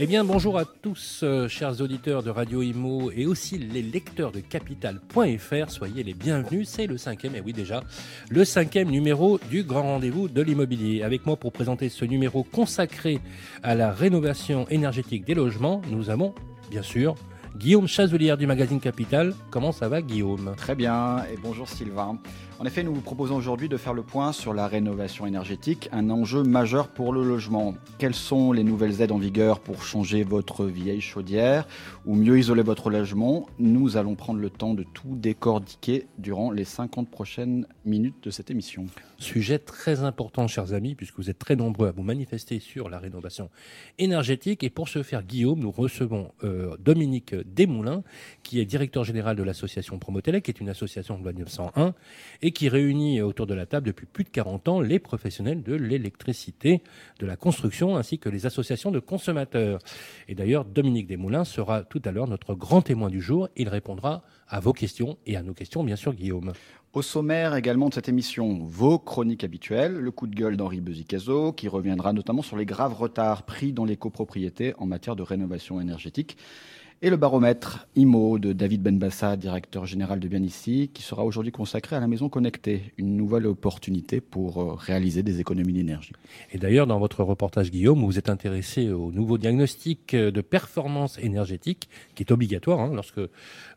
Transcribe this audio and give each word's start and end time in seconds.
Eh 0.00 0.06
bien, 0.08 0.24
bonjour 0.24 0.58
à 0.58 0.64
tous, 0.64 1.20
euh, 1.22 1.46
chers 1.46 1.80
auditeurs 1.80 2.24
de 2.24 2.30
Radio 2.30 2.62
Imo 2.62 3.12
et 3.12 3.26
aussi 3.26 3.58
les 3.58 3.80
lecteurs 3.80 4.32
de 4.32 4.40
Capital.fr. 4.40 5.70
Soyez 5.70 6.02
les 6.02 6.14
bienvenus. 6.14 6.68
C'est 6.68 6.88
le 6.88 6.98
cinquième, 6.98 7.36
et 7.36 7.40
oui 7.40 7.52
déjà, 7.52 7.84
le 8.28 8.44
cinquième 8.44 8.90
numéro 8.90 9.38
du 9.50 9.62
grand 9.62 9.82
rendez-vous 9.82 10.26
de 10.26 10.42
l'immobilier. 10.42 11.04
Avec 11.04 11.26
moi 11.26 11.36
pour 11.36 11.52
présenter 11.52 11.88
ce 11.88 12.04
numéro 12.04 12.42
consacré 12.42 13.20
à 13.62 13.76
la 13.76 13.92
rénovation 13.92 14.66
énergétique 14.68 15.24
des 15.24 15.34
logements, 15.34 15.80
nous 15.88 16.10
avons, 16.10 16.34
bien 16.72 16.82
sûr, 16.82 17.14
Guillaume 17.56 17.86
Chazelière 17.86 18.36
du 18.36 18.48
magazine 18.48 18.80
Capital. 18.80 19.32
Comment 19.50 19.70
ça 19.70 19.88
va, 19.88 20.02
Guillaume? 20.02 20.54
Très 20.56 20.74
bien, 20.74 21.18
et 21.32 21.36
bonjour 21.40 21.68
Sylvain. 21.68 22.18
En 22.60 22.66
effet, 22.66 22.84
nous 22.84 22.94
vous 22.94 23.00
proposons 23.00 23.34
aujourd'hui 23.34 23.68
de 23.68 23.76
faire 23.76 23.94
le 23.94 24.04
point 24.04 24.32
sur 24.32 24.54
la 24.54 24.68
rénovation 24.68 25.26
énergétique, 25.26 25.88
un 25.90 26.08
enjeu 26.08 26.44
majeur 26.44 26.86
pour 26.86 27.12
le 27.12 27.24
logement. 27.24 27.74
Quelles 27.98 28.14
sont 28.14 28.52
les 28.52 28.62
nouvelles 28.62 29.00
aides 29.00 29.10
en 29.10 29.18
vigueur 29.18 29.58
pour 29.58 29.82
changer 29.82 30.22
votre 30.22 30.64
vieille 30.64 31.00
chaudière 31.00 31.66
ou 32.06 32.14
mieux 32.14 32.38
isoler 32.38 32.62
votre 32.62 32.90
logement? 32.90 33.48
Nous 33.58 33.96
allons 33.96 34.14
prendre 34.14 34.38
le 34.38 34.50
temps 34.50 34.74
de 34.74 34.84
tout 34.84 35.16
décortiquer 35.16 36.06
durant 36.18 36.52
les 36.52 36.64
50 36.64 37.10
prochaines 37.10 37.66
minutes 37.84 38.22
de 38.22 38.30
cette 38.30 38.52
émission. 38.52 38.86
Sujet 39.18 39.58
très 39.58 40.04
important, 40.04 40.46
chers 40.46 40.74
amis, 40.74 40.94
puisque 40.94 41.16
vous 41.16 41.30
êtes 41.30 41.38
très 41.38 41.56
nombreux 41.56 41.88
à 41.88 41.92
vous 41.92 42.02
manifester 42.02 42.60
sur 42.60 42.88
la 42.88 42.98
rénovation 42.98 43.50
énergétique. 43.98 44.62
Et 44.62 44.70
pour 44.70 44.88
ce 44.88 45.02
faire, 45.02 45.24
Guillaume, 45.24 45.58
nous 45.58 45.72
recevons 45.72 46.30
euh, 46.44 46.76
Dominique 46.78 47.34
Desmoulins, 47.34 48.04
qui 48.44 48.60
est 48.60 48.64
directeur 48.64 49.02
général 49.02 49.34
de 49.34 49.42
l'association 49.42 49.98
Promotelec, 49.98 50.44
qui 50.44 50.52
est 50.52 50.60
une 50.60 50.68
association 50.68 51.18
de 51.18 51.22
loi 51.24 51.32
901 51.32 51.94
et 52.44 52.52
qui 52.52 52.68
réunit 52.68 53.22
autour 53.22 53.46
de 53.46 53.54
la 53.54 53.64
table 53.64 53.86
depuis 53.86 54.04
plus 54.04 54.22
de 54.22 54.28
40 54.28 54.68
ans 54.68 54.80
les 54.82 54.98
professionnels 54.98 55.62
de 55.62 55.74
l'électricité, 55.74 56.82
de 57.18 57.24
la 57.24 57.36
construction 57.36 57.96
ainsi 57.96 58.18
que 58.18 58.28
les 58.28 58.44
associations 58.44 58.90
de 58.90 58.98
consommateurs. 58.98 59.78
Et 60.28 60.34
d'ailleurs, 60.34 60.66
Dominique 60.66 61.06
Desmoulins 61.06 61.46
sera 61.46 61.84
tout 61.84 62.02
à 62.04 62.12
l'heure 62.12 62.28
notre 62.28 62.54
grand 62.54 62.82
témoin 62.82 63.08
du 63.08 63.22
jour. 63.22 63.48
Il 63.56 63.70
répondra 63.70 64.24
à 64.46 64.60
vos 64.60 64.74
questions 64.74 65.16
et 65.24 65.36
à 65.38 65.42
nos 65.42 65.54
questions, 65.54 65.82
bien 65.84 65.96
sûr, 65.96 66.12
Guillaume. 66.12 66.52
Au 66.92 67.00
sommaire 67.00 67.56
également 67.56 67.88
de 67.88 67.94
cette 67.94 68.10
émission, 68.10 68.58
vos 68.62 68.98
chroniques 68.98 69.42
habituelles, 69.42 69.94
le 69.94 70.10
coup 70.10 70.26
de 70.26 70.34
gueule 70.34 70.58
d'Henri 70.58 70.82
Bezicazo, 70.82 71.54
qui 71.54 71.66
reviendra 71.66 72.12
notamment 72.12 72.42
sur 72.42 72.58
les 72.58 72.66
graves 72.66 72.92
retards 72.92 73.44
pris 73.44 73.72
dans 73.72 73.86
les 73.86 73.96
copropriétés 73.96 74.74
en 74.76 74.84
matière 74.84 75.16
de 75.16 75.22
rénovation 75.22 75.80
énergétique, 75.80 76.36
et 77.02 77.10
le 77.10 77.16
baromètre 77.16 77.86
IMO 77.96 78.38
de 78.38 78.52
David 78.52 78.82
Benbassa, 78.82 79.36
directeur 79.36 79.86
général 79.86 80.20
de 80.20 80.28
Bien 80.28 80.40
qui 80.44 81.02
sera 81.02 81.24
aujourd'hui 81.24 81.52
consacré 81.52 81.96
à 81.96 82.00
la 82.00 82.06
maison 82.06 82.28
connectée, 82.28 82.92
une 82.98 83.16
nouvelle 83.16 83.46
opportunité 83.46 84.20
pour 84.20 84.60
euh, 84.60 84.74
réaliser 84.74 85.22
des 85.22 85.40
économies 85.40 85.72
d'énergie. 85.72 86.12
Et 86.52 86.58
d'ailleurs, 86.58 86.86
dans 86.86 86.98
votre 86.98 87.22
reportage, 87.22 87.70
Guillaume, 87.70 88.04
vous 88.04 88.18
êtes 88.18 88.28
intéressé 88.28 88.90
au 88.90 89.12
nouveau 89.12 89.38
diagnostic 89.38 90.14
de 90.14 90.40
performance 90.40 91.18
énergétique, 91.18 91.88
qui 92.14 92.22
est 92.22 92.32
obligatoire 92.32 92.80
hein, 92.80 92.92
lorsque 92.94 93.20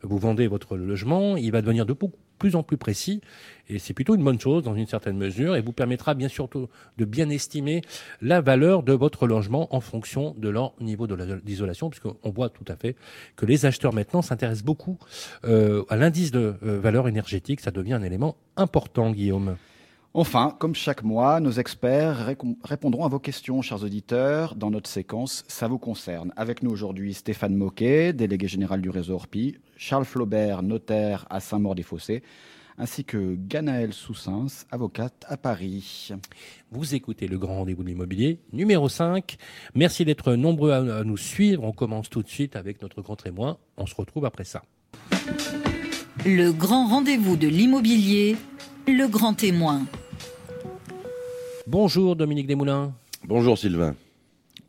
vous 0.02 0.18
vendez 0.18 0.46
votre 0.46 0.76
logement. 0.76 1.36
Il 1.36 1.52
va 1.52 1.62
devenir 1.62 1.86
de 1.86 1.92
beaucoup 1.92 2.16
plus 2.38 2.56
en 2.56 2.62
plus 2.62 2.76
précis. 2.76 3.20
Et 3.68 3.78
c'est 3.78 3.92
plutôt 3.92 4.14
une 4.14 4.24
bonne 4.24 4.40
chose 4.40 4.62
dans 4.62 4.74
une 4.74 4.86
certaine 4.86 5.16
mesure 5.16 5.56
et 5.56 5.60
vous 5.60 5.72
permettra 5.72 6.14
bien 6.14 6.28
surtout 6.28 6.68
de 6.96 7.04
bien 7.04 7.28
estimer 7.28 7.82
la 8.22 8.40
valeur 8.40 8.82
de 8.82 8.92
votre 8.92 9.26
logement 9.26 9.74
en 9.74 9.80
fonction 9.80 10.34
de 10.38 10.48
leur 10.48 10.72
niveau 10.80 11.06
d'isolation, 11.06 11.90
puisqu'on 11.90 12.30
voit 12.30 12.48
tout 12.48 12.64
à 12.68 12.76
fait 12.76 12.96
que 13.36 13.44
les 13.44 13.66
acheteurs 13.66 13.92
maintenant 13.92 14.22
s'intéressent 14.22 14.64
beaucoup 14.64 14.98
euh, 15.44 15.84
à 15.88 15.96
l'indice 15.96 16.30
de 16.30 16.54
euh, 16.62 16.80
valeur 16.80 17.08
énergétique. 17.08 17.60
Ça 17.60 17.70
devient 17.70 17.94
un 17.94 18.02
élément 18.02 18.36
important, 18.56 19.10
Guillaume. 19.10 19.56
Enfin, 20.14 20.56
comme 20.58 20.74
chaque 20.74 21.02
mois, 21.02 21.38
nos 21.38 21.52
experts 21.52 22.34
répondront 22.64 23.04
à 23.04 23.08
vos 23.08 23.18
questions, 23.18 23.60
chers 23.60 23.84
auditeurs, 23.84 24.54
dans 24.54 24.70
notre 24.70 24.88
séquence 24.88 25.44
Ça 25.48 25.68
vous 25.68 25.78
concerne. 25.78 26.32
Avec 26.34 26.62
nous 26.62 26.70
aujourd'hui 26.70 27.12
Stéphane 27.12 27.54
Moquet, 27.54 28.14
délégué 28.14 28.48
général 28.48 28.80
du 28.80 28.88
réseau 28.88 29.14
Orpi, 29.14 29.56
Charles 29.76 30.06
Flaubert, 30.06 30.62
notaire 30.62 31.26
à 31.28 31.40
Saint-Maur-des-Fossés, 31.40 32.22
ainsi 32.78 33.04
que 33.04 33.36
Ganaël 33.36 33.92
Soussens, 33.92 34.64
avocate 34.70 35.26
à 35.28 35.36
Paris. 35.36 36.10
Vous 36.70 36.94
écoutez 36.94 37.28
le 37.28 37.36
grand 37.36 37.56
rendez-vous 37.56 37.82
de 37.82 37.88
l'immobilier 37.88 38.40
numéro 38.54 38.88
5. 38.88 39.36
Merci 39.74 40.06
d'être 40.06 40.34
nombreux 40.34 40.72
à 40.72 41.04
nous 41.04 41.18
suivre. 41.18 41.64
On 41.64 41.72
commence 41.72 42.08
tout 42.08 42.22
de 42.22 42.28
suite 42.28 42.56
avec 42.56 42.80
notre 42.80 43.02
grand 43.02 43.16
témoin. 43.16 43.58
On 43.76 43.84
se 43.84 43.94
retrouve 43.94 44.24
après 44.24 44.44
ça. 44.44 44.62
Le 46.24 46.50
grand 46.50 46.88
rendez-vous 46.88 47.36
de 47.36 47.46
l'immobilier 47.46 48.36
le 48.92 49.08
grand 49.08 49.34
témoin. 49.34 49.82
Bonjour 51.66 52.16
Dominique 52.16 52.46
Desmoulins. 52.46 52.92
Bonjour 53.24 53.58
Sylvain. 53.58 53.94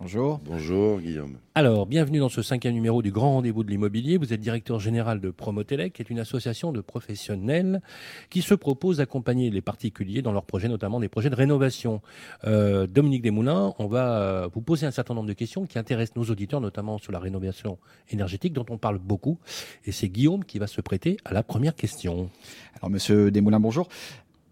Bonjour. 0.01 0.39
Bonjour 0.45 1.01
Guillaume. 1.01 1.39
Alors, 1.55 1.85
bienvenue 1.85 2.19
dans 2.19 2.29
ce 2.29 2.41
cinquième 2.41 2.73
numéro 2.73 3.01
du 3.01 3.11
Grand 3.11 3.33
Rendez-vous 3.33 3.65
de 3.65 3.69
l'Immobilier. 3.69 4.15
Vous 4.15 4.31
êtes 4.31 4.39
directeur 4.39 4.79
général 4.79 5.19
de 5.19 5.29
Promotelec, 5.29 5.91
qui 5.91 6.01
est 6.01 6.09
une 6.09 6.19
association 6.19 6.71
de 6.71 6.79
professionnels 6.79 7.81
qui 8.29 8.41
se 8.41 8.53
propose 8.53 8.97
d'accompagner 8.97 9.49
les 9.49 9.59
particuliers 9.59 10.21
dans 10.21 10.31
leurs 10.31 10.45
projets, 10.45 10.69
notamment 10.69 11.01
des 11.01 11.09
projets 11.09 11.29
de 11.29 11.35
rénovation. 11.35 12.01
Euh, 12.45 12.87
Dominique 12.87 13.23
Desmoulins, 13.23 13.73
on 13.77 13.87
va 13.87 14.21
euh, 14.21 14.49
vous 14.53 14.61
poser 14.61 14.85
un 14.85 14.91
certain 14.91 15.13
nombre 15.13 15.27
de 15.27 15.33
questions 15.33 15.65
qui 15.65 15.77
intéressent 15.77 16.15
nos 16.15 16.31
auditeurs, 16.31 16.61
notamment 16.61 16.97
sur 16.97 17.11
la 17.11 17.19
rénovation 17.19 17.77
énergétique, 18.09 18.53
dont 18.53 18.65
on 18.69 18.77
parle 18.77 18.99
beaucoup. 18.99 19.37
Et 19.83 19.91
c'est 19.91 20.07
Guillaume 20.07 20.45
qui 20.45 20.59
va 20.59 20.67
se 20.67 20.79
prêter 20.79 21.17
à 21.25 21.33
la 21.33 21.43
première 21.43 21.75
question. 21.75 22.29
Alors, 22.77 22.89
monsieur 22.89 23.31
Desmoulins, 23.31 23.59
bonjour. 23.59 23.89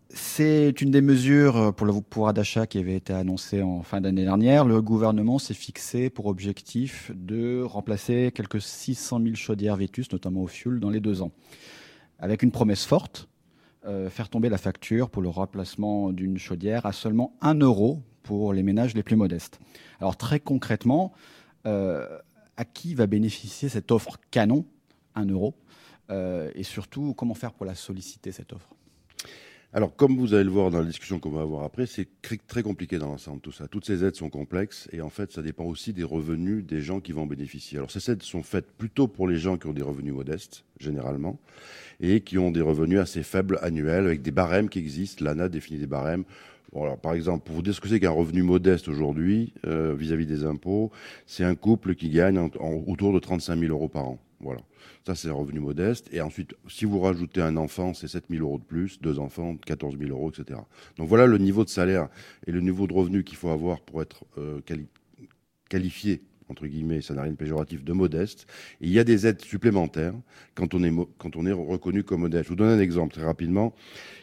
C'est 0.10 0.82
une 0.82 0.92
des 0.92 1.02
mesures 1.02 1.74
pour 1.76 1.86
le 1.86 1.94
pouvoir 2.02 2.34
d'achat 2.34 2.66
qui 2.66 2.78
avait 2.78 2.96
été 2.96 3.12
annoncée 3.12 3.62
en 3.62 3.82
fin 3.82 4.00
d'année 4.00 4.24
dernière. 4.24 4.64
Le 4.64 4.82
gouvernement 4.82 5.38
s'est 5.38 5.54
fixé 5.54 6.10
pour 6.10 6.28
objectif 6.28 7.12
de 7.14 7.62
remplacer 7.62 8.32
quelques 8.34 8.62
600 8.62 9.22
000 9.22 9.36
chaudières 9.36 9.76
vétustes, 9.76 10.14
notamment 10.14 10.44
au 10.44 10.48
fioul, 10.48 10.80
dans 10.80 10.90
les 10.90 11.02
deux 11.02 11.22
ans. 11.22 11.32
Avec 12.20 12.42
une 12.42 12.52
promesse 12.52 12.86
forte, 12.86 13.28
euh, 13.86 14.10
faire 14.10 14.30
tomber 14.30 14.48
la 14.50 14.58
facture 14.58 15.10
pour 15.10 15.22
le 15.22 15.30
remplacement 15.30 16.14
d'une 16.14 16.38
chaudière 16.38 16.86
à 16.86 16.94
seulement 16.94 17.34
1 17.42 17.56
euro 17.60 18.02
pour 18.24 18.54
les 18.54 18.64
ménages 18.64 18.96
les 18.96 19.04
plus 19.04 19.18
modestes. 19.18 19.60
Alors 20.00 20.16
très 20.16 20.40
concrètement, 20.40 21.12
euh, 21.66 22.08
à 22.56 22.64
qui 22.64 22.96
va 22.96 23.08
bénéficier 23.08 23.68
cette 23.68 23.92
offre 23.92 24.18
canon, 24.32 24.66
1 25.16 25.26
euro? 25.26 25.54
Euh, 26.10 26.50
Et 26.56 26.64
surtout, 26.64 27.14
comment 27.14 27.34
faire 27.34 27.52
pour 27.52 27.66
la 27.66 27.76
solliciter, 27.76 28.32
cette 28.32 28.54
offre? 28.54 28.77
Alors, 29.74 29.96
comme 29.96 30.18
vous 30.18 30.34
allez 30.34 30.46
le 30.46 30.50
voir 30.50 30.72
dans 30.72 30.80
la 30.80 30.86
discussion 30.86 31.20
qu'on 31.20 31.30
va 31.30 31.42
avoir 31.42 31.64
après, 31.64 31.86
c'est 31.86 32.08
très 32.48 32.64
compliqué 32.64 33.00
dans 33.00 33.10
l'ensemble 33.10 33.42
tout 33.42 33.52
ça. 33.52 33.68
Toutes 33.68 33.86
ces 33.86 34.04
aides 34.06 34.16
sont 34.16 34.30
complexes 34.30 34.88
et 34.94 35.02
en 35.02 35.10
fait, 35.10 35.32
ça 35.34 35.42
dépend 35.42 35.66
aussi 35.66 35.92
des 35.92 36.06
revenus 36.06 36.66
des 36.66 36.82
gens 36.82 37.02
qui 37.02 37.12
vont 37.12 37.26
bénéficier. 37.26 37.78
Alors, 37.78 37.92
ces 37.92 38.10
aides 38.10 38.24
sont 38.24 38.44
faites 38.44 38.72
plutôt 38.72 39.10
pour 39.10 39.28
les 39.28 39.38
gens 39.38 39.58
qui 39.58 39.68
ont 39.68 39.74
des 39.74 39.82
revenus 39.82 40.14
modestes, 40.14 40.64
généralement, 40.80 41.38
et 42.00 42.22
qui 42.22 42.38
ont 42.38 42.50
des 42.50 42.62
revenus 42.62 43.00
assez 43.00 43.24
faibles 43.24 43.60
annuels 43.62 44.06
avec 44.06 44.22
des 44.22 44.32
barèmes 44.32 44.70
qui 44.70 44.80
existent. 44.80 45.26
L'ANA 45.26 45.50
définit 45.50 45.80
des 45.80 45.88
barèmes. 45.88 46.24
Alors, 46.74 46.98
par 46.98 47.14
exemple, 47.14 47.46
pour 47.46 47.56
vous 47.56 47.62
dire 47.62 47.76
ce 47.76 47.82
que 47.82 47.90
c'est 47.90 48.00
qu'un 48.00 48.12
revenu 48.12 48.44
modeste 48.44 48.88
aujourd'hui 48.88 49.54
euh, 49.66 49.94
vis-à-vis 49.98 50.26
des 50.26 50.46
impôts, 50.46 50.92
c'est 51.26 51.44
un 51.44 51.56
couple 51.56 51.96
qui 51.96 52.10
gagne 52.10 52.40
autour 52.40 53.14
de 53.14 53.20
35 53.20 53.60
000 53.60 53.72
euros 53.74 53.90
par 53.90 54.06
an. 54.06 54.20
Voilà. 54.40 54.62
Ça, 55.08 55.16
c'est 55.16 55.30
un 55.30 55.34
revenu 55.34 55.62
modeste. 55.62 56.10
Et 56.12 56.20
ensuite, 56.20 56.54
si 56.68 56.84
vous 56.84 57.00
rajoutez 57.00 57.42
un 57.42 57.56
enfant, 57.56 57.94
c'est 57.94 58.10
7 58.10 58.26
000 58.30 58.44
euros 58.44 58.58
de 58.58 58.66
plus, 58.66 59.00
deux 59.00 59.20
enfants, 59.20 59.56
14 59.56 59.98
000 59.98 60.12
euros, 60.12 60.32
etc. 60.32 60.60
Donc 60.98 61.08
voilà 61.08 61.28
le 61.28 61.38
niveau 61.38 61.64
de 61.64 61.70
salaire 61.70 62.10
et 62.46 62.52
le 62.52 62.60
niveau 62.60 62.88
de 62.88 62.94
revenu 62.94 63.24
qu'il 63.24 63.38
faut 63.38 63.48
avoir 63.48 63.80
pour 63.80 64.02
être 64.02 64.26
euh, 64.38 64.60
qualifié 65.70 66.24
entre 66.50 66.68
guillemets, 66.68 67.00
ça 67.00 67.14
n'a 67.14 67.22
rien 67.22 67.32
de 67.32 67.38
péjoratif, 67.38 67.86
de 67.86 67.94
modeste. 67.94 68.48
Et 68.82 68.88
il 68.88 68.92
y 68.92 69.00
a 69.00 69.06
des 69.06 69.26
aides 69.28 69.42
supplémentaires 69.42 70.14
quand 70.56 70.74
on 70.74 70.84
est, 70.84 70.92
quand 71.18 71.38
on 71.38 71.46
est 71.46 71.54
reconnu 71.54 72.04
comme 72.04 72.22
modeste. 72.22 72.44
Je 72.44 72.50
vous 72.50 72.56
donne 72.56 72.78
un 72.78 72.82
exemple 72.82 73.14
très 73.14 73.24
rapidement. 73.24 73.74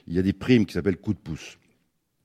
Il 0.07 0.13
y 0.13 0.19
a 0.19 0.23
des 0.23 0.35
primes 0.35 0.67
qui 0.67 0.75
s'appellent 0.75 0.99
coup 0.99 1.15
de 1.15 1.19
pouce. 1.19 1.57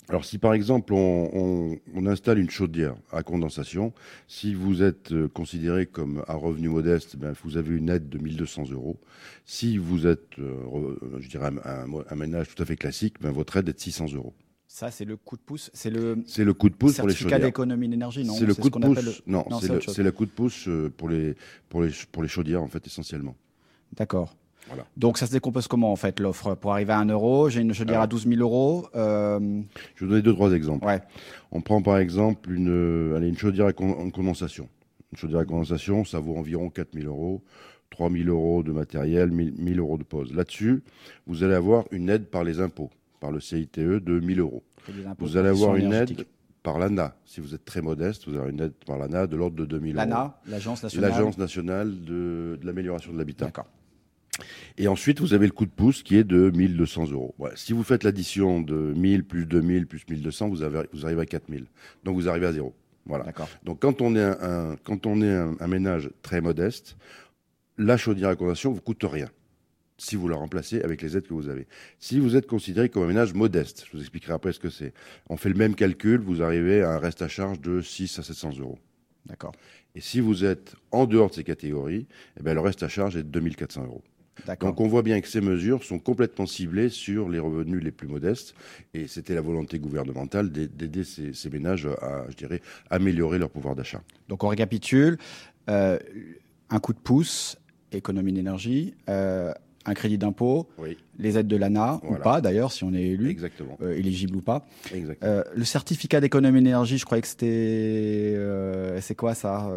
Alors 0.09 0.25
si 0.25 0.39
par 0.39 0.56
exemple 0.56 0.94
on, 0.94 1.77
installe 2.07 2.39
une 2.39 2.50
chaudière 2.50 2.95
à 3.11 3.21
condensation, 3.21 3.94
si 4.27 4.56
vous 4.56 4.81
êtes 4.81 5.11
euh, 5.11 5.27
considéré 5.27 5.85
comme 5.85 6.23
à 6.27 6.33
revenu 6.33 6.69
modeste, 6.69 7.15
ben, 7.15 7.33
vous 7.44 7.57
avez 7.57 7.75
une 7.75 7.89
aide 7.89 8.09
de 8.09 8.17
1200 8.17 8.71
euros. 8.71 8.97
Si 9.45 9.77
vous 9.77 10.07
êtes, 10.07 10.39
euh, 10.39 10.95
je 11.19 11.29
dirais, 11.29 11.51
un, 11.63 12.15
ménage 12.15 12.47
tout 12.56 12.61
à 12.63 12.65
fait 12.65 12.75
classique, 12.75 13.21
ben, 13.21 13.31
votre 13.31 13.57
aide 13.57 13.69
est 13.69 13.73
de 13.73 13.79
600 13.79 14.13
euros. 14.15 14.33
Ça, 14.67 14.89
c'est 14.89 15.06
le 15.06 15.17
coup 15.17 15.35
de 15.35 15.41
pouce. 15.41 15.69
C'est 15.73 15.89
le. 15.91 16.23
C'est 16.25 16.44
le 16.44 16.53
coup 16.53 16.69
de 16.69 16.75
pouce 16.75 16.97
pour 16.97 17.07
les 17.07 17.13
chaudières. 17.13 17.39
d'économie 17.39 17.89
d'énergie, 17.89 18.23
non? 18.23 18.33
C'est 18.33 18.45
le 18.45 18.56
coup 18.56 18.69
de 18.69 18.79
pouce. 18.79 19.21
Non, 19.27 19.45
c'est 19.59 20.03
le, 20.03 20.11
coup 20.11 20.25
de 20.25 20.31
pouce 20.31 20.67
euh, 20.67 20.91
pour 20.95 21.09
les 21.09 21.35
pour 21.69 21.83
les 21.83 21.91
pour 22.11 22.23
les 22.23 22.29
chaudières 22.29 22.63
en 22.63 22.67
fait 22.67 22.85
essentiellement. 22.85 23.35
D'accord. 23.94 24.35
Donc 24.98 25.18
ça 25.18 25.27
se 25.27 25.31
décompose 25.31 25.68
comment 25.68 25.92
en 25.92 25.95
fait 25.95 26.19
l'offre? 26.19 26.56
Pour 26.56 26.74
arriver 26.74 26.94
à 26.94 27.00
1 27.00 27.06
euro, 27.06 27.50
j'ai 27.50 27.62
une 27.62 27.74
chaudière 27.74 28.01
à 28.01 28.07
12 28.07 28.27
000 28.27 28.42
euros. 28.42 28.88
Euh, 28.95 29.39
Je 29.95 30.01
vais 30.01 30.06
vous 30.06 30.07
donner 30.07 30.21
deux, 30.21 30.33
trois 30.33 30.51
exemples. 30.51 30.88
On 31.51 31.62
prend 31.62 31.81
par 31.81 31.98
exemple 31.98 32.51
une, 32.51 32.69
euh, 32.69 33.16
allez, 33.18 33.30
une 33.30 33.38
chaudière 33.38 33.68
en 33.68 34.10
condensation. 34.10 34.69
Une 35.12 35.18
chaudière 35.18 35.39
à 35.39 35.45
condensation, 35.45 36.06
ça 36.06 36.19
vaut 36.19 36.36
environ 36.36 36.69
4000 36.69 37.07
euros. 37.07 37.44
3000 37.89 38.30
euros 38.30 38.63
de 38.63 38.71
matériel, 38.71 39.31
1000 39.31 39.80
euros 39.80 39.98
de 39.98 40.04
pause. 40.04 40.33
Là-dessus, 40.33 40.83
vous 41.25 41.44
allez 41.44 41.56
avoir 41.56 41.86
une 41.92 42.10
aide 42.10 42.27
par 42.27 42.44
les 42.44 42.60
impôts, 42.62 42.92
par 43.19 43.31
le 43.31 43.39
CITE 43.39 43.80
de 43.80 44.19
1000 44.19 44.39
euros. 44.39 44.63
Vous 45.18 45.38
allez 45.38 45.50
avoir 45.50 45.75
une 45.75 45.94
aide 45.94 46.25
par 46.63 46.77
l'ANA. 46.77 47.16
Si 47.25 47.42
vous 47.42 47.56
êtes 47.56 47.66
très 47.66 47.81
modeste, 47.81 48.27
vous 48.27 48.38
avez 48.38 48.51
une 48.51 48.60
aide 48.60 48.74
par 48.86 48.98
l'ANA 48.98 49.27
de 49.27 49.36
l'ordre 49.36 49.56
de 49.56 49.66
2000 49.66 49.95
euros. 49.95 49.98
L'ANA, 49.98 50.38
l'Agence 50.48 50.83
nationale 50.83 51.10
L'Agence 51.10 51.38
nationale 51.38 52.04
de, 52.04 52.60
l'amélioration 52.63 53.12
de 53.12 53.18
l'habitat. 53.18 53.45
D'accord. 53.45 53.66
Et 54.77 54.87
ensuite, 54.87 55.19
vous 55.19 55.33
avez 55.33 55.45
le 55.45 55.51
coup 55.51 55.65
de 55.65 55.71
pouce 55.71 56.03
qui 56.03 56.15
est 56.15 56.23
de 56.23 56.49
1200 56.51 57.11
euros. 57.11 57.35
Si 57.55 57.73
vous 57.73 57.83
faites 57.83 58.03
l'addition 58.03 58.61
de 58.61 58.93
1000 58.95 59.25
plus 59.25 59.45
2000 59.45 59.87
plus 59.87 60.05
1200, 60.07 60.49
vous, 60.49 60.63
avez, 60.63 60.83
vous 60.93 61.05
arrivez 61.05 61.21
à 61.21 61.25
4000. 61.25 61.65
Donc 62.03 62.15
vous 62.15 62.29
arrivez 62.29 62.47
à 62.47 62.53
zéro. 62.53 62.73
Voilà. 63.05 63.25
Donc 63.63 63.79
quand 63.81 64.01
on 64.01 64.15
est 64.15 64.23
un, 64.23 64.75
quand 64.83 65.05
on 65.05 65.21
est 65.21 65.33
un, 65.33 65.67
ménage 65.67 66.09
très 66.21 66.41
modeste, 66.41 66.95
la 67.77 67.97
chaudière 67.97 68.29
à 68.29 68.35
condensation 68.35 68.71
vous 68.71 68.81
coûte 68.81 69.03
rien 69.03 69.29
si 69.97 70.15
vous 70.15 70.29
la 70.29 70.37
remplacez 70.37 70.81
avec 70.81 71.01
les 71.01 71.17
aides 71.17 71.27
que 71.27 71.33
vous 71.33 71.49
avez. 71.49 71.67
Si 71.99 72.19
vous 72.19 72.37
êtes 72.37 72.47
considéré 72.47 72.87
comme 72.87 73.03
un 73.03 73.07
ménage 73.07 73.33
modeste, 73.33 73.85
je 73.85 73.97
vous 73.97 73.99
expliquerai 73.99 74.33
après 74.33 74.53
ce 74.53 74.59
que 74.59 74.69
c'est. 74.69 74.93
On 75.27 75.35
fait 75.35 75.49
le 75.49 75.55
même 75.55 75.75
calcul, 75.75 76.21
vous 76.21 76.41
arrivez 76.41 76.81
à 76.81 76.91
un 76.91 76.99
reste 76.99 77.21
à 77.21 77.27
charge 77.27 77.59
de 77.59 77.81
6 77.81 78.19
à 78.19 78.23
700 78.23 78.59
euros. 78.59 78.79
D'accord. 79.25 79.51
Et 79.95 80.01
si 80.01 80.21
vous 80.21 80.45
êtes 80.45 80.75
en 80.91 81.05
dehors 81.05 81.29
de 81.29 81.35
ces 81.35 81.43
catégories, 81.43 82.07
eh 82.39 82.43
bien, 82.43 82.53
le 82.53 82.61
reste 82.61 82.83
à 82.83 82.87
charge 82.87 83.17
est 83.17 83.23
de 83.23 83.29
2400 83.29 83.83
euros. 83.85 84.03
Donc 84.59 84.80
on 84.80 84.88
voit 84.88 85.03
bien 85.03 85.21
que 85.21 85.27
ces 85.27 85.41
mesures 85.41 85.83
sont 85.83 86.00
complètement 86.00 86.45
ciblées 86.45 86.89
sur 86.89 87.30
les 87.30 87.39
revenus 87.39 87.83
les 87.83 87.91
plus 87.91 88.07
modestes. 88.07 88.56
Et 88.94 89.07
c'était 89.07 89.36
la 89.36 89.41
volonté 89.41 89.80
gouvernementale 89.80 90.51
d'aider 90.51 91.03
ces, 91.03 91.50
ménages 91.50 91.88
à, 92.01 92.25
je 92.30 92.36
dirais, 92.36 92.62
améliorer 92.89 93.39
leur 93.39 93.50
pouvoir 93.50 93.75
d'achat. 93.75 94.01
Donc 94.27 94.44
on 94.44 94.47
récapitule, 94.47 95.18
euh, 95.69 96.00
un 96.69 96.80
coup 96.80 96.94
de 96.94 97.00
pouce, 97.00 97.57
économie 97.91 98.33
d'énergie, 98.33 98.94
euh, 99.09 99.53
un 99.89 99.94
crédit 99.94 100.18
d'impôt, 100.18 100.68
les 101.18 101.38
aides 101.38 101.47
de 101.47 101.56
l'ANA, 101.56 102.00
ou 102.07 102.15
pas 102.15 102.41
d'ailleurs, 102.41 102.71
si 102.71 102.83
on 102.83 102.94
est 102.94 103.03
élu, 103.03 103.38
euh, 103.81 103.97
éligible 103.97 104.38
ou 104.38 104.41
pas. 104.41 104.65
Euh, 105.24 105.44
le 105.53 105.65
certificat 105.65 106.21
d'économie 106.21 106.62
d'énergie, 106.62 106.97
je 106.97 107.06
croyais 107.06 107.21
que 107.21 107.27
c'était... 107.27 107.47
Euh, 108.36 109.00
c'est 109.01 109.15
quoi 109.15 109.33
ça 109.33 109.69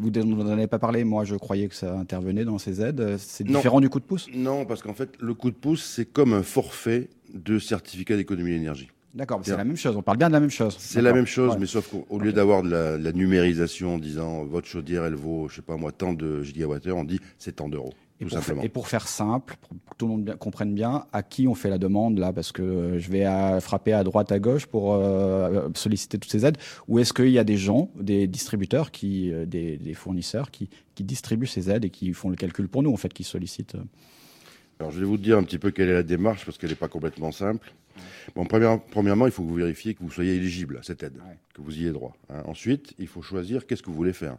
Vous 0.00 0.10
n'en 0.10 0.48
avez 0.48 0.66
pas 0.66 0.78
parlé, 0.78 1.04
moi 1.04 1.24
je 1.24 1.36
croyais 1.36 1.68
que 1.68 1.74
ça 1.74 1.94
intervenait 1.94 2.44
dans 2.44 2.58
ces 2.58 2.80
aides. 2.80 3.16
C'est 3.18 3.44
différent 3.44 3.80
du 3.80 3.88
coup 3.88 4.00
de 4.00 4.04
pouce? 4.04 4.28
Non, 4.34 4.64
parce 4.64 4.82
qu'en 4.82 4.94
fait, 4.94 5.10
le 5.20 5.34
coup 5.34 5.50
de 5.50 5.56
pouce, 5.56 5.84
c'est 5.84 6.06
comme 6.06 6.32
un 6.32 6.42
forfait 6.42 7.08
de 7.34 7.58
certificat 7.58 8.16
d'économie 8.16 8.52
d'énergie. 8.52 8.88
D'accord, 9.14 9.40
c'est 9.42 9.56
la 9.56 9.64
même 9.64 9.76
chose. 9.76 9.96
On 9.96 10.02
parle 10.02 10.18
bien 10.18 10.28
de 10.28 10.32
la 10.32 10.40
même 10.40 10.50
chose. 10.50 10.76
C'est 10.78 11.02
la 11.02 11.12
même 11.12 11.26
chose, 11.26 11.56
mais 11.58 11.66
sauf 11.66 11.88
qu'au 11.88 12.18
lieu 12.18 12.32
d'avoir 12.32 12.62
de 12.62 12.70
la, 12.70 13.12
numérisation 13.12 13.96
en 13.96 13.98
disant 13.98 14.44
votre 14.44 14.68
chaudière, 14.68 15.04
elle 15.04 15.14
vaut, 15.14 15.48
je 15.48 15.56
sais 15.56 15.62
pas 15.62 15.76
moi, 15.76 15.92
tant 15.92 16.12
de 16.12 16.42
gigawattheures, 16.42 16.96
on 16.96 17.04
dit 17.04 17.20
c'est 17.38 17.56
tant 17.56 17.68
d'euros. 17.68 17.92
Et, 18.20 18.26
pour 18.26 18.38
faire, 18.38 18.64
et 18.64 18.68
pour 18.68 18.88
faire 18.88 19.08
simple, 19.08 19.56
pour 19.60 19.78
que 19.92 19.96
tout 19.96 20.06
le 20.06 20.12
monde 20.12 20.36
comprenne 20.38 20.74
bien, 20.74 21.06
à 21.12 21.22
qui 21.22 21.48
on 21.48 21.54
fait 21.54 21.70
la 21.70 21.78
demande 21.78 22.18
là 22.18 22.32
Parce 22.32 22.52
que 22.52 22.98
je 22.98 23.10
vais 23.10 23.24
frapper 23.60 23.94
à 23.94 24.04
droite, 24.04 24.30
à 24.30 24.38
gauche 24.38 24.66
pour 24.66 24.92
euh, 24.94 25.68
solliciter 25.74 26.18
toutes 26.18 26.30
ces 26.30 26.44
aides. 26.44 26.58
Ou 26.88 26.98
est-ce 26.98 27.14
qu'il 27.14 27.30
y 27.30 27.38
a 27.38 27.44
des 27.44 27.56
gens, 27.56 27.90
des 27.98 28.26
distributeurs, 28.26 28.90
qui, 28.90 29.32
euh, 29.32 29.46
des, 29.46 29.78
des, 29.78 29.94
fournisseurs 29.94 30.50
qui, 30.50 30.68
qui, 30.94 31.02
distribuent 31.02 31.46
ces 31.46 31.70
aides 31.70 31.86
et 31.86 31.90
qui 31.90 32.12
font 32.12 32.28
le 32.28 32.36
calcul 32.36 32.68
pour 32.68 32.82
nous, 32.82 32.92
en 32.92 32.96
fait, 32.96 33.12
qui 33.12 33.24
sollicitent 33.24 33.76
euh? 33.76 33.84
Alors, 34.80 34.92
je 34.92 34.98
vais 34.98 35.04
vous 35.04 35.18
dire 35.18 35.36
un 35.36 35.42
petit 35.42 35.58
peu 35.58 35.70
quelle 35.72 35.90
est 35.90 35.92
la 35.92 36.02
démarche, 36.02 36.46
parce 36.46 36.56
qu'elle 36.56 36.70
n'est 36.70 36.74
pas 36.74 36.88
complètement 36.88 37.32
simple. 37.32 37.70
Bon, 38.34 38.46
premièrement, 38.46 39.26
il 39.26 39.30
faut 39.30 39.42
que 39.42 39.48
vous 39.48 39.56
vérifiez 39.56 39.92
que 39.92 40.02
vous 40.02 40.10
soyez 40.10 40.36
éligible 40.36 40.78
à 40.78 40.82
cette 40.82 41.02
aide, 41.02 41.18
que 41.52 41.60
vous 41.60 41.76
y 41.76 41.82
ayez 41.82 41.92
droit. 41.92 42.16
Hein. 42.30 42.42
Ensuite, 42.46 42.94
il 42.98 43.06
faut 43.06 43.20
choisir 43.20 43.66
qu'est-ce 43.66 43.82
que 43.82 43.90
vous 43.90 43.96
voulez 43.96 44.14
faire. 44.14 44.38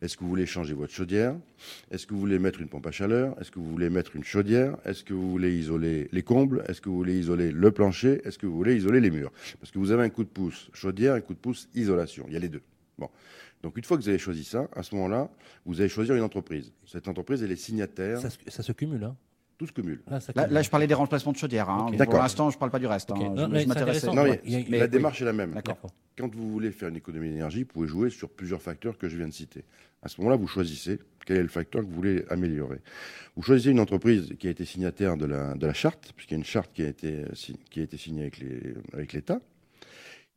Est-ce 0.00 0.16
que 0.16 0.22
vous 0.22 0.30
voulez 0.30 0.46
changer 0.46 0.72
votre 0.72 0.94
chaudière 0.94 1.34
Est-ce 1.90 2.06
que 2.06 2.14
vous 2.14 2.20
voulez 2.20 2.38
mettre 2.38 2.62
une 2.62 2.68
pompe 2.68 2.86
à 2.86 2.90
chaleur 2.90 3.38
Est-ce 3.38 3.50
que 3.50 3.58
vous 3.58 3.68
voulez 3.68 3.90
mettre 3.90 4.16
une 4.16 4.24
chaudière 4.24 4.78
Est-ce 4.86 5.04
que 5.04 5.12
vous 5.12 5.30
voulez 5.30 5.54
isoler 5.58 6.08
les 6.10 6.22
combles 6.22 6.64
Est-ce 6.68 6.80
que 6.80 6.88
vous 6.88 6.96
voulez 6.96 7.18
isoler 7.18 7.52
le 7.52 7.70
plancher 7.70 8.22
Est-ce 8.24 8.38
que 8.38 8.46
vous 8.46 8.56
voulez 8.56 8.74
isoler 8.74 9.00
les 9.00 9.10
murs 9.10 9.30
Parce 9.60 9.72
que 9.72 9.78
vous 9.78 9.90
avez 9.90 10.04
un 10.04 10.08
coup 10.08 10.24
de 10.24 10.30
pouce 10.30 10.70
chaudière, 10.72 11.12
un 11.12 11.20
coup 11.20 11.34
de 11.34 11.38
pouce 11.38 11.68
isolation. 11.74 12.24
Il 12.28 12.32
y 12.32 12.36
a 12.36 12.40
les 12.40 12.48
deux. 12.48 12.62
Bon. 12.96 13.10
Donc 13.62 13.76
une 13.76 13.84
fois 13.84 13.98
que 13.98 14.02
vous 14.02 14.08
avez 14.08 14.18
choisi 14.18 14.44
ça, 14.44 14.70
à 14.74 14.82
ce 14.82 14.94
moment-là, 14.94 15.30
vous 15.66 15.82
allez 15.82 15.90
choisir 15.90 16.14
une 16.14 16.22
entreprise. 16.22 16.72
Cette 16.86 17.08
entreprise, 17.08 17.42
elle 17.42 17.52
est 17.52 17.56
signataire. 17.56 18.18
Ça, 18.22 18.30
ça 18.48 18.62
se 18.62 18.72
cumule, 18.72 19.04
hein 19.04 19.14
tout 19.62 19.68
se 19.68 19.72
cumule. 19.72 20.02
Là, 20.08 20.62
je 20.62 20.70
parlais 20.70 20.86
des 20.86 20.94
remplacements 20.94 21.32
de 21.32 21.36
chaudière. 21.36 21.70
Hein. 21.70 21.92
Pour 22.04 22.18
l'instant, 22.18 22.50
je 22.50 22.56
ne 22.56 22.58
parle 22.58 22.72
pas 22.72 22.78
du 22.78 22.86
reste. 22.86 23.10
Hein. 23.12 23.48
la 24.68 24.88
démarche 24.88 25.22
est 25.22 25.24
la 25.24 25.32
même. 25.32 25.60
Quand 26.18 26.34
vous 26.34 26.50
voulez 26.50 26.72
faire 26.72 26.88
une 26.88 26.96
économie 26.96 27.30
d'énergie, 27.30 27.62
vous 27.62 27.68
pouvez 27.68 27.88
jouer 27.88 28.10
sur 28.10 28.28
plusieurs 28.28 28.60
facteurs 28.60 28.98
que 28.98 29.08
je 29.08 29.16
viens 29.16 29.28
de 29.28 29.32
citer. 29.32 29.64
À 30.02 30.08
ce 30.08 30.20
moment-là, 30.20 30.36
vous 30.36 30.48
choisissez 30.48 30.98
quel 31.24 31.36
est 31.36 31.42
le 31.42 31.48
facteur 31.48 31.82
que 31.82 31.86
vous 31.86 31.94
voulez 31.94 32.24
améliorer. 32.28 32.78
Vous 33.36 33.42
choisissez 33.42 33.70
une 33.70 33.80
entreprise 33.80 34.34
qui 34.38 34.48
a 34.48 34.50
été 34.50 34.64
signataire 34.64 35.16
de 35.16 35.26
la, 35.26 35.54
de 35.54 35.66
la 35.66 35.72
charte, 35.72 36.12
puisqu'il 36.16 36.34
y 36.34 36.36
a 36.36 36.38
une 36.38 36.44
charte 36.44 36.72
qui 36.72 36.82
a 36.82 36.88
été, 36.88 37.24
qui 37.70 37.80
a 37.80 37.82
été 37.84 37.96
signée 37.96 38.30
avec 38.92 39.12
l'État. 39.12 39.40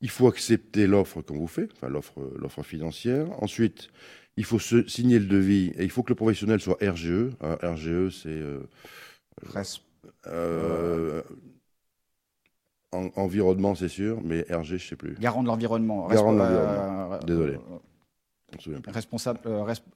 Il 0.01 0.09
faut 0.09 0.27
accepter 0.27 0.85
l'offre 0.85 1.21
qu'on 1.21 1.37
vous 1.37 1.47
fait, 1.47 1.67
enfin 1.73 1.89
l'offre 1.89 2.63
financière. 2.63 3.27
Ensuite, 3.41 3.89
il 4.37 4.43
faut 4.43 4.59
se, 4.59 4.87
signer 4.87 5.19
le 5.19 5.25
devis 5.25 5.71
et 5.77 5.83
il 5.83 5.89
faut 5.89 6.03
que 6.03 6.11
le 6.11 6.15
professionnel 6.15 6.59
soit 6.59 6.77
RGE. 6.81 7.31
RGE, 7.41 8.09
c'est 8.09 8.29
euh, 8.29 8.59
euh, 10.27 11.21
environnement, 12.93 13.75
c'est 13.75 13.89
sûr, 13.89 14.21
mais 14.23 14.41
RG, 14.49 14.63
je 14.63 14.73
ne 14.73 14.77
sais 14.79 14.95
plus. 14.95 15.15
Garant 15.15 15.43
de 15.43 15.47
l'environnement. 15.47 16.07
Garant 16.07 16.33
de 16.33 16.39
l'environnement. 16.39 17.13
Euh, 17.13 17.19
Désolé. 17.25 17.57
Responsable, 18.87 19.39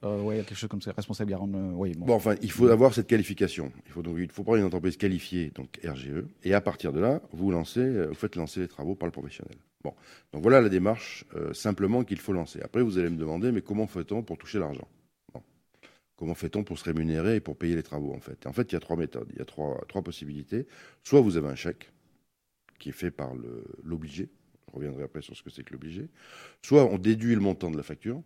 ouais, 0.02 0.36
quelque 0.38 0.54
chose 0.54 0.68
comme 0.68 0.82
ça, 0.82 0.92
responsable 0.92 1.30
garant. 1.30 1.48
oui, 1.76 1.94
bon. 1.96 2.12
enfin, 2.12 2.34
il 2.42 2.50
faut 2.50 2.68
avoir 2.68 2.92
cette 2.92 3.06
qualification. 3.06 3.72
Il 3.86 3.92
faut 3.92 4.02
donc, 4.02 4.16
il 4.18 4.30
faut 4.30 4.42
prendre 4.42 4.58
une 4.58 4.64
entreprise 4.64 4.98
qualifiée, 4.98 5.50
donc 5.54 5.80
RGE, 5.82 6.24
et 6.42 6.52
à 6.52 6.60
partir 6.60 6.92
de 6.92 7.00
là, 7.00 7.22
vous 7.32 7.50
lancez, 7.50 8.06
vous 8.06 8.14
faites 8.14 8.36
lancer 8.36 8.60
les 8.60 8.68
travaux 8.68 8.94
par 8.94 9.06
le 9.06 9.12
professionnel. 9.12 9.56
Bon, 9.82 9.94
donc 10.32 10.42
voilà 10.42 10.60
la 10.60 10.68
démarche 10.68 11.24
simplement 11.54 12.04
qu'il 12.04 12.18
faut 12.18 12.34
lancer. 12.34 12.60
Après, 12.62 12.82
vous 12.82 12.98
allez 12.98 13.08
me 13.08 13.16
demander, 13.16 13.50
mais 13.50 13.62
comment 13.62 13.86
fait-on 13.86 14.22
pour 14.22 14.36
toucher 14.36 14.58
l'argent? 14.58 14.86
Comment 16.20 16.34
fait-on 16.34 16.64
pour 16.64 16.78
se 16.78 16.84
rémunérer 16.84 17.36
et 17.36 17.40
pour 17.40 17.56
payer 17.56 17.74
les 17.74 17.82
travaux 17.82 18.12
en 18.12 18.20
fait? 18.20 18.46
En 18.46 18.52
fait, 18.52 18.70
il 18.70 18.74
y 18.74 18.76
a 18.76 18.80
trois 18.80 18.96
méthodes, 18.96 19.26
il 19.32 19.38
y 19.38 19.40
a 19.40 19.46
trois, 19.46 19.82
trois 19.88 20.02
possibilités. 20.02 20.66
Soit 21.02 21.22
vous 21.22 21.38
avez 21.38 21.48
un 21.48 21.54
chèque 21.54 21.90
qui 22.78 22.90
est 22.90 22.92
fait 22.92 23.10
par 23.10 23.32
l'obligé, 23.82 24.28
je 24.68 24.76
reviendrai 24.76 25.04
après 25.04 25.22
sur 25.22 25.34
ce 25.34 25.42
que 25.42 25.48
c'est 25.48 25.64
que 25.64 25.72
l'obligé. 25.72 26.08
Soit 26.60 26.84
on 26.84 26.98
déduit 26.98 27.34
le 27.34 27.40
montant 27.40 27.70
de 27.70 27.78
la 27.78 27.82
facture. 27.82 28.22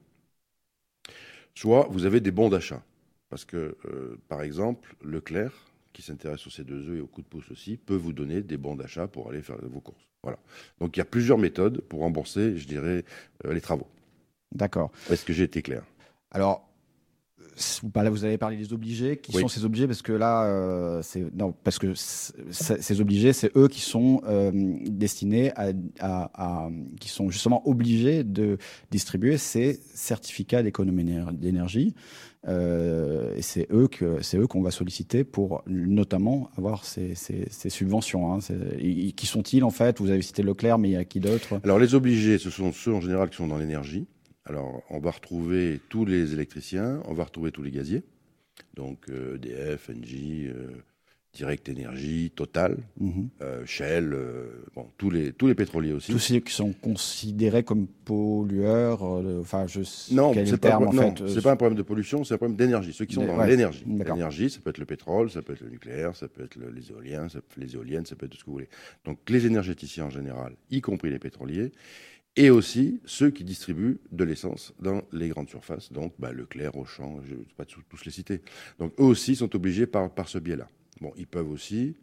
Soit 1.54 1.86
vous 1.88 2.04
avez 2.04 2.20
des 2.20 2.32
bons 2.32 2.48
d'achat. 2.48 2.82
Parce 3.28 3.44
que, 3.44 3.76
euh, 3.86 4.16
par 4.26 4.42
exemple, 4.42 4.96
Leclerc, 5.00 5.52
qui 5.92 6.02
s'intéresse 6.02 6.44
aux 6.48 6.50
C2E 6.50 6.96
et 6.96 7.00
au 7.00 7.06
coup 7.06 7.22
de 7.22 7.28
pouce 7.28 7.48
aussi, 7.52 7.76
peut 7.76 7.94
vous 7.94 8.12
donner 8.12 8.42
des 8.42 8.56
bons 8.56 8.74
d'achat 8.74 9.06
pour 9.06 9.30
aller 9.30 9.40
faire 9.40 9.58
vos 9.62 9.80
courses. 9.80 10.08
Voilà. 10.24 10.40
Donc 10.80 10.96
il 10.96 10.98
y 10.98 11.02
a 11.02 11.04
plusieurs 11.04 11.38
méthodes 11.38 11.80
pour 11.82 12.00
rembourser, 12.00 12.56
je 12.56 12.66
dirais, 12.66 13.04
euh, 13.44 13.54
les 13.54 13.60
travaux. 13.60 13.86
D'accord. 14.52 14.90
Est-ce 15.10 15.24
que 15.24 15.32
j'ai 15.32 15.44
été 15.44 15.62
clair? 15.62 15.84
Alors, 16.32 16.68
vous 17.82 18.24
avez 18.24 18.38
parlé 18.38 18.56
des 18.56 18.72
obligés. 18.72 19.16
Qui 19.16 19.32
sont 19.32 19.48
ces 19.48 19.64
obligés? 19.64 19.86
Parce 19.86 20.02
que 20.02 20.12
là, 20.12 20.44
euh, 20.44 21.00
c'est 21.02 21.24
non, 21.34 21.54
parce 21.64 21.78
que 21.78 21.92
ces 21.94 23.00
obligés, 23.00 23.32
c'est 23.32 23.56
eux 23.56 23.68
qui 23.68 23.80
sont 23.80 24.22
euh, 24.26 24.50
destinés 24.86 25.52
à, 25.56 26.68
qui 27.00 27.08
sont 27.08 27.30
justement 27.30 27.66
obligés 27.68 28.24
de 28.24 28.58
distribuer 28.90 29.38
ces 29.38 29.80
certificats 29.94 30.62
d'économie 30.62 31.04
d'énergie. 31.32 31.94
Euh, 32.46 33.34
et 33.36 33.42
c'est 33.42 33.66
eux 33.72 33.88
que 33.88 34.18
c'est 34.20 34.36
eux 34.36 34.46
qu'on 34.46 34.60
va 34.60 34.70
solliciter 34.70 35.24
pour 35.24 35.62
notamment 35.66 36.50
avoir 36.58 36.84
ces, 36.84 37.14
subventions. 37.68 38.34
Hein. 38.34 38.38
Qui 39.16 39.26
sont-ils 39.26 39.64
en 39.64 39.70
fait? 39.70 40.00
Vous 40.00 40.10
avez 40.10 40.22
cité 40.22 40.42
Leclerc, 40.42 40.78
mais 40.78 40.90
il 40.90 40.92
y 40.92 40.96
a 40.96 41.04
qui 41.04 41.20
d'autres 41.20 41.60
Alors 41.64 41.78
les 41.78 41.94
obligés, 41.94 42.38
ce 42.38 42.50
sont 42.50 42.72
ceux 42.72 42.92
en 42.92 43.00
général 43.00 43.30
qui 43.30 43.36
sont 43.36 43.46
dans 43.46 43.58
l'énergie. 43.58 44.06
Alors, 44.46 44.82
on 44.90 44.98
va 44.98 45.10
retrouver 45.10 45.80
tous 45.88 46.04
les 46.04 46.34
électriciens, 46.34 47.00
on 47.06 47.14
va 47.14 47.24
retrouver 47.24 47.50
tous 47.50 47.62
les 47.62 47.70
gaziers, 47.70 48.02
donc 48.74 49.08
EDF, 49.08 49.88
euh, 49.88 49.94
Engie, 49.94 50.46
euh, 50.48 50.68
Direct 51.32 51.68
Énergie, 51.68 52.30
Total, 52.36 52.76
mhm. 53.00 53.28
euh, 53.40 53.64
Shell, 53.64 54.14
bon, 54.76 54.86
tous 54.98 55.10
les 55.10 55.32
tous 55.32 55.46
les 55.46 55.54
pétroliers 55.54 55.92
aussi. 55.92 56.12
Tous 56.12 56.18
ceux 56.18 56.40
qui 56.40 56.52
sont 56.52 56.74
considérés 56.74 57.64
comme 57.64 57.86
pollueurs, 57.86 59.02
enfin 59.02 59.66
je 59.66 59.80
non, 60.14 60.34
c'est 60.34 60.60
pas, 60.60 60.78
c'est 61.26 61.42
pas 61.42 61.50
un 61.50 61.56
problème 61.56 61.78
de 61.78 61.82
pollution, 61.82 62.22
c'est 62.22 62.34
un 62.34 62.36
problème 62.36 62.58
d'énergie. 62.58 62.92
Ceux 62.92 63.06
qui 63.06 63.14
sont 63.14 63.26
dans 63.26 63.42
l'énergie, 63.42 63.82
l'énergie, 63.86 64.50
ça 64.50 64.60
peut 64.60 64.70
être 64.70 64.78
le 64.78 64.84
pétrole, 64.84 65.30
ça 65.30 65.40
peut 65.40 65.54
être 65.54 65.62
le 65.62 65.70
nucléaire, 65.70 66.14
ça 66.14 66.28
peut 66.28 66.44
être 66.44 66.56
les 66.56 66.90
éoliens, 66.90 67.30
ça 67.30 67.40
les 67.56 67.74
éoliennes, 67.74 68.04
ça 68.04 68.14
peut 68.14 68.26
être 68.26 68.32
tout 68.32 68.38
ce 68.38 68.44
que 68.44 68.50
vous 68.50 68.56
voulez. 68.56 68.68
Donc 69.06 69.18
les 69.28 69.46
énergéticiens 69.46 70.04
en 70.04 70.10
général, 70.10 70.52
y 70.70 70.82
compris 70.82 71.10
les 71.10 71.18
pétroliers 71.18 71.72
et 72.36 72.50
aussi 72.50 73.00
ceux 73.04 73.30
qui 73.30 73.44
distribuent 73.44 73.98
de 74.10 74.24
l'essence 74.24 74.72
dans 74.80 75.02
les 75.12 75.28
grandes 75.28 75.48
surfaces, 75.48 75.92
donc 75.92 76.14
bah, 76.18 76.32
Leclerc, 76.32 76.76
Auchan, 76.76 77.20
je 77.24 77.32
ne 77.34 77.38
vais 77.38 77.44
pas 77.56 77.64
tous 77.64 78.04
les 78.04 78.10
citer. 78.10 78.40
Donc 78.78 78.92
eux 78.98 79.04
aussi 79.04 79.36
sont 79.36 79.54
obligés 79.54 79.86
par, 79.86 80.10
par 80.10 80.28
ce 80.28 80.38
biais-là. 80.38 80.68
Bon, 81.00 81.12
ils 81.16 81.26
peuvent 81.26 81.48
aussi, 81.50 81.96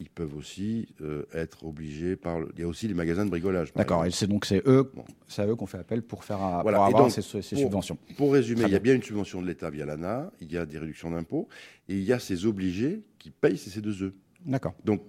ils 0.00 0.08
peuvent 0.10 0.34
aussi 0.36 0.88
euh, 1.02 1.24
être 1.32 1.64
obligés 1.64 2.16
par. 2.16 2.40
Le... 2.40 2.48
Il 2.54 2.60
y 2.60 2.62
a 2.64 2.68
aussi 2.68 2.88
les 2.88 2.94
magasins 2.94 3.24
de 3.24 3.30
bricolage. 3.30 3.72
D'accord, 3.74 4.04
et 4.06 4.10
c'est 4.10 4.26
donc 4.26 4.44
c'est 4.46 4.62
eux, 4.66 4.90
Bon. 4.94 5.04
c'est 5.28 5.42
à 5.42 5.46
eux 5.46 5.56
qu'on 5.56 5.66
fait 5.66 5.78
appel 5.78 6.02
pour 6.02 6.24
faire 6.24 6.40
à- 6.40 6.62
Voilà, 6.62 6.78
pour 6.78 6.86
et 6.86 6.88
avoir 6.88 7.02
donc, 7.04 7.12
ces, 7.12 7.22
ces 7.22 7.38
pour- 7.54 7.64
subventions. 7.64 7.98
Pour 8.16 8.32
résumer, 8.32 8.62
il 8.66 8.72
y 8.72 8.76
a 8.76 8.78
bien. 8.78 8.94
une 8.94 9.02
subvention 9.02 9.40
de 9.42 9.46
l'État 9.46 9.68
via 9.70 9.84
l'ANA, 9.86 10.30
il 10.40 10.50
y 10.52 10.56
a 10.58 10.64
des 10.66 10.78
réductions 10.78 11.10
d'impôts, 11.10 11.48
et 11.88 11.94
il 11.96 12.02
y 12.04 12.12
a 12.12 12.18
ces 12.18 12.46
obligés 12.46 13.02
qui 13.18 13.30
payent 13.30 13.58
ces 13.58 13.70
C2E. 13.80 14.12
D'accord. 14.44 14.74
Donc, 14.84 15.02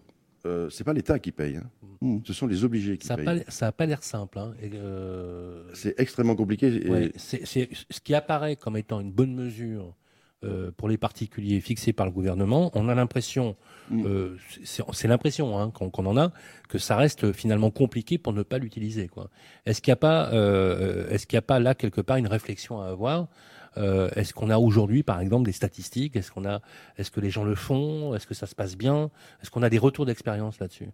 euh, 0.46 0.70
c'est 0.70 0.84
pas 0.84 0.94
l'État 0.94 1.18
qui 1.20 1.32
paye, 1.32 1.58
hein. 1.58 1.70
Mm. 2.02 2.20
ce 2.26 2.34
sont 2.34 2.46
les 2.48 2.64
obligés 2.64 2.98
qui 2.98 3.08
Ça 3.08 3.16
n'a 3.16 3.24
payent. 3.24 3.44
pas, 3.46 3.52
ça 3.52 3.68
a 3.68 3.72
pas 3.72 3.86
l'air 3.86 4.04
simple. 4.04 4.38
hein. 4.40 4.54
Euh, 4.64 5.64
C'est 5.74 6.00
extrêmement 6.00 6.36
compliqué. 6.36 6.68
et- 6.68 6.90
Ouais, 6.90 7.12
ce 7.18 8.00
qui 8.04 8.14
apparaît 8.14 8.56
comme 8.56 8.78
étant 8.78 9.00
une 9.00 9.12
bonne 9.12 9.34
mesure 9.34 9.96
euh, 10.44 10.70
pour 10.78 10.90
les 10.90 10.98
particuliers 10.98 11.60
fixée 11.62 11.92
par 11.94 12.06
le 12.06 12.12
gouvernement, 12.12 12.70
on 12.76 12.88
a 12.90 12.94
l'impression, 12.94 13.56
Mm. 13.90 14.04
euh, 14.06 14.38
c'est 14.64 15.08
l'impression 15.08 15.58
hein, 15.58 15.72
qu'on 15.72 16.06
en 16.06 16.18
a, 16.18 16.32
que 16.70 16.78
ça 16.78 16.96
reste 16.98 17.32
finalement 17.32 17.72
compliqué 17.72 18.18
pour 18.20 18.34
ne 18.34 18.44
pas 18.44 18.60
l'utiliser. 18.60 19.08
quoi. 19.08 19.30
Est-ce 19.66 19.82
qu'il 19.82 19.90
n'y 19.92 19.94
a 19.94 19.98
pas, 19.98 20.32
euh, 20.34 21.10
est-ce 21.10 21.26
qu'il 21.26 21.36
n'y 21.38 21.40
a 21.40 21.44
pas 21.44 21.60
là 21.60 21.74
quelque 21.74 22.02
part 22.02 22.18
une 22.18 22.28
réflexion 22.28 22.80
à 22.82 22.88
avoir 22.90 23.28
Euh, 23.78 24.10
Est-ce 24.16 24.34
qu'on 24.34 24.50
a 24.50 24.58
aujourd'hui, 24.58 25.04
par 25.04 25.20
exemple, 25.20 25.46
des 25.46 25.52
statistiques? 25.52 26.16
Est-ce 26.16 26.32
qu'on 26.32 26.46
a, 26.46 26.62
est-ce 26.98 27.12
que 27.12 27.20
les 27.20 27.30
gens 27.30 27.44
le 27.44 27.56
font? 27.56 28.16
Est-ce 28.16 28.28
que 28.28 28.34
ça 28.34 28.48
se 28.48 28.56
passe 28.56 28.76
bien? 28.78 29.10
Est-ce 29.42 29.52
qu'on 29.52 29.64
a 29.64 29.70
des 29.70 29.78
retours 29.78 30.06
d'expérience 30.06 30.60
là-dessus? 30.60 30.90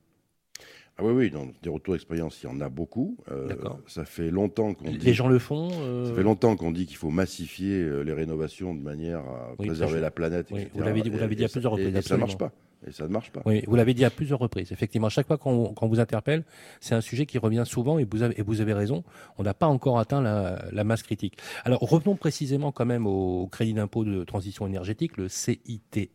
Ah 0.97 1.03
oui, 1.05 1.13
oui, 1.13 1.29
dans 1.31 1.47
des 1.63 1.69
retours 1.69 1.93
d'expérience, 1.93 2.43
il 2.43 2.47
y 2.47 2.49
en 2.49 2.59
a 2.59 2.69
beaucoup. 2.69 3.17
Euh, 3.31 3.47
D'accord. 3.47 3.79
ça 3.87 4.03
fait 4.05 4.29
longtemps 4.29 4.73
qu'on 4.73 4.91
dit. 4.91 4.97
Les 4.97 5.13
gens 5.13 5.29
le 5.29 5.39
font 5.39 5.69
euh, 5.71 6.05
Ça 6.09 6.13
fait 6.13 6.21
longtemps 6.23 6.55
qu'on 6.55 6.71
dit 6.71 6.85
qu'il 6.85 6.97
faut 6.97 7.09
massifier 7.09 7.81
euh, 7.81 8.01
les 8.03 8.13
rénovations 8.13 8.75
de 8.75 8.81
manière 8.81 9.19
à 9.19 9.53
Oui, 9.57 9.67
préserver 9.67 10.01
la 10.01 10.11
planète. 10.11 10.47
oui, 10.51 10.67
vous 10.73 10.83
l'avez 10.83 11.01
dit- 11.01 11.09
vous 11.09 11.17
Et- 11.17 11.21
l'avez 11.21 11.35
dit 11.35 11.43
à 11.43 11.45
et 11.45 11.47
ça- 11.47 11.53
plusieurs 11.53 11.79
et- 11.79 11.85
reprises, 11.85 12.05
Et, 12.05 12.07
ça 12.07 12.15
ne 12.15 12.19
marche 12.19 12.37
pas. 12.37 12.51
Et 12.87 12.91
ça 12.91 13.03
ne 13.03 13.09
marche 13.09 13.31
pas. 13.31 13.41
Oui, 13.45 13.63
vous 13.67 13.75
l'avez 13.75 13.93
dit 13.93 14.05
à 14.05 14.09
plusieurs 14.09 14.39
reprises. 14.39 14.71
Effectivement, 14.71 15.07
à 15.07 15.11
chaque 15.11 15.27
fois 15.27 15.37
qu'on 15.37 15.87
vous 15.87 15.99
interpelle, 15.99 16.43
c'est 16.79 16.95
un 16.95 17.01
sujet 17.01 17.25
qui 17.25 17.37
revient 17.37 17.63
souvent 17.65 17.99
et 17.99 18.05
vous 18.09 18.23
avez, 18.23 18.39
et 18.39 18.41
vous 18.41 18.61
avez 18.61 18.73
raison. 18.73 19.03
On 19.37 19.43
n'a 19.43 19.53
pas 19.53 19.67
encore 19.67 19.99
atteint 19.99 20.21
la, 20.21 20.65
la 20.71 20.83
masse 20.83 21.03
critique. 21.03 21.37
Alors 21.63 21.81
revenons 21.81 22.15
précisément 22.15 22.71
quand 22.71 22.85
même 22.85 23.05
au 23.05 23.47
crédit 23.47 23.73
d'impôt 23.73 24.03
de 24.03 24.23
transition 24.23 24.65
énergétique, 24.65 25.17
le 25.17 25.29
CITE. 25.29 26.09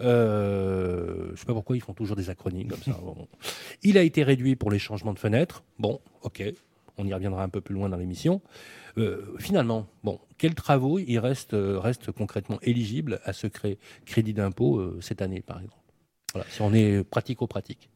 Euh, 0.00 1.26
je 1.26 1.32
ne 1.32 1.36
sais 1.36 1.46
pas 1.46 1.54
pourquoi 1.54 1.76
ils 1.76 1.82
font 1.82 1.94
toujours 1.94 2.16
des 2.16 2.30
acronymes 2.30 2.68
comme 2.68 2.82
ça. 2.82 2.92
Bon. 3.06 3.28
Il 3.82 3.98
a 3.98 4.02
été 4.02 4.24
réduit 4.24 4.56
pour 4.56 4.70
les 4.70 4.80
changements 4.80 5.12
de 5.12 5.18
fenêtres. 5.18 5.62
Bon, 5.78 6.00
ok. 6.22 6.42
On 6.98 7.06
y 7.06 7.14
reviendra 7.14 7.42
un 7.42 7.48
peu 7.48 7.60
plus 7.60 7.74
loin 7.74 7.88
dans 7.88 7.96
l'émission. 7.96 8.40
Euh, 8.98 9.36
finalement, 9.38 9.86
bon, 10.04 10.20
quels 10.38 10.54
travaux 10.54 10.98
il 10.98 11.18
reste, 11.18 11.54
euh, 11.54 11.78
restent 11.78 12.10
concrètement 12.12 12.58
éligibles 12.62 13.20
à 13.24 13.32
ce 13.32 13.46
cré- 13.46 13.78
crédit 14.06 14.32
d'impôt 14.32 14.78
euh, 14.78 14.98
cette 15.02 15.20
année, 15.22 15.42
par 15.42 15.58
exemple? 15.60 15.82
Voilà, 16.32 16.48
si 16.50 16.62
on 16.62 16.72
est 16.72 17.04
pratico-pratique. 17.04 17.90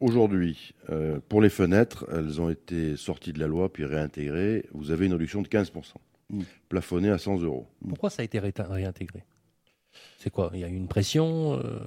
Aujourd'hui, 0.00 0.74
euh, 0.90 1.20
pour 1.28 1.40
les 1.40 1.48
fenêtres, 1.50 2.06
elles 2.12 2.40
ont 2.40 2.50
été 2.50 2.96
sorties 2.96 3.32
de 3.32 3.38
la 3.38 3.46
loi 3.46 3.72
puis 3.72 3.84
réintégrées. 3.84 4.66
Vous 4.72 4.90
avez 4.90 5.06
une 5.06 5.12
réduction 5.12 5.42
de 5.42 5.48
15%, 5.48 6.00
Mm. 6.30 6.42
plafonnée 6.68 7.10
à 7.10 7.18
100 7.18 7.38
euros. 7.40 7.66
Pourquoi 7.88 8.10
ça 8.10 8.22
a 8.22 8.24
été 8.24 8.38
réintégré? 8.40 9.24
C'est 10.18 10.30
quoi? 10.30 10.50
Il 10.54 10.60
y 10.60 10.64
a 10.64 10.68
eu 10.68 10.74
une 10.74 10.88
pression 10.88 11.54
euh, 11.62 11.78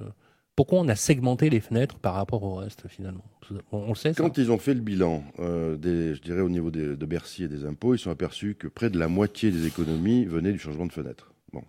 Pourquoi 0.60 0.80
on 0.80 0.88
a 0.88 0.94
segmenté 0.94 1.48
les 1.48 1.60
fenêtres 1.60 1.98
par 1.98 2.12
rapport 2.12 2.42
au 2.42 2.56
reste, 2.56 2.86
finalement? 2.86 3.24
On, 3.72 3.94
sait, 3.94 4.12
ça 4.12 4.22
Quand 4.22 4.36
ils 4.36 4.52
ont 4.52 4.58
fait 4.58 4.74
le 4.74 4.82
bilan, 4.82 5.24
euh, 5.38 5.78
des, 5.78 6.14
je 6.14 6.20
dirais 6.20 6.42
au 6.42 6.50
niveau 6.50 6.70
des- 6.70 6.96
de 6.96 7.06
Bercy 7.06 7.44
et 7.44 7.48
des 7.48 7.64
impôts, 7.64 7.94
ils 7.94 7.98
sont 7.98 8.10
aperçus 8.10 8.56
que 8.56 8.68
près 8.68 8.90
de 8.90 8.98
la 8.98 9.08
moitié 9.08 9.50
des 9.50 9.66
économies 9.66 10.26
venaient 10.26 10.52
du 10.52 10.58
changement 10.58 10.84
de 10.84 10.92
fenêtre. 10.92 11.32
Bon. 11.54 11.62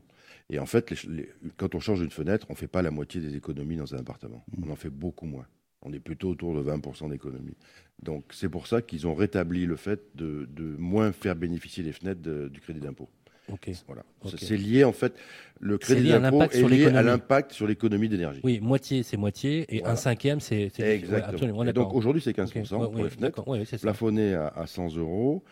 Et 0.50 0.60
en 0.60 0.66
fait, 0.66 0.92
les- 0.92 1.10
les- 1.10 1.30
quand 1.56 1.74
on 1.74 1.80
change 1.80 2.02
une 2.02 2.12
fenêtre, 2.12 2.48
on 2.50 2.52
ne 2.52 2.58
fait 2.58 2.68
pas 2.68 2.82
la 2.82 2.92
moitié 2.92 3.22
des 3.22 3.34
économies 3.38 3.78
dans 3.78 3.96
un 3.96 4.00
appartement. 4.00 4.44
Mmh. 4.58 4.64
On 4.68 4.72
en 4.74 4.76
fait 4.76 4.90
beaucoup 4.90 5.26
moins. 5.26 5.46
On 5.84 5.94
est 5.94 6.02
plutôt 6.02 6.28
autour 6.28 6.54
de 6.54 6.60
20% 6.60 7.08
d'économies. 7.08 7.56
Donc 8.04 8.26
c'est 8.32 8.50
pour 8.50 8.68
ça 8.68 8.82
qu'ils 8.82 9.08
ont 9.08 9.16
rétabli 9.16 9.66
le 9.66 9.78
fait 9.78 10.02
de, 10.16 10.50
de 10.54 10.76
moins 10.78 11.14
faire 11.14 11.38
bénéficier 11.38 11.82
les 11.82 11.94
fenêtres 11.94 12.22
de- 12.22 12.50
du 12.50 12.60
crédit 12.60 12.82
d'impôt. 12.82 13.08
Ok. 13.52 13.70
Voilà. 13.88 14.04
Ok. 14.24 14.34
C'est- 14.38 14.58
lié 14.58 14.84
en 14.84 14.92
fait. 14.94 15.14
Le 15.60 15.78
crédit 15.78 16.10
d'impôt 16.10 16.40
l'impact 16.40 16.56
est 16.56 16.58
sur 16.60 16.70
lié 16.70 16.76
à 16.76 16.78
l'économie. 16.88 17.06
l'impact 17.08 17.52
sur 17.52 17.68
l'économie 17.68 18.10
d'énergie. 18.10 18.42
Oui, 18.44 18.60
moitié, 18.60 19.04
c'est 19.04 19.18
moitié, 19.18 19.66
et 19.70 19.80
Voilà. 19.80 19.94
un 19.94 19.96
cinquième, 19.96 20.40
c'est. 20.40 20.72
ouais, 20.80 20.96
Exactement. 20.96 21.34
absolument, 21.34 21.64
Et 21.66 21.74
donc 21.74 21.94
aujourd'hui 21.94 22.22
c'est 22.22 22.34
15% 22.34 22.76
Ok, 22.78 22.82
ouais, 22.82 22.88
pour 22.88 22.96
ouais, 22.96 23.04
les 23.04 23.10
fenêtres. 23.10 23.48
ouais, 23.48 23.64
plafonné 23.80 24.34
à, 24.34 24.48
à 24.48 24.66
100 24.68 24.96
euros. 24.98 25.44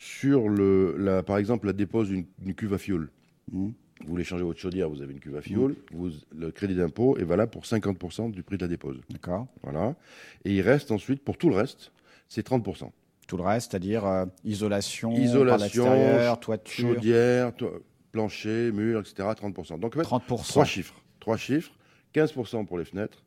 Sur 0.00 0.48
le, 0.48 0.94
la, 0.96 1.24
par 1.24 1.38
exemple, 1.38 1.66
la 1.66 1.72
dépose 1.72 2.08
d'une 2.08 2.54
cuve 2.54 2.74
à 2.74 2.78
fioul. 2.78 3.10
Mhm. 3.50 3.72
Vous 4.04 4.08
voulez 4.08 4.22
changer 4.22 4.44
votre 4.44 4.60
chaudière, 4.60 4.88
vous 4.88 5.02
avez 5.02 5.12
une 5.12 5.18
cuve 5.18 5.34
à 5.36 5.40
fioul. 5.40 5.74
Vous, 5.90 6.10
le 6.36 6.52
crédit 6.52 6.76
d'impôt 6.76 7.18
est 7.18 7.24
valable 7.24 7.50
pour 7.50 7.64
50% 7.66 8.30
du 8.30 8.44
prix 8.44 8.56
de 8.56 8.62
la 8.62 8.68
dépose. 8.68 9.00
D'accord. 9.10 9.48
Voilà. 9.64 9.96
Et 10.44 10.54
il 10.54 10.60
reste 10.60 10.92
ensuite, 10.92 11.24
pour 11.24 11.36
tout 11.36 11.48
le 11.50 11.56
reste, 11.56 11.90
c'est 12.28 12.46
30%. 12.48 12.92
Tout 13.28 13.36
le 13.36 13.44
reste, 13.44 13.70
c'est-à-dire 13.70 14.04
euh, 14.06 14.24
isolation, 14.42 15.10
par 15.12 15.20
Isolation, 15.20 15.84
l'extérieur, 15.84 16.40
toiture, 16.40 16.88
Chaudière, 16.94 17.54
to- 17.54 17.84
plancher, 18.10 18.72
mur, 18.72 19.00
etc. 19.00 19.28
30%. 19.40 19.78
Donc 19.78 19.94
en 19.96 20.00
fait, 20.00 20.04
30%. 20.06 20.48
trois 20.48 20.64
chiffres. 20.64 20.94
Trois 21.20 21.36
chiffres. 21.36 21.70
15% 22.14 22.64
pour 22.64 22.78
les 22.78 22.86
fenêtres, 22.86 23.22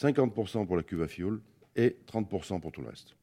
50% 0.00 0.66
pour 0.66 0.76
la 0.76 0.82
cuve 0.82 1.02
à 1.02 1.06
fioul 1.06 1.42
et 1.76 1.98
30% 2.10 2.60
pour 2.60 2.72
tout 2.72 2.80
le 2.80 2.88
reste. 2.88 3.14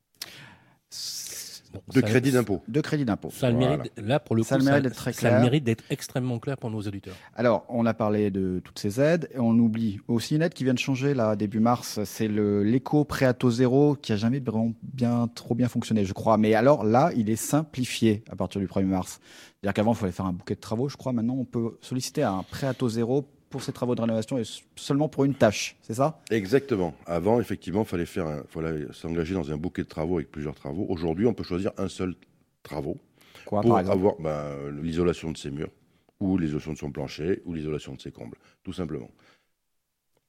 Bon, 1.72 1.82
De 1.94 2.02
ça- 2.02 2.08
crédit 2.08 2.32
d'impôt. 2.32 2.62
De 2.68 2.82
crédit 2.82 3.06
d'impôt. 3.06 3.30
Ça 3.32 3.48
a 3.48 3.52
le 3.52 3.58
Voilà. 3.58 3.78
mérite, 3.78 3.92
là, 3.98 4.20
pour 4.20 4.36
le 4.36 4.42
coup, 4.42 4.48
Ça 4.50 4.56
a 4.56 4.58
le 4.58 4.64
mérite 4.64 4.84
d'être 4.84 4.96
très 4.96 5.14
ça 5.14 5.28
a 5.28 5.30
le 5.30 5.36
clair. 5.36 5.42
mérite 5.44 5.64
d'être 5.64 5.84
extrêmement 5.92 6.40
clair 6.40 6.58
pour 6.58 6.72
nos 6.72 6.82
auditeurs. 6.82 7.14
Alors, 7.36 7.66
on 7.70 7.86
a 7.86 7.94
parlé 7.94 8.32
de 8.32 8.60
toutes 8.64 8.80
ces 8.80 9.00
aides 9.00 9.30
et 9.36 9.40
on 9.40 9.52
oublie 9.52 10.00
aussi 10.08 10.36
une 10.36 10.42
aide 10.42 10.54
qui 10.56 10.64
vient 10.64 10.74
de 10.74 10.80
changer 10.80 11.14
là 11.14 11.36
début 11.36 11.60
mars. 11.60 12.00
C'est 12.06 12.28
le 12.28 12.64
l'éco 12.64 13.06
prêt 13.06 13.26
à 13.28 13.34
taux 13.34 13.52
zéro 13.52 13.96
qui 13.96 14.14
a 14.14 14.16
jamais 14.16 14.40
vraiment 14.40 14.74
bien 14.82 15.30
trop 15.36 15.54
bien 15.54 15.68
fonctionné, 15.68 16.06
je 16.06 16.14
crois. 16.14 16.38
Mais 16.38 16.56
alors 16.56 16.84
là, 16.84 17.12
il 17.16 17.30
est 17.30 17.36
simplifié 17.36 18.24
à 18.32 18.36
partir 18.36 18.60
du 18.60 18.68
1er 18.68 18.86
mars. 18.88 19.20
C'est-à-dire 19.62 19.74
qu'avant, 19.76 19.92
il 19.94 19.98
fallait 19.98 20.12
faire 20.12 20.26
un 20.26 20.34
bouquet 20.34 20.56
de 20.56 20.60
travaux. 20.60 20.90
Je 20.90 20.98
crois 20.98 21.14
maintenant, 21.14 21.36
on 21.38 21.46
peut 21.46 21.78
solliciter 21.82 22.24
un 22.24 22.44
prêt 22.50 22.66
à 22.68 22.74
taux 22.74 22.90
zéro 22.90 23.26
pour 23.50 23.64
ces 23.64 23.72
travaux 23.72 23.96
de 23.96 24.02
rénovation 24.02 24.38
et 24.38 24.44
seulement 24.76 25.10
pour 25.10 25.26
une 25.26 25.34
tâche. 25.34 25.76
C'est 25.82 25.96
ça? 25.96 26.20
Exactement. 26.30 26.94
Avant, 27.06 27.40
effectivement, 27.40 27.82
il 27.82 27.88
fallait, 27.88 28.06
faire 28.06 28.28
un- 28.28 28.44
fallait 28.48 28.86
s'engager 28.94 29.34
dans 29.34 29.52
un 29.52 29.58
bouquet 29.58 29.84
de 29.84 29.88
travaux 29.88 30.16
avec 30.18 30.32
plusieurs 30.32 30.56
travaux. 30.56 30.86
Aujourd'hui, 30.90 31.26
on 31.26 31.34
peut 31.34 31.44
choisir 31.44 31.72
un 31.78 31.88
seul 31.88 32.16
travaux 32.64 32.98
Quoi, 33.46 33.62
pour 33.62 33.78
avoir 33.78 34.16
ben, 34.20 34.70
l'isolation 34.82 35.32
de 35.32 35.38
ses 35.38 35.50
murs, 35.50 35.72
ou 36.20 36.38
l'isolation 36.38 36.74
de 36.74 36.78
son 36.78 36.92
plancher, 36.92 37.42
ou 37.46 37.54
l'isolation 37.54 37.94
de 37.96 38.02
ses 38.02 38.12
combles, 38.12 38.38
tout 38.64 38.74
simplement. 38.74 39.10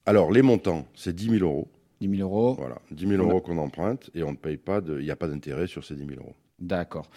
Alors, 0.07 0.33
les 0.33 0.43
montants, 0.43 0.87
c'est 0.95 1.15
10 1.15 1.39
000 1.39 1.45
euros. 1.45 1.69
10 2.01 2.09
000 2.17 2.23
euros. 2.29 2.55
Voilà, 2.55 2.79
10 2.91 3.07
000 3.07 3.23
euros 3.23 3.41
qu'on 3.43 3.59
emprunte 3.59 4.09
et 4.15 4.23
on 4.23 4.33
ne 4.33 4.37
paye 4.37 4.57
pas, 4.57 4.81
il 4.87 5.05
n'y 5.05 5.11
a 5.11 5.17
pas 5.17 5.29
d'intérêt 5.29 5.67
sur 5.67 5.85
ces 5.85 5.95
10 5.95 6.07
000 6.07 6.21
euros. 6.21 6.35
D'accord. 6.59 7.11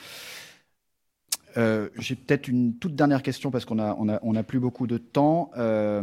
Euh, 1.57 1.89
J'ai 2.00 2.15
peut-être 2.15 2.48
une 2.48 2.75
toute 2.75 2.95
dernière 2.95 3.22
question 3.22 3.51
parce 3.51 3.65
qu'on 3.65 3.79
a, 3.79 3.95
on 3.98 4.36
a, 4.36 4.43
plus 4.43 4.60
beaucoup 4.60 4.88
de 4.88 4.98
temps. 4.98 5.51
Euh, 5.57 6.01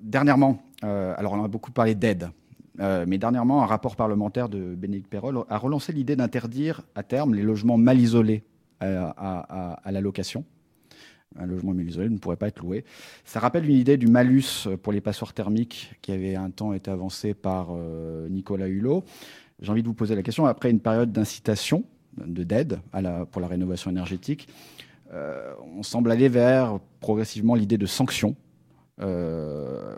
dernièrement, 0.00 0.62
euh, 0.84 1.14
alors 1.16 1.32
on 1.32 1.44
a 1.44 1.48
beaucoup 1.48 1.72
parlé 1.72 1.94
d'aide, 1.94 2.30
mais 2.78 3.18
dernièrement, 3.18 3.62
un 3.62 3.66
rapport 3.66 3.96
parlementaire 3.96 4.48
de 4.48 4.74
Bénédicte 4.74 5.08
Perrol 5.08 5.44
a 5.48 5.58
relancé 5.58 5.92
l'idée 5.92 6.16
d'interdire 6.16 6.82
à 6.94 7.02
terme 7.02 7.34
les 7.34 7.42
logements 7.42 7.76
mal 7.76 8.00
isolés 8.00 8.44
à, 8.80 9.76
à- 9.84 9.92
la 9.92 10.00
location. 10.00 10.44
Un 11.38 11.46
logement 11.46 11.72
mal 11.72 11.88
isolé 11.88 12.08
ne 12.08 12.18
pourrait 12.18 12.36
pas 12.36 12.48
être 12.48 12.60
loué. 12.60 12.84
Ça 13.24 13.40
rappelle 13.40 13.68
une 13.68 13.76
idée 13.76 13.96
du 13.96 14.06
malus 14.06 14.68
pour 14.82 14.92
les 14.92 15.00
passoires 15.00 15.32
thermiques 15.32 15.94
qui 16.02 16.12
avait 16.12 16.34
un 16.34 16.50
temps 16.50 16.72
été 16.72 16.90
avancé 16.90 17.34
par 17.34 17.68
Nicolas 18.30 18.68
Hulot. 18.68 19.04
J'ai 19.60 19.70
envie 19.70 19.82
de 19.82 19.88
vous 19.88 19.94
poser 19.94 20.14
la 20.16 20.22
question, 20.22 20.46
après 20.46 20.70
une 20.70 20.80
période 20.80 21.12
d'incitation, 21.12 21.84
d'aide 22.16 22.80
la, 22.92 23.26
pour 23.26 23.40
la 23.40 23.48
rénovation 23.48 23.90
énergétique, 23.90 24.48
euh, 25.12 25.52
on 25.76 25.82
semble 25.82 26.10
aller 26.10 26.28
vers 26.28 26.78
progressivement 27.00 27.54
l'idée 27.54 27.78
de 27.78 27.86
sanction. 27.86 28.36
Euh, 29.00 29.94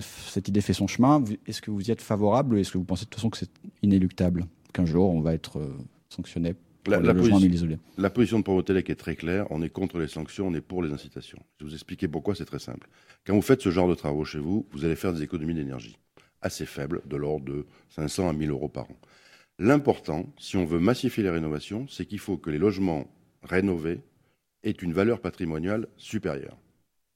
cette 0.00 0.48
idée 0.48 0.60
fait 0.60 0.72
son 0.72 0.86
chemin. 0.86 1.22
Est-ce 1.46 1.60
que 1.60 1.70
vous 1.70 1.82
y 1.82 1.90
êtes 1.90 2.02
favorable 2.02 2.54
ou 2.54 2.58
est-ce 2.58 2.72
que 2.72 2.78
vous 2.78 2.84
pensez 2.84 3.04
de 3.04 3.10
toute 3.10 3.16
façon 3.16 3.30
que 3.30 3.38
c'est 3.38 3.50
inéluctable 3.82 4.46
Qu'un 4.72 4.86
jour, 4.86 5.10
on 5.10 5.20
va 5.20 5.34
être 5.34 5.58
euh, 5.58 5.76
sanctionné 6.08 6.54
pour 6.82 6.92
La, 6.92 7.00
la 7.00 7.14
position, 7.14 7.78
la 7.96 8.10
position 8.10 8.38
de 8.38 8.44
Promotelec 8.44 8.90
est 8.90 8.94
très 8.94 9.16
claire. 9.16 9.46
On 9.50 9.62
est 9.62 9.70
contre 9.70 9.98
les 9.98 10.08
sanctions, 10.08 10.48
on 10.48 10.54
est 10.54 10.60
pour 10.60 10.82
les 10.82 10.92
incitations. 10.92 11.38
Je 11.58 11.64
vais 11.64 11.70
vous 11.70 11.74
expliquer 11.74 12.08
pourquoi, 12.08 12.34
c'est 12.34 12.44
très 12.44 12.58
simple. 12.58 12.88
Quand 13.26 13.34
vous 13.34 13.42
faites 13.42 13.62
ce 13.62 13.70
genre 13.70 13.88
de 13.88 13.94
travaux 13.94 14.24
chez 14.24 14.38
vous, 14.38 14.66
vous 14.72 14.84
allez 14.84 14.96
faire 14.96 15.12
des 15.12 15.22
économies 15.22 15.54
d'énergie 15.54 15.96
assez 16.42 16.66
faibles, 16.66 17.00
de 17.06 17.16
l'ordre 17.16 17.46
de 17.46 17.66
500 17.88 18.28
à 18.28 18.32
1000 18.32 18.50
euros 18.50 18.68
par 18.68 18.84
an. 18.84 18.96
L'important, 19.60 20.26
si 20.36 20.56
on 20.56 20.64
veut 20.64 20.80
massifier 20.80 21.22
les 21.22 21.30
rénovations, 21.30 21.86
c'est 21.88 22.06
qu'il 22.06 22.18
faut 22.18 22.36
que 22.36 22.50
les 22.50 22.58
logements 22.58 23.06
rénovés 23.44 24.00
aient 24.64 24.72
une 24.72 24.92
valeur 24.92 25.20
patrimoniale 25.20 25.86
supérieure 25.96 26.56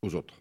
aux 0.03 0.15
autres. 0.15 0.41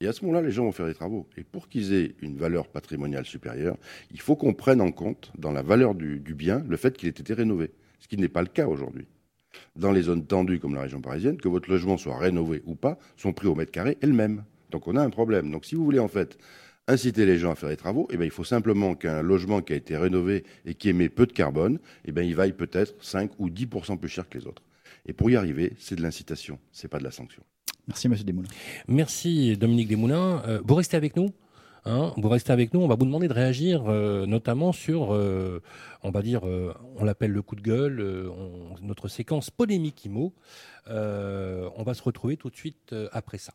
Et 0.00 0.08
à 0.08 0.12
ce 0.12 0.24
moment-là, 0.24 0.42
les 0.42 0.50
gens 0.50 0.64
vont 0.64 0.72
faire 0.72 0.86
des 0.86 0.94
travaux. 0.94 1.28
Et 1.36 1.44
pour 1.44 1.68
qu'ils 1.68 1.92
aient 1.92 2.16
une 2.22 2.36
valeur 2.36 2.68
patrimoniale 2.68 3.24
supérieure, 3.24 3.76
il 4.10 4.20
faut 4.20 4.34
qu'on 4.34 4.52
prenne 4.52 4.80
en 4.80 4.90
compte, 4.90 5.32
dans 5.38 5.52
la 5.52 5.62
valeur 5.62 5.94
du, 5.94 6.18
bien, 6.34 6.64
le 6.68 6.76
fait 6.76 6.96
qu'il 6.96 7.08
ait 7.08 7.10
été 7.10 7.34
rénové. 7.34 7.70
Ce 8.00 8.08
qui 8.08 8.16
n'est 8.16 8.28
pas 8.28 8.42
le 8.42 8.48
cas 8.48 8.66
aujourd'hui. 8.66 9.06
Dans 9.76 9.92
les 9.92 10.02
zones 10.02 10.26
tendues 10.26 10.58
comme 10.58 10.74
la 10.74 10.82
région 10.82 11.00
parisienne, 11.00 11.36
que 11.36 11.48
votre 11.48 11.70
logement 11.70 11.96
soit 11.96 12.18
rénové 12.18 12.62
ou 12.64 12.74
pas, 12.74 12.98
son 13.16 13.32
prix 13.32 13.46
au 13.46 13.54
mètre 13.54 13.72
carré 13.72 13.96
est 14.00 14.06
le 14.06 14.12
même. 14.12 14.44
Donc 14.70 14.88
on 14.88 14.96
a 14.96 15.02
un 15.02 15.10
problème. 15.10 15.50
Donc 15.50 15.64
si 15.64 15.74
vous 15.74 15.84
voulez 15.84 15.98
en 15.98 16.08
fait 16.08 16.38
inciter 16.88 17.26
les 17.26 17.38
gens 17.38 17.52
à 17.52 17.54
faire 17.54 17.68
des 17.68 17.76
travaux, 17.76 18.08
eh 18.10 18.16
bien, 18.16 18.26
il 18.26 18.32
faut 18.32 18.44
simplement 18.44 18.94
qu'un 18.94 19.22
logement 19.22 19.62
qui 19.62 19.72
a 19.72 19.76
été 19.76 19.96
rénové 19.96 20.44
et 20.66 20.74
qui 20.74 20.88
émet 20.88 21.08
peu 21.08 21.26
de 21.26 21.32
carbone, 21.32 21.78
eh 22.04 22.12
bien, 22.12 22.24
il 22.24 22.34
vaille 22.34 22.52
peut-être 22.52 22.94
5 23.00 23.30
ou 23.38 23.48
10% 23.48 23.98
plus 23.98 24.08
cher 24.08 24.28
que 24.28 24.38
les 24.38 24.46
autres. 24.46 24.62
Et 25.06 25.12
pour 25.12 25.30
y 25.30 25.36
arriver, 25.36 25.74
c'est 25.78 25.94
de 25.94 26.02
l'incitation, 26.02 26.58
c'est 26.72 26.88
pas 26.88 26.98
de 26.98 27.04
la 27.04 27.10
sanction. 27.10 27.42
Merci, 27.86 28.08
Monsieur 28.08 28.24
Desmoulins. 28.24 28.48
Merci, 28.88 29.56
Dominique 29.56 29.88
Desmoulins. 29.88 30.42
Euh, 30.46 30.60
vous 30.64 30.74
restez 30.74 30.96
avec 30.96 31.16
nous 31.16 31.30
Hein, 31.84 32.12
vous 32.16 32.28
restez 32.28 32.52
avec 32.52 32.74
nous, 32.74 32.80
on 32.80 32.86
va 32.88 32.96
vous 32.96 33.06
demander 33.06 33.28
de 33.28 33.32
réagir 33.32 33.84
euh, 33.86 34.26
notamment 34.26 34.72
sur, 34.72 35.14
euh, 35.14 35.62
on 36.02 36.10
va 36.10 36.20
dire, 36.20 36.46
euh, 36.46 36.74
on 36.96 37.04
l'appelle 37.04 37.32
le 37.32 37.40
coup 37.40 37.56
de 37.56 37.62
gueule, 37.62 38.30
notre 38.82 39.08
séquence 39.08 39.50
polémique 39.50 40.04
IMO. 40.04 40.34
on 40.86 41.82
va 41.82 41.94
se 41.94 42.02
retrouver 42.02 42.36
tout 42.36 42.50
de 42.50 42.56
suite 42.56 42.94
après 43.12 43.38
ça. 43.38 43.54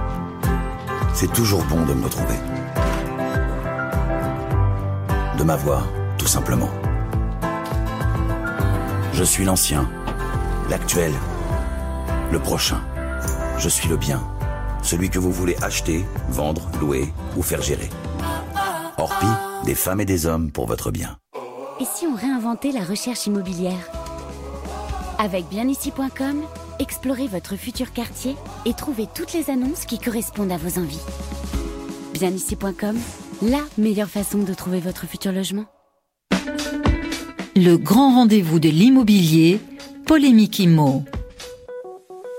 c'est 1.13 1.31
toujours 1.31 1.63
bon 1.65 1.85
de 1.85 1.93
me 1.93 2.03
retrouver. 2.03 2.35
De 5.37 5.43
m'avoir, 5.43 5.87
tout 6.17 6.27
simplement. 6.27 6.69
Je 9.13 9.23
suis 9.23 9.45
l'ancien, 9.45 9.89
l'actuel, 10.69 11.13
le 12.31 12.39
prochain. 12.39 12.81
Je 13.57 13.69
suis 13.69 13.89
le 13.89 13.97
bien, 13.97 14.21
celui 14.81 15.09
que 15.09 15.19
vous 15.19 15.31
voulez 15.31 15.55
acheter, 15.61 16.05
vendre, 16.29 16.69
louer 16.79 17.13
ou 17.37 17.43
faire 17.43 17.61
gérer. 17.61 17.89
Orpi, 18.97 19.27
des 19.65 19.75
femmes 19.75 20.01
et 20.01 20.05
des 20.05 20.25
hommes 20.25 20.51
pour 20.51 20.67
votre 20.67 20.91
bien. 20.91 21.17
Et 21.79 21.85
si 21.85 22.05
on 22.05 22.15
réinventait 22.15 22.71
la 22.71 22.83
recherche 22.83 23.25
immobilière? 23.27 23.89
Avec 25.17 25.47
bienici.com, 25.49 26.41
explorez 26.81 27.27
votre 27.27 27.55
futur 27.55 27.93
quartier 27.93 28.35
et 28.65 28.73
trouvez 28.73 29.07
toutes 29.13 29.33
les 29.33 29.49
annonces 29.49 29.85
qui 29.85 29.99
correspondent 29.99 30.51
à 30.51 30.57
vos 30.57 30.79
envies. 30.79 30.99
Bienici.com, 32.13 32.97
la 33.43 33.61
meilleure 33.77 34.09
façon 34.09 34.39
de 34.39 34.53
trouver 34.53 34.79
votre 34.79 35.05
futur 35.05 35.31
logement. 35.31 35.65
Le 37.55 37.75
grand 37.75 38.15
rendez-vous 38.15 38.59
de 38.59 38.69
l'immobilier, 38.69 39.59
Polémique 40.05 40.59
Immo. 40.59 41.05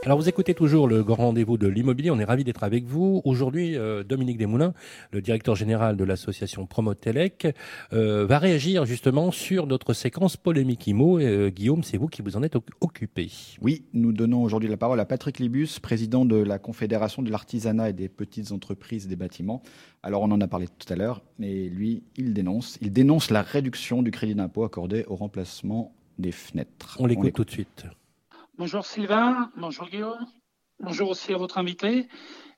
Alors 0.04 0.18
vous 0.18 0.28
écoutez 0.28 0.52
toujours 0.52 0.88
le 0.88 1.04
grand 1.04 1.26
rendez-vous 1.26 1.56
de 1.58 1.68
l'immobilier, 1.68 2.10
on 2.10 2.18
est 2.18 2.24
ravi 2.24 2.42
d'être 2.42 2.64
avec 2.64 2.86
vous. 2.86 3.22
Aujourd'hui, 3.24 3.76
euh, 3.76 4.02
Dominique 4.02 4.36
Desmoulins, 4.36 4.74
le 5.12 5.22
directeur 5.22 5.54
général 5.54 5.96
de 5.96 6.02
l'association 6.02 6.66
Promotelec, 6.66 7.46
euh, 7.92 8.26
va 8.26 8.40
réagir 8.40 8.84
justement 8.84 9.30
sur 9.30 9.68
notre 9.68 9.92
séquence 9.92 10.36
polémique 10.36 10.88
IMO. 10.88 11.20
Euh, 11.20 11.50
Guillaume, 11.50 11.84
c'est 11.84 11.98
vous 11.98 12.08
qui 12.08 12.20
vous 12.20 12.36
en 12.36 12.42
êtes 12.42 12.56
occupé. 12.80 13.30
Oui, 13.60 13.84
nous 13.92 14.12
donnons 14.12 14.42
aujourd'hui 14.42 14.68
la 14.68 14.76
parole 14.76 14.98
à 14.98 15.04
Patrick 15.04 15.38
Libus, 15.38 15.78
président 15.80 16.24
de 16.24 16.34
la 16.34 16.58
Confédération 16.58 17.22
de 17.22 17.30
l'artisanat 17.30 17.90
et 17.90 17.92
des 17.92 18.08
petites 18.08 18.50
entreprises 18.50 19.06
des 19.06 19.14
bâtiments. 19.14 19.62
Alors 20.02 20.22
on 20.22 20.32
en 20.32 20.40
a 20.40 20.48
parlé 20.48 20.66
tout 20.66 20.92
à 20.92 20.96
l'heure, 20.96 21.22
mais 21.38 21.68
lui, 21.68 22.02
il 22.16 22.34
dénonce, 22.34 22.76
il 22.80 22.92
dénonce 22.92 23.30
la 23.30 23.42
réduction 23.42 24.02
du 24.02 24.10
crédit 24.10 24.34
d'impôt 24.34 24.64
accordé 24.64 25.04
au 25.06 25.14
remplacement 25.14 25.94
des 26.18 26.32
fenêtres. 26.32 26.96
On 26.98 27.06
l'écoute 27.06 27.34
tout 27.34 27.44
de 27.44 27.50
suite. 27.52 27.86
Bonjour 28.58 28.84
Sylvain, 28.84 29.50
bonjour 29.56 29.88
Guillaume, 29.88 30.26
bonjour 30.78 31.08
aussi 31.08 31.32
à 31.32 31.38
votre 31.38 31.56
invité. 31.56 32.06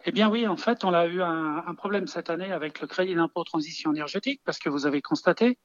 Eh 0.05 0.11
bien 0.11 0.29
oui, 0.29 0.45
en 0.45 0.57
fait, 0.57 0.85
on 0.85 0.93
a 0.93 1.07
eu 1.07 1.23
un, 1.23 1.75
problème 1.77 2.09
cette 2.09 2.31
année 2.31 2.51
avec 2.51 2.81
le 2.81 2.89
crédit 2.89 3.15
d'impôt 3.15 3.45
transition 3.45 3.93
énergétique, 3.93 4.41
parce 4.45 4.59
que 4.59 4.69
vous 4.69 4.87
avez 4.87 5.01
constaté, 5.01 5.57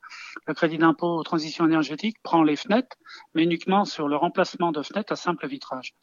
le 0.46 0.54
crédit 0.54 0.78
d'impôt 0.78 1.24
transition 1.24 1.65
énergétique 1.65 2.18
prend 2.22 2.44
les 2.44 2.56
fenêtres, 2.56 2.96
mais 3.34 3.44
uniquement 3.44 3.86
sur 3.86 4.08
le 4.08 4.18
remplacement 4.18 4.72
de 4.72 4.84
fenêtres 4.84 5.13
à 5.13 5.15
simple 5.15 5.48
vitrage. 5.48 5.96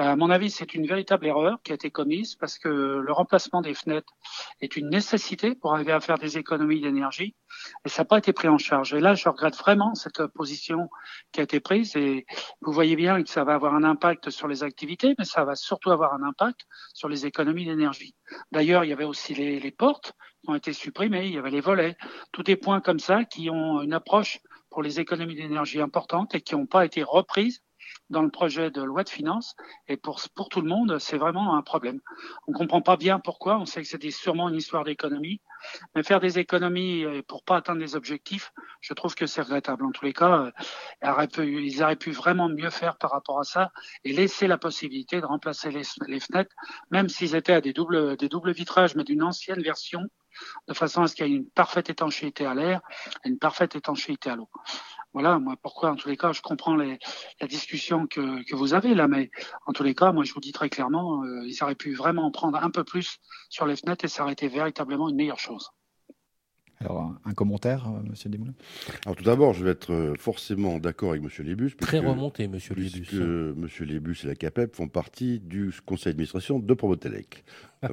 À 0.00 0.14
mon 0.14 0.30
avis, 0.30 0.48
c'est 0.48 0.74
une 0.74 0.86
véritable 0.86 1.26
erreur 1.26 1.58
qui 1.64 1.72
a 1.72 1.74
été 1.74 1.90
commise 1.90 2.36
parce 2.36 2.56
que 2.56 2.68
le 2.68 3.12
remplacement 3.12 3.62
des 3.62 3.74
fenêtres 3.74 4.12
est 4.60 4.76
une 4.76 4.90
nécessité 4.90 5.56
pour 5.56 5.74
arriver 5.74 5.90
à 5.90 5.98
faire 5.98 6.18
des 6.18 6.38
économies 6.38 6.80
d'énergie 6.80 7.34
et 7.84 7.88
ça 7.88 8.02
n'a 8.02 8.06
pas 8.06 8.18
été 8.18 8.32
pris 8.32 8.46
en 8.46 8.58
charge. 8.58 8.94
Et 8.94 9.00
là, 9.00 9.14
je 9.14 9.28
regrette 9.28 9.56
vraiment 9.56 9.96
cette 9.96 10.24
position 10.28 10.88
qui 11.32 11.40
a 11.40 11.42
été 11.42 11.58
prise 11.58 11.96
et 11.96 12.26
vous 12.60 12.70
voyez 12.70 12.94
bien 12.94 13.20
que 13.24 13.28
ça 13.28 13.42
va 13.42 13.54
avoir 13.54 13.74
un 13.74 13.82
impact 13.82 14.30
sur 14.30 14.46
les 14.46 14.62
activités, 14.62 15.16
mais 15.18 15.24
ça 15.24 15.44
va 15.44 15.56
surtout 15.56 15.90
avoir 15.90 16.14
un 16.14 16.22
impact 16.22 16.60
sur 16.94 17.08
les 17.08 17.26
économies 17.26 17.66
d'énergie. 17.66 18.14
D'ailleurs, 18.52 18.84
il 18.84 18.90
y 18.90 18.92
avait 18.92 19.02
aussi 19.02 19.34
les, 19.34 19.58
les 19.58 19.72
portes 19.72 20.12
qui 20.44 20.50
ont 20.50 20.54
été 20.54 20.72
supprimées, 20.72 21.26
il 21.26 21.34
y 21.34 21.38
avait 21.38 21.50
les 21.50 21.60
volets, 21.60 21.96
tous 22.30 22.44
des 22.44 22.56
points 22.56 22.80
comme 22.80 23.00
ça 23.00 23.24
qui 23.24 23.50
ont 23.50 23.82
une 23.82 23.94
approche 23.94 24.38
pour 24.70 24.80
les 24.80 25.00
économies 25.00 25.34
d'énergie 25.34 25.80
importantes 25.80 26.36
et 26.36 26.40
qui 26.40 26.54
n'ont 26.54 26.66
pas 26.66 26.84
été 26.84 27.02
reprises 27.02 27.64
dans 28.10 28.22
le 28.22 28.30
projet 28.30 28.70
de 28.70 28.82
loi 28.82 29.04
de 29.04 29.08
finances. 29.08 29.54
Et 29.88 29.96
pour, 29.96 30.20
pour 30.34 30.48
tout 30.48 30.60
le 30.60 30.68
monde, 30.68 30.98
c'est 30.98 31.18
vraiment 31.18 31.56
un 31.56 31.62
problème. 31.62 32.00
On 32.46 32.52
comprend 32.52 32.82
pas 32.82 32.96
bien 32.96 33.18
pourquoi. 33.18 33.58
On 33.58 33.66
sait 33.66 33.82
que 33.82 33.88
c'était 33.88 34.10
sûrement 34.10 34.48
une 34.48 34.56
histoire 34.56 34.84
d'économie. 34.84 35.40
Mais 35.94 36.02
faire 36.02 36.20
des 36.20 36.38
économies 36.38 37.04
euh, 37.04 37.22
pour 37.26 37.42
pas 37.42 37.56
atteindre 37.56 37.80
les 37.80 37.96
objectifs, 37.96 38.52
je 38.80 38.94
trouve 38.94 39.14
que 39.14 39.26
c'est 39.26 39.42
regrettable. 39.42 39.84
En 39.84 39.90
tous 39.90 40.04
les 40.04 40.12
cas, 40.12 40.52
euh, 41.02 41.26
ils 41.44 41.82
auraient 41.82 41.96
pu 41.96 42.12
vraiment 42.12 42.48
mieux 42.48 42.70
faire 42.70 42.96
par 42.96 43.10
rapport 43.10 43.40
à 43.40 43.44
ça 43.44 43.70
et 44.04 44.12
laisser 44.12 44.46
la 44.46 44.58
possibilité 44.58 45.20
de 45.20 45.26
remplacer 45.26 45.70
les, 45.70 45.82
les 46.06 46.20
fenêtres, 46.20 46.54
même 46.90 47.08
s'ils 47.08 47.34
étaient 47.34 47.54
à 47.54 47.60
des 47.60 47.72
doubles, 47.72 48.16
des 48.16 48.28
doubles 48.28 48.52
vitrages, 48.52 48.94
mais 48.94 49.04
d'une 49.04 49.22
ancienne 49.22 49.62
version, 49.62 50.02
de 50.68 50.74
façon 50.74 51.02
à 51.02 51.08
ce 51.08 51.14
qu'il 51.14 51.26
y 51.26 51.32
ait 51.32 51.36
une 51.36 51.50
parfaite 51.50 51.90
étanchéité 51.90 52.46
à 52.46 52.54
l'air 52.54 52.80
et 53.24 53.28
une 53.28 53.38
parfaite 53.38 53.74
étanchéité 53.74 54.30
à 54.30 54.36
l'eau 54.36 54.48
voilà, 55.12 55.38
moi, 55.38 55.56
pourquoi, 55.62 55.90
en 55.90 55.96
tous 55.96 56.08
les 56.08 56.16
cas, 56.16 56.32
je 56.32 56.42
comprends 56.42 56.76
les, 56.76 56.98
la 57.40 57.46
discussion 57.46 58.06
que, 58.06 58.54
vous 58.54 58.74
avez 58.74 58.94
là, 58.94 59.08
mais 59.08 59.30
en 59.66 59.72
tous 59.72 59.82
les 59.82 59.94
cas, 59.94 60.12
moi, 60.12 60.24
je 60.24 60.32
vous 60.32 60.40
dis 60.40 60.52
très 60.52 60.68
clairement, 60.68 61.24
euh, 61.24 61.46
ils 61.46 61.62
auraient 61.62 61.74
pu 61.74 61.94
vraiment 61.94 62.30
prendre 62.30 62.58
un 62.62 62.70
peu 62.70 62.84
plus 62.84 63.18
sur 63.48 63.66
les 63.66 63.76
fenêtres 63.76 64.04
et 64.04 64.08
ça 64.08 64.22
aurait 64.22 64.34
été 64.34 64.48
véritablement 64.48 65.08
une 65.08 65.16
meilleure 65.16 65.38
chose. 65.38 65.70
Alors, 66.80 67.12
un 67.24 67.34
commentaire, 67.34 67.88
euh, 67.88 68.08
Monsieur 68.08 68.30
Desmoulins? 68.30 68.54
Alors, 69.04 69.16
tout 69.16 69.24
d'abord, 69.24 69.52
je 69.52 69.64
vais 69.64 69.72
être 69.72 69.92
euh, 69.92 70.14
forcément 70.16 70.78
d'accord 70.78 71.10
avec 71.10 71.22
Monsieur 71.22 71.42
Lébus. 71.42 71.74
Très 71.76 71.98
remonté, 71.98 72.46
Monsieur 72.46 72.74
Lébus. 72.74 73.00
Puisque 73.00 73.14
Monsieur 73.14 73.84
Lébus 73.84 74.16
et 74.22 74.26
la 74.28 74.36
CAPEP 74.36 74.76
font 74.76 74.86
partie 74.86 75.40
du 75.40 75.72
conseil 75.84 76.12
d'administration 76.12 76.60
de 76.60 76.74
Promotelec. 76.74 77.44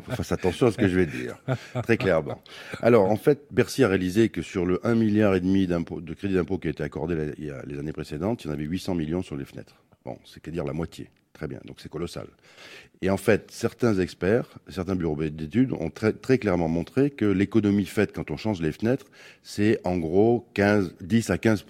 Fasse 0.09 0.31
attention 0.31 0.67
à 0.67 0.71
ce 0.71 0.77
que 0.77 0.87
je 0.87 0.95
vais 0.95 1.05
dire, 1.05 1.37
très 1.83 1.97
clairement. 1.97 2.41
Alors, 2.81 3.09
en 3.09 3.17
fait, 3.17 3.47
Bercy 3.51 3.83
a 3.83 3.87
réalisé 3.87 4.29
que 4.29 4.41
sur 4.41 4.65
le 4.65 4.77
1,5 4.77 4.95
milliard 4.95 5.35
et 5.35 5.41
demi 5.41 5.67
de 5.67 6.13
crédit 6.13 6.35
d'impôt 6.35 6.57
qui 6.57 6.67
a 6.67 6.71
été 6.71 6.83
accordé 6.83 7.33
les 7.37 7.79
années 7.79 7.93
précédentes, 7.93 8.43
il 8.43 8.47
y 8.47 8.49
en 8.49 8.53
avait 8.53 8.63
800 8.63 8.95
millions 8.95 9.21
sur 9.21 9.35
les 9.35 9.45
fenêtres. 9.45 9.75
Bon, 10.03 10.17
c'est 10.25 10.47
à 10.47 10.51
dire 10.51 10.63
la 10.63 10.73
moitié. 10.73 11.09
Très 11.35 11.49
bien, 11.49 11.59
donc 11.65 11.81
c'est 11.81 11.89
colossal. 11.89 12.27
Et 13.01 13.09
en 13.09 13.17
fait, 13.17 13.51
certains 13.51 13.99
experts, 13.99 14.57
certains 14.69 14.95
bureaux 14.95 15.21
d'études 15.21 15.73
ont 15.73 15.89
très, 15.89 16.37
clairement 16.37 16.69
montré 16.69 17.09
que 17.09 17.25
l'économie 17.25 17.85
faite 17.85 18.13
quand 18.15 18.31
on 18.31 18.37
change 18.37 18.61
les 18.61 18.71
fenêtres, 18.71 19.07
c'est 19.43 19.81
en 19.83 19.97
gros 19.97 20.47
15, 20.53 20.95
10 21.01 21.29
à 21.31 21.37
15 21.37 21.65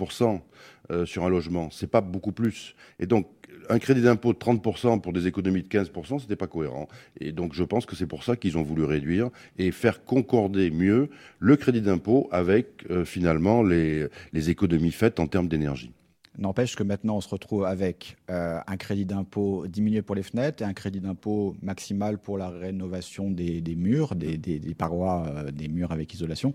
euh, 0.92 1.08
sur 1.08 1.26
un 1.26 1.30
logement. 1.30 1.72
C'est 1.72 1.90
pas 1.90 2.02
beaucoup 2.02 2.32
plus. 2.32 2.76
Et 3.00 3.08
donc, 3.08 3.28
un 3.68 3.80
crédit 3.80 4.04
d'impôt 4.04 4.34
de 4.34 4.38
30% 4.38 5.02
pour 5.02 5.14
des 5.14 5.26
économies 5.26 5.64
de 5.64 5.68
15%, 5.68 6.20
c'était 6.20 6.36
pas 6.36 6.46
cohérent. 6.46 6.88
Et 7.20 7.32
donc, 7.32 7.56
je 7.56 7.64
pense 7.64 7.88
que 7.88 7.96
c'est 7.96 8.06
pour 8.06 8.24
ça 8.24 8.36
qu'ils 8.36 8.60
ont 8.60 8.64
voulu 8.64 8.84
réduire 8.84 9.32
et 9.58 9.72
faire 9.72 10.06
concorder 10.06 10.70
mieux 10.70 11.10
le 11.40 11.56
crédit 11.56 11.82
d'impôt 11.82 12.30
avec, 12.32 12.86
euh, 12.92 13.04
finalement, 13.04 13.64
les 13.64 14.10
économies 14.32 14.92
faites 14.92 15.20
en 15.20 15.26
termes 15.26 15.48
d'énergie. 15.48 15.92
N'empêche 16.38 16.76
que 16.76 16.84
maintenant, 16.84 17.18
on 17.18 17.22
se 17.22 17.30
retrouve 17.30 17.66
avec 17.66 18.18
euh, 18.30 18.60
un 18.68 18.78
crédit 18.78 19.06
d'impôt 19.06 19.68
diminué 19.68 20.02
pour 20.02 20.16
les 20.16 20.24
fenêtres 20.24 20.64
et 20.64 20.66
un 20.66 20.74
crédit 20.74 21.00
d'impôt 21.00 21.56
maximal 21.62 22.18
pour 22.18 22.38
la 22.38 22.50
rénovation 22.50 23.32
des, 23.32 23.62
murs, 23.76 24.16
des 24.16 24.76
parois, 24.78 25.26
euh, 25.28 25.52
des 25.52 25.68
murs 25.68 25.92
avec 25.92 26.14
isolation. 26.14 26.54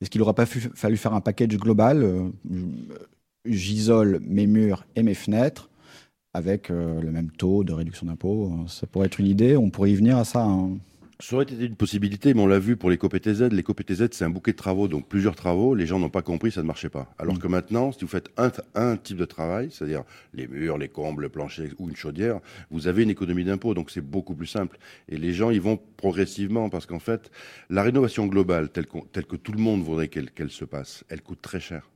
Est-ce 0.00 0.10
qu'il 0.10 0.20
n'aurait 0.20 0.34
pas 0.34 0.46
fallu 0.46 0.96
faire 0.96 1.14
un 1.14 1.20
package 1.20 1.56
global 1.56 2.02
euh, 2.02 2.30
J'isole 3.44 4.20
mes 4.22 4.46
murs 4.46 4.86
et 4.96 5.02
mes 5.02 5.14
fenêtres 5.14 5.70
avec 6.34 6.68
le 6.68 7.10
même 7.10 7.30
taux 7.30 7.64
de 7.64 7.72
réduction 7.72 8.06
d'impôt? 8.06 8.52
Ça 8.68 8.86
pourrait 8.86 9.06
être 9.06 9.18
une 9.20 9.26
idée. 9.26 9.56
On 9.56 9.70
pourrait 9.70 9.90
y 9.90 9.94
venir 9.94 10.18
à 10.18 10.24
ça. 10.24 10.44
Hein. 10.44 10.76
Ça 11.20 11.34
aurait 11.34 11.46
été 11.46 11.64
une 11.64 11.74
possibilité, 11.74 12.32
mais 12.32 12.40
on 12.40 12.46
l'a 12.46 12.60
vu 12.60 12.76
pour 12.76 12.90
les 12.90 12.96
COPTZ. 12.96 13.48
Les 13.50 13.64
COPTZ, 13.64 14.08
c'est 14.12 14.24
un 14.24 14.30
bouquet 14.30 14.52
de 14.52 14.56
travaux, 14.56 14.86
donc 14.86 15.08
plusieurs 15.08 15.34
travaux. 15.34 15.74
Les 15.74 15.84
gens 15.84 15.98
n'ont 15.98 16.10
pas 16.10 16.22
compris, 16.22 16.52
ça 16.52 16.62
ne 16.62 16.66
marchait 16.68 16.90
pas. 16.90 17.12
Alors 17.18 17.34
mm. 17.34 17.38
que 17.38 17.48
maintenant, 17.48 17.90
si 17.90 18.02
vous 18.02 18.10
faites 18.10 18.30
un, 18.36 18.52
un 18.76 18.96
type 18.96 19.16
de 19.16 19.24
travail, 19.24 19.68
c'est-à-dire 19.72 20.04
les 20.32 20.46
murs, 20.46 20.78
les 20.78 20.88
combles, 20.88 21.22
le 21.22 21.28
plancher 21.28 21.70
ou 21.78 21.88
une 21.88 21.96
chaudière, 21.96 22.38
vous 22.70 22.86
avez 22.86 23.02
une 23.02 23.10
économie 23.10 23.42
d'impôt, 23.42 23.74
donc 23.74 23.90
c'est 23.90 24.00
beaucoup 24.00 24.36
plus 24.36 24.46
simple. 24.46 24.78
Et 25.08 25.16
les 25.16 25.32
gens, 25.32 25.50
ils 25.50 25.60
vont 25.60 25.76
progressivement, 25.96 26.70
parce 26.70 26.86
qu'en 26.86 27.00
fait, 27.00 27.32
la 27.68 27.82
rénovation 27.82 28.26
globale, 28.26 28.70
telle, 28.70 28.86
telle 29.10 29.26
que 29.26 29.36
tout 29.36 29.52
le 29.52 29.60
monde 29.60 29.82
voudrait 29.82 30.06
qu'elle 30.08 30.50
se 30.50 30.64
passe, 30.64 31.02
elle 31.08 31.22
coûte 31.22 31.42
très 31.42 31.58
cher. 31.58 31.90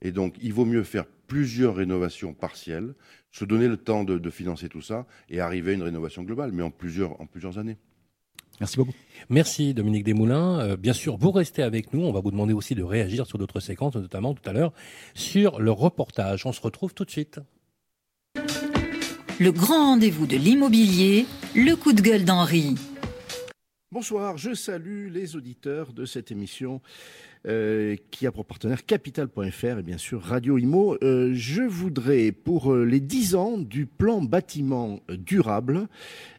Et 0.00 0.12
donc, 0.12 0.36
il 0.40 0.52
vaut 0.52 0.64
mieux 0.64 0.84
faire 0.84 1.06
plusieurs 1.26 1.74
rénovations 1.74 2.34
partielles, 2.34 2.94
se 3.32 3.44
donner 3.44 3.66
le 3.66 3.76
temps 3.76 4.04
de, 4.04 4.16
de 4.16 4.30
financer 4.30 4.68
tout 4.68 4.80
ça 4.80 5.06
et 5.28 5.40
arriver 5.40 5.72
à 5.72 5.74
une 5.74 5.82
rénovation 5.82 6.22
globale, 6.22 6.52
mais 6.52 6.62
en 6.62 6.70
plusieurs, 6.70 7.20
en 7.20 7.26
plusieurs 7.26 7.58
années. 7.58 7.76
Merci 8.60 8.76
beaucoup. 8.76 8.92
Merci 9.30 9.72
Dominique 9.72 10.04
Desmoulins. 10.04 10.60
Euh, 10.60 10.76
bien 10.76 10.92
sûr, 10.92 11.16
vous 11.16 11.30
restez 11.30 11.62
avec 11.62 11.94
nous. 11.94 12.02
On 12.02 12.12
va 12.12 12.20
vous 12.20 12.30
demander 12.30 12.52
aussi 12.52 12.74
de 12.74 12.82
réagir 12.82 13.26
sur 13.26 13.38
d'autres 13.38 13.60
séquences, 13.60 13.96
notamment 13.96 14.34
tout 14.34 14.48
à 14.48 14.52
l'heure 14.52 14.72
sur 15.14 15.60
le 15.60 15.70
reportage. 15.70 16.44
On 16.44 16.52
se 16.52 16.60
retrouve 16.60 16.92
tout 16.92 17.06
de 17.06 17.10
suite. 17.10 17.40
Le 19.38 19.52
grand 19.52 19.92
rendez-vous 19.92 20.26
de 20.26 20.36
l'immobilier, 20.36 21.24
le 21.54 21.74
coup 21.74 21.94
de 21.94 22.02
gueule 22.02 22.24
d'Henri. 22.26 22.74
Bonsoir, 23.92 24.36
je 24.36 24.54
salue 24.54 25.08
les 25.10 25.34
auditeurs 25.34 25.92
de 25.92 26.04
cette 26.04 26.30
émission 26.30 26.82
euh, 27.48 27.96
qui 28.10 28.26
a 28.26 28.32
pour 28.32 28.44
partenaire 28.44 28.84
capital.fr 28.84 29.78
et 29.78 29.82
bien 29.82 29.96
sûr 29.96 30.20
Radio 30.20 30.58
Imo. 30.58 30.98
Euh, 31.02 31.30
je 31.32 31.62
voudrais, 31.62 32.32
pour 32.32 32.74
euh, 32.74 32.84
les 32.84 33.00
10 33.00 33.34
ans 33.34 33.56
du 33.56 33.86
plan 33.86 34.20
bâtiment 34.20 35.00
durable, 35.08 35.88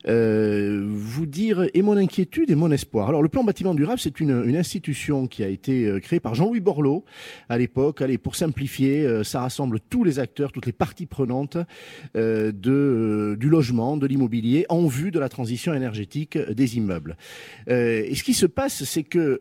vous 0.05 1.25
dire 1.25 1.65
et 1.73 1.81
mon 1.81 1.97
inquiétude 1.97 2.51
et 2.51 2.55
mon 2.55 2.71
espoir. 2.71 3.09
Alors 3.09 3.23
le 3.23 3.29
plan 3.29 3.43
bâtiment 3.43 3.73
durable, 3.73 3.99
c'est 3.99 4.19
une, 4.19 4.43
une, 4.45 4.57
institution 4.57 5.27
qui 5.27 5.43
a 5.43 5.47
été 5.47 5.99
créée 6.01 6.19
par 6.19 6.33
Jean-Louis 6.33 6.59
Borloo 6.59 7.03
à 7.49 7.57
l'époque. 7.59 8.01
Allez, 8.01 8.17
pour 8.17 8.35
simplifier, 8.35 9.23
ça 9.23 9.41
rassemble 9.41 9.79
tous 9.79 10.03
les 10.03 10.17
acteurs, 10.17 10.51
toutes 10.51 10.65
les 10.65 10.71
parties 10.71 11.05
prenantes 11.05 11.57
de, 12.15 13.37
du 13.39 13.49
logement, 13.49 13.95
de 13.95 14.07
l'immobilier, 14.07 14.65
en 14.69 14.87
vue 14.87 15.11
de 15.11 15.19
la 15.19 15.29
transition 15.29 15.71
énergétique 15.75 16.35
des 16.35 16.77
immeubles. 16.77 17.15
et 17.67 18.15
ce 18.15 18.23
qui 18.23 18.33
se 18.33 18.47
passe, 18.47 18.83
c'est 18.83 19.03
que 19.03 19.39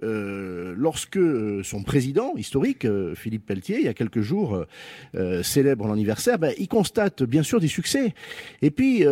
lorsque 0.77 1.19
son 1.63 1.83
président 1.83 2.35
historique, 2.37 2.85
euh, 2.85 3.15
Philippe 3.15 3.47
Pelletier, 3.47 3.79
il 3.79 3.85
y 3.85 3.89
a 3.89 3.95
quelques 3.95 4.21
jours, 4.21 4.55
euh, 4.55 4.67
euh, 5.15 5.43
célèbre 5.43 5.87
l'anniversaire, 5.87 6.39
ben, 6.39 6.53
il 6.59 6.69
constate 6.69 7.23
bien 7.23 7.43
sûr 7.43 7.61
des 7.61 7.69
succès. 7.69 8.15
Et 8.63 8.71
puis, 8.71 9.05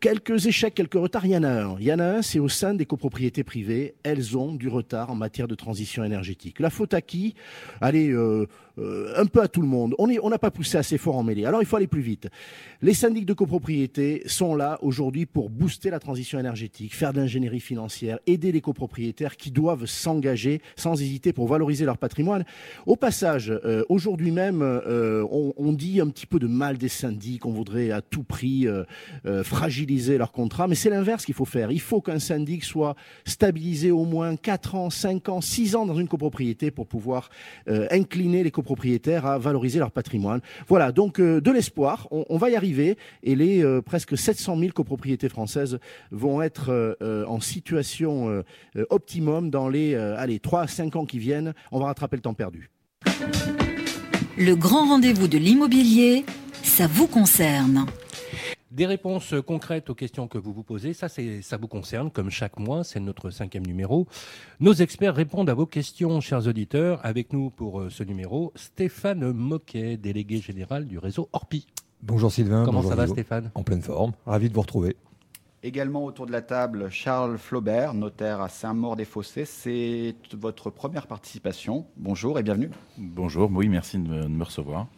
quelques 0.00 0.46
échecs, 0.46 0.74
quelques 0.74 0.94
retards, 0.94 1.26
il 1.26 1.32
y 1.32 1.36
en 1.36 1.44
a 1.44 1.64
un. 1.64 1.76
Il 1.78 1.86
y 1.86 1.92
en 1.92 1.98
a 1.98 2.04
un, 2.04 2.22
c'est 2.22 2.38
au 2.38 2.48
sein 2.48 2.74
des 2.74 2.86
copropriétés 2.86 3.44
privées. 3.44 3.94
Elles 4.02 4.36
ont 4.36 4.54
du 4.54 4.68
retard 4.68 5.10
en 5.10 5.14
matière 5.14 5.48
de 5.48 5.54
transition 5.54 6.04
énergétique. 6.04 6.60
La 6.60 6.70
faute 6.70 6.94
à 6.94 7.00
qui? 7.00 7.34
Allez, 7.80 8.12
euh, 8.78 9.12
un 9.16 9.26
peu 9.26 9.42
à 9.42 9.48
tout 9.48 9.60
le 9.60 9.68
monde. 9.68 9.94
On 9.98 10.30
n'a 10.30 10.38
pas 10.38 10.50
poussé 10.50 10.78
assez 10.78 10.96
fort 10.96 11.16
en 11.16 11.22
mêlée. 11.22 11.44
Alors 11.44 11.60
il 11.60 11.66
faut 11.66 11.76
aller 11.76 11.86
plus 11.86 12.00
vite. 12.00 12.28
Les 12.80 12.94
syndics 12.94 13.26
de 13.26 13.34
copropriété 13.34 14.22
sont 14.26 14.54
là 14.54 14.78
aujourd'hui 14.80 15.26
pour 15.26 15.50
booster 15.50 15.90
la 15.90 15.98
transition 15.98 16.38
énergétique, 16.38 16.94
faire 16.94 17.12
de 17.12 17.20
l'ingénierie 17.20 17.60
financière, 17.60 18.18
aider 18.26 18.50
les 18.50 18.62
copropriétaires 18.62 19.36
qui 19.36 19.50
doivent 19.50 19.84
s'engager 19.84 20.62
sans 20.76 21.00
hésiter 21.02 21.34
pour 21.34 21.48
valoriser 21.48 21.81
leur 21.84 21.98
patrimoine. 21.98 22.44
Au 22.86 22.96
passage, 22.96 23.50
euh, 23.50 23.84
aujourd'hui 23.88 24.30
même, 24.30 24.62
euh, 24.62 25.24
on, 25.30 25.52
on, 25.56 25.72
dit 25.72 26.00
un 26.00 26.08
petit 26.08 26.26
peu 26.26 26.38
de 26.38 26.46
mal 26.46 26.76
des 26.76 26.88
syndics, 26.88 27.46
on 27.46 27.52
voudrait 27.52 27.90
à 27.90 28.02
tout 28.02 28.24
prix 28.24 28.66
fragiliser 29.44 30.18
leur 30.18 30.32
contrat, 30.32 30.68
mais 30.68 30.74
c'est 30.74 30.90
l'inverse 30.90 31.24
qu'il 31.24 31.34
faut 31.34 31.44
faire. 31.44 31.70
Il 31.70 31.80
faut 31.80 32.00
qu'un 32.00 32.18
syndic 32.18 32.64
soit 32.64 32.94
stabilisé 33.24 33.90
au 33.90 34.04
moins 34.04 34.36
4 34.36 34.74
ans, 34.74 34.90
5 34.90 35.28
ans, 35.28 35.40
6 35.40 35.76
ans 35.76 35.86
dans 35.86 35.94
une 35.94 36.08
copropriété 36.08 36.70
pour 36.70 36.86
pouvoir 36.86 37.30
incliner 37.66 38.42
les 38.42 38.50
copropriétés 38.50 38.72
propriétaires 38.72 39.26
à 39.26 39.38
valoriser 39.38 39.78
leur 39.78 39.90
patrimoine. 39.90 40.40
Voilà, 40.66 40.92
donc 40.92 41.20
euh, 41.20 41.42
de 41.42 41.50
l'espoir, 41.50 42.08
on, 42.10 42.38
va 42.38 42.48
y 42.48 42.56
arriver 42.56 42.96
et 43.22 43.36
les 43.36 43.62
euh, 43.62 43.82
presque 43.82 44.16
700 44.16 44.58
000 44.58 44.72
copropriétés 44.72 45.28
françaises 45.28 45.78
vont 46.10 46.40
être 46.40 46.70
euh, 46.70 47.24
en 47.26 47.40
situation 47.40 48.42
optimum 48.88 49.50
dans 49.50 49.68
les 49.68 49.94
allez, 49.94 50.38
3 50.38 50.62
à 50.62 50.66
5 50.66 50.96
ans 50.96 51.04
qui 51.04 51.18
viennent. 51.18 51.52
On 51.72 51.80
va 51.80 51.86
rattraper 51.86 52.16
le 52.16 52.22
temps 52.22 52.34
perdu. 52.34 52.70
Le 54.36 54.54
grand 54.54 54.88
rendez-vous 54.88 55.26
de 55.26 55.38
l'immobilier, 55.38 56.26
ça 56.62 56.86
vous 56.86 57.06
concerne. 57.06 57.86
Des 58.70 58.84
réponses 58.84 59.34
concrètes 59.46 59.88
aux 59.88 59.94
questions 59.94 60.28
que 60.28 60.36
vous 60.36 60.52
vous 60.52 60.62
posez, 60.62 60.92
ça, 60.92 61.08
ça 61.08 61.56
vous 61.56 61.68
concerne, 61.68 62.10
comme 62.10 62.28
chaque 62.28 62.58
mois, 62.58 62.84
c'est 62.84 63.00
notre 63.00 63.30
cinquième 63.30 63.66
numéro. 63.66 64.06
Nos 64.60 64.74
experts 64.74 65.14
répondent 65.14 65.48
à 65.48 65.54
vos 65.54 65.66
questions, 65.66 66.20
chers 66.20 66.46
auditeurs. 66.46 67.00
Avec 67.04 67.32
nous 67.32 67.48
pour 67.48 67.80
euh, 67.80 67.90
ce 67.90 68.02
numéro, 68.02 68.52
Stéphane 68.54 69.32
Moquet, 69.32 69.96
délégué 69.96 70.38
général 70.38 70.86
du 70.86 70.98
réseau 70.98 71.30
Orpi. 71.32 71.66
Bonjour 72.02 72.30
Sylvain. 72.30 72.64
Comment 72.66 72.82
ça 72.82 72.96
va 72.96 73.06
Stéphane? 73.06 73.50
En 73.54 73.62
pleine 73.62 73.82
forme, 73.82 74.12
ravi 74.26 74.50
de 74.50 74.54
vous 74.54 74.62
retrouver. 74.62 74.96
Également 75.64 76.04
autour 76.04 76.26
de 76.26 76.32
la 76.32 76.42
table, 76.42 76.88
Charles 76.90 77.38
Flaubert, 77.38 77.94
notaire 77.94 78.40
à 78.40 78.48
Saint-Maur-des-Fossés. 78.48 79.44
C'est 79.44 80.16
votre 80.32 80.70
première 80.70 81.06
participation. 81.06 81.86
Bonjour 81.96 82.36
et 82.36 82.42
bienvenue. 82.42 82.70
Bonjour, 82.98 83.48
oui, 83.52 83.68
merci 83.68 83.96
de 83.96 84.26
me 84.26 84.42
recevoir. 84.42 84.88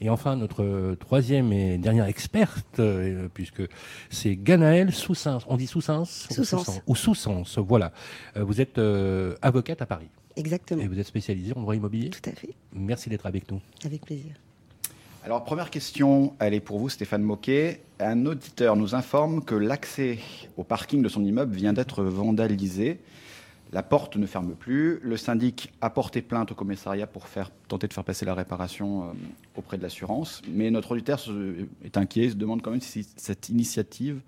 Et 0.00 0.10
enfin, 0.10 0.36
notre 0.36 0.94
troisième 1.00 1.52
et 1.52 1.78
dernière 1.78 2.06
experte, 2.06 2.78
euh, 2.78 3.28
puisque 3.34 3.64
c'est 4.08 4.36
Ganaël 4.36 4.92
Soussens. 4.92 5.40
On 5.48 5.56
dit 5.56 5.66
Soussens 5.66 6.28
Ou 6.86 6.94
Soussens, 6.94 7.58
voilà. 7.58 7.92
Euh, 8.36 8.44
vous 8.44 8.60
êtes 8.60 8.78
euh, 8.78 9.34
avocate 9.42 9.82
à 9.82 9.86
Paris. 9.86 10.10
Exactement. 10.36 10.80
Et 10.80 10.86
vous 10.86 11.00
êtes 11.00 11.06
spécialisée 11.08 11.54
en 11.56 11.60
droit 11.62 11.74
immobilier 11.74 12.10
Tout 12.10 12.30
à 12.30 12.32
fait. 12.34 12.54
Merci 12.72 13.08
d'être 13.10 13.26
avec 13.26 13.50
nous. 13.50 13.60
Avec 13.84 14.02
plaisir. 14.02 14.30
Alors, 15.24 15.42
première 15.42 15.70
question, 15.70 16.34
elle 16.38 16.52
est 16.52 16.60
pour 16.60 16.78
vous, 16.78 16.90
Stéphane 16.90 17.22
Moquet. 17.22 17.80
Un 17.98 18.26
auditeur 18.26 18.76
nous 18.76 18.94
informe 18.94 19.42
que 19.42 19.54
l'accès 19.54 20.18
au 20.58 20.64
parking 20.64 21.00
de 21.00 21.08
son 21.08 21.24
immeuble 21.24 21.54
vient 21.54 21.72
d'être 21.72 22.04
vandalisé. 22.04 23.00
La 23.72 23.82
porte 23.82 24.16
ne 24.16 24.26
ferme 24.26 24.54
plus. 24.54 25.00
Le 25.02 25.16
syndic 25.16 25.72
a 25.80 25.88
porté 25.88 26.20
plainte 26.20 26.52
au 26.52 26.54
commissariat 26.54 27.06
pour 27.06 27.24
tenter 27.68 27.88
de 27.88 27.94
faire 27.94 28.04
passer 28.04 28.26
la 28.26 28.34
réparation 28.34 29.04
euh, 29.04 29.12
auprès 29.56 29.78
de 29.78 29.82
l'assurance. 29.82 30.42
Mais 30.46 30.70
notre 30.70 30.90
auditeur 30.90 31.18
est 31.82 31.96
inquiet, 31.96 32.28
se 32.28 32.34
demande 32.34 32.60
quand 32.60 32.72
même 32.72 32.82
si 32.82 33.08
cette 33.16 33.48
initiative 33.48 34.20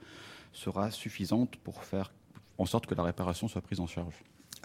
sera 0.54 0.90
suffisante 0.90 1.56
pour 1.56 1.84
faire 1.84 2.10
en 2.56 2.64
sorte 2.64 2.86
que 2.86 2.94
la 2.94 3.02
réparation 3.02 3.48
soit 3.48 3.60
prise 3.60 3.80
en 3.80 3.86
charge. 3.86 4.14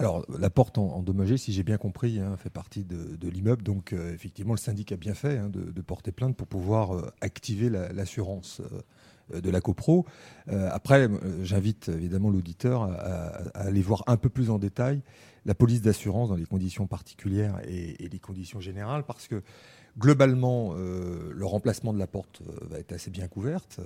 Alors, 0.02 0.26
la 0.40 0.50
porte 0.50 0.80
endommagée, 0.80 1.38
si 1.38 1.54
j'ai 1.54 1.62
bien 1.62 1.78
compris, 1.78 2.20
hein, 2.20 2.36
fait 2.36 2.50
partie 2.50 2.84
de, 2.84 3.30
l'immeuble. 3.30 3.62
Donc, 3.62 3.94
euh, 3.94 4.12
effectivement, 4.16 4.54
le 4.54 4.58
syndic 4.58 4.92
a 4.92 4.98
bien 4.98 5.14
fait 5.14 5.38
hein, 5.38 5.48
de, 5.48 5.82
porter 5.82 6.12
plainte 6.12 6.36
pour 6.36 6.48
pouvoir 6.48 6.96
euh, 6.96 7.14
activer 7.22 7.70
l'assurance. 7.70 8.62
Euh, 8.62 8.82
de 9.40 9.50
la 9.50 9.62
CoPro. 9.62 10.06
Après, 10.50 11.08
j'invite 11.42 11.88
évidemment 11.88 12.30
l'auditeur 12.30 12.82
à, 12.82 13.28
aller 13.54 13.82
voir 13.82 14.04
un 14.08 14.18
peu 14.18 14.28
plus 14.28 14.50
en 14.50 14.60
détail 14.60 15.02
la 15.46 15.56
police 15.56 15.82
d'assurance 15.82 16.28
dans 16.28 16.36
les 16.36 16.46
conditions 16.46 16.86
particulières 16.86 17.62
et, 17.66 18.10
les 18.12 18.20
conditions 18.20 18.60
générales, 18.60 19.06
parce 19.06 19.30
que 19.30 19.42
globalement, 19.98 20.74
le 20.74 21.46
remplacement 21.46 21.94
de 21.94 22.00
la 22.00 22.08
porte 22.08 22.42
va 22.70 22.80
être 22.80 22.94
assez 22.94 23.10
bien 23.10 23.28
couverte, 23.28 23.80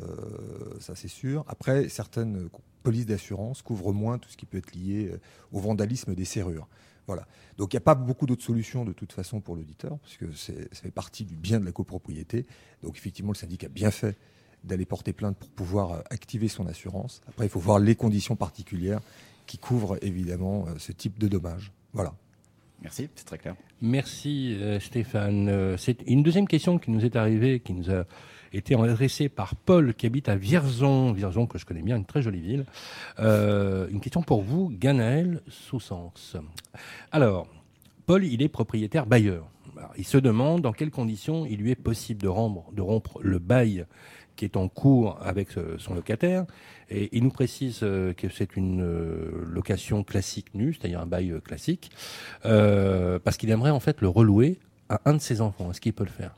ça 0.80 0.96
c'est 0.96 1.08
sûr. 1.08 1.44
Après, 1.48 1.90
certaines 1.90 2.50
polices 2.84 3.06
d'assurance 3.06 3.62
couvrent 3.62 3.94
moins 3.94 4.18
tout 4.18 4.30
ce 4.30 4.38
qui 4.38 4.46
peut 4.46 4.58
être 4.58 4.74
lié 4.74 5.12
au 5.52 5.60
vandalisme 5.60 6.14
des 6.14 6.26
serrures. 6.26 6.68
Voilà. 7.08 7.28
Donc 7.58 7.74
il 7.74 7.76
n'y 7.76 7.80
a 7.80 7.82
pas 7.82 7.96
beaucoup 7.96 8.26
d'autres 8.26 8.44
solutions 8.44 8.84
de 8.86 8.94
toute 8.94 9.12
façon 9.12 9.40
pour 9.40 9.56
l'auditeur, 9.56 9.98
puisque 10.00 10.36
ça 10.36 10.54
fait 10.74 10.92
partie 10.92 11.24
du 11.26 11.36
bien 11.36 11.60
de 11.60 11.66
la 11.66 11.72
copropriété. 11.72 12.46
Donc 12.84 12.98
effectivement, 12.98 13.32
le 13.32 13.38
syndic 13.38 13.64
a 13.64 13.70
bien 13.70 13.92
fait 13.92 14.18
d'aller 14.64 14.86
porter 14.86 15.14
plainte 15.14 15.38
pour 15.38 15.50
pouvoir 15.50 15.92
euh, 15.92 16.02
activer 16.10 16.48
son 16.48 16.66
assurance. 16.66 17.22
Après, 17.28 17.46
il 17.46 17.50
faut 17.50 17.60
voir 17.60 17.80
les 17.80 17.96
conditions 17.96 18.36
particulières 18.36 19.00
qui 19.46 19.60
couvrent 19.60 19.98
évidemment 20.04 20.66
euh, 20.68 20.74
ce 20.80 20.92
type 20.92 21.20
de 21.20 21.28
dommages. 21.28 21.72
Voilà. 21.94 22.16
Merci, 22.86 23.10
c'est 23.16 23.26
très 23.26 23.40
clair. 23.40 23.56
Merci 23.82 24.56
euh, 24.62 24.80
Stéphane. 24.80 25.76
C'est 25.76 26.04
une 26.06 26.22
deuxième 26.22 26.48
question 26.48 26.78
qui 26.78 26.92
nous 26.92 27.04
est 27.04 27.16
arrivée, 27.16 27.60
qui 27.60 27.74
nous 27.74 27.90
a 27.90 28.06
été 28.54 28.76
adressée 28.76 29.28
par 29.28 29.56
Paul 29.56 29.96
qui 29.96 30.06
habite 30.06 30.30
à 30.30 30.36
Vierzon, 30.36 31.12
Vierzon 31.12 31.48
que 31.48 31.58
je 31.58 31.66
connais 31.66 31.82
bien, 31.82 31.98
une 31.98 32.06
très 32.06 32.22
jolie 32.22 32.42
ville. 32.42 32.66
une 33.18 34.00
question 34.02 34.22
pour 34.22 34.44
vous, 34.44 34.70
Ganaël 34.70 35.42
Soussens. 35.48 36.38
Alors, 37.12 37.48
Paul, 38.06 38.24
il 38.24 38.44
est 38.44 38.50
propriétaire 38.50 39.08
bailleur. 39.08 39.50
il 39.98 40.06
se 40.06 40.20
demande 40.20 40.62
dans 40.62 40.72
quelles 40.72 40.92
conditions 40.92 41.48
il 41.48 41.58
lui 41.58 41.72
est 41.72 41.76
possible 41.76 42.22
de 42.22 42.28
rompre 42.28 43.20
le 43.24 43.40
bail 43.40 43.88
qui 44.36 44.46
est 44.46 44.58
en 44.58 44.68
cours 44.68 45.18
avec 45.22 45.50
son 45.78 45.94
locataire. 45.94 46.46
Et 46.90 47.10
il 47.14 47.24
nous 47.24 47.32
précise 47.32 47.80
euh, 47.82 48.14
que 48.14 48.30
c'est 48.30 48.56
une 48.56 48.82
euh, 48.82 49.44
location 49.48 50.04
classique 50.04 50.54
nue, 50.54 50.74
c'est-à-dire 50.74 51.00
un 51.00 51.08
bail 51.08 51.32
euh, 51.32 51.40
classique, 51.40 51.90
parce 52.44 53.38
qu'il 53.38 53.50
aimerait 53.50 53.72
en 53.72 53.80
fait 53.80 54.02
le 54.02 54.08
relouer 54.08 54.60
à 54.90 55.02
un 55.06 55.14
de 55.14 55.22
ses 55.22 55.42
enfants. 55.42 55.72
Est-ce 55.72 55.82
qu'il 55.82 55.94
peut 55.94 56.04
le 56.04 56.12
faire? 56.12 56.36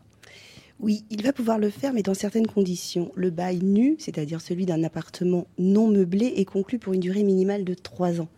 Oui, 0.79 1.03
il 1.09 1.23
va 1.23 1.33
pouvoir 1.33 1.57
le 1.57 1.69
faire, 1.69 1.91
mais 1.91 2.03
dans 2.03 2.13
certaines 2.13 2.47
conditions. 2.47 3.11
Le 3.15 3.29
bail 3.29 3.59
nu, 3.63 3.95
c'est-à-dire 3.99 4.41
celui 4.41 4.65
d'un 4.65 4.83
appartement 4.83 5.47
non 5.57 5.87
meublé, 5.87 6.33
est 6.37 6.45
conclu 6.45 6.77
pour 6.77 6.93
une 6.93 6.99
durée 6.99 7.23
minimale 7.23 7.65
de 7.65 7.73
trois 7.73 8.21
ans. 8.21 8.29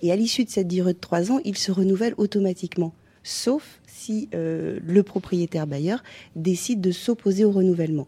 Et 0.00 0.12
à 0.12 0.16
l'issue 0.16 0.44
de 0.44 0.50
cette 0.50 0.68
durée 0.68 0.94
de 0.94 0.98
trois 0.98 1.30
ans, 1.32 1.40
il 1.44 1.58
se 1.58 1.72
renouvelle 1.72 2.14
automatiquement, 2.16 2.94
sauf 3.22 3.80
si 3.86 4.28
euh, 4.34 4.78
le 4.82 5.02
propriétaire 5.02 5.66
bailleur 5.66 6.02
décide 6.36 6.80
de 6.80 6.92
s'opposer 6.92 7.44
au 7.44 7.50
renouvellement. 7.50 8.06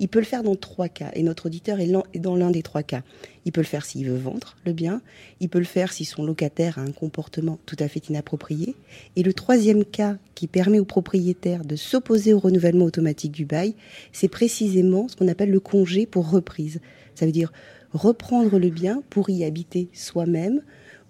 Il 0.00 0.08
peut 0.08 0.18
le 0.18 0.24
faire 0.24 0.42
dans 0.42 0.56
trois 0.56 0.88
cas, 0.88 1.10
et 1.14 1.22
notre 1.22 1.46
auditeur 1.46 1.78
est 1.78 2.18
dans 2.18 2.34
l'un 2.34 2.50
des 2.50 2.62
trois 2.62 2.82
cas. 2.82 3.02
Il 3.44 3.52
peut 3.52 3.60
le 3.60 3.66
faire 3.66 3.84
s'il 3.84 4.08
veut 4.08 4.16
vendre 4.16 4.56
le 4.64 4.72
bien, 4.72 5.02
il 5.40 5.50
peut 5.50 5.58
le 5.58 5.64
faire 5.66 5.92
si 5.92 6.06
son 6.06 6.24
locataire 6.24 6.78
a 6.78 6.80
un 6.80 6.90
comportement 6.90 7.58
tout 7.66 7.76
à 7.78 7.86
fait 7.86 8.08
inapproprié, 8.08 8.74
et 9.16 9.22
le 9.22 9.34
troisième 9.34 9.84
cas 9.84 10.16
qui 10.34 10.46
permet 10.46 10.78
au 10.78 10.86
propriétaire 10.86 11.66
de 11.66 11.76
s'opposer 11.76 12.32
au 12.32 12.38
renouvellement 12.38 12.86
automatique 12.86 13.32
du 13.32 13.44
bail, 13.44 13.74
c'est 14.10 14.28
précisément 14.28 15.06
ce 15.06 15.16
qu'on 15.16 15.28
appelle 15.28 15.50
le 15.50 15.60
congé 15.60 16.06
pour 16.06 16.30
reprise. 16.30 16.80
Ça 17.14 17.26
veut 17.26 17.32
dire 17.32 17.52
reprendre 17.92 18.58
le 18.58 18.70
bien 18.70 19.02
pour 19.10 19.28
y 19.28 19.44
habiter 19.44 19.88
soi-même 19.92 20.62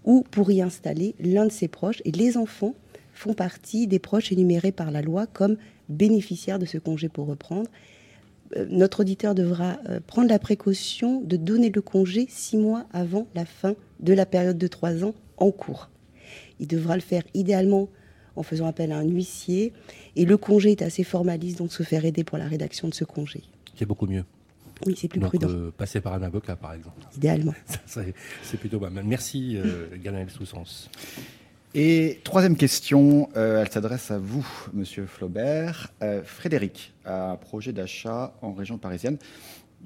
ou 0.04 0.24
pour 0.32 0.50
y 0.50 0.62
installer 0.62 1.14
l'un 1.20 1.46
de 1.46 1.52
ses 1.52 1.68
proches, 1.68 2.02
et 2.04 2.10
les 2.10 2.36
enfants 2.36 2.74
font 3.14 3.34
partie 3.34 3.86
des 3.86 4.00
proches 4.00 4.32
énumérés 4.32 4.72
par 4.72 4.90
la 4.90 5.00
loi 5.00 5.28
comme 5.28 5.58
bénéficiaires 5.88 6.58
de 6.58 6.66
ce 6.66 6.78
congé 6.78 7.08
pour 7.08 7.26
reprendre 7.26 7.70
notre 8.68 9.00
auditeur 9.00 9.34
devra 9.34 9.78
euh, 9.88 10.00
prendre 10.04 10.28
la 10.28 10.38
précaution 10.38 11.20
de 11.20 11.36
donner 11.36 11.70
le 11.70 11.82
congé 11.82 12.26
six 12.28 12.56
mois 12.56 12.86
avant 12.92 13.26
la 13.34 13.44
fin 13.44 13.74
de 14.00 14.12
la 14.12 14.26
période 14.26 14.58
de 14.58 14.66
trois 14.66 15.04
ans 15.04 15.14
en 15.36 15.50
cours. 15.50 15.90
Il 16.58 16.66
devra 16.66 16.94
le 16.94 17.02
faire 17.02 17.22
idéalement 17.34 17.88
en 18.36 18.42
faisant 18.42 18.66
appel 18.66 18.92
à 18.92 18.98
un 18.98 19.04
huissier. 19.04 19.72
Et 20.16 20.24
le 20.24 20.36
congé 20.36 20.72
est 20.72 20.82
assez 20.82 21.04
formaliste, 21.04 21.58
donc 21.58 21.72
se 21.72 21.82
faire 21.82 22.04
aider 22.04 22.24
pour 22.24 22.38
la 22.38 22.46
rédaction 22.46 22.88
de 22.88 22.94
ce 22.94 23.04
congé. 23.04 23.42
C'est 23.76 23.86
beaucoup 23.86 24.06
mieux. 24.06 24.24
Oui, 24.86 24.94
c'est 24.96 25.08
plus 25.08 25.20
prudent. 25.20 25.48
Euh, 25.48 25.70
passer 25.76 26.00
par 26.00 26.14
un 26.14 26.22
avocat, 26.22 26.56
par 26.56 26.72
exemple. 26.72 27.02
Idéalement. 27.16 27.54
c'est 27.86 28.56
plutôt 28.56 28.80
pas 28.80 28.90
mal. 28.90 29.04
Merci, 29.04 29.56
euh, 29.56 29.88
Ganel 30.02 30.30
Soussens. 30.30 30.88
Et 31.72 32.18
troisième 32.24 32.56
question, 32.56 33.28
euh, 33.36 33.62
elle 33.62 33.70
s'adresse 33.70 34.10
à 34.10 34.18
vous, 34.18 34.44
Monsieur 34.72 35.06
Flaubert. 35.06 35.92
Euh, 36.02 36.20
Frédéric 36.24 36.92
a 37.04 37.30
un 37.30 37.36
projet 37.36 37.72
d'achat 37.72 38.34
en 38.42 38.52
région 38.52 38.76
parisienne. 38.76 39.18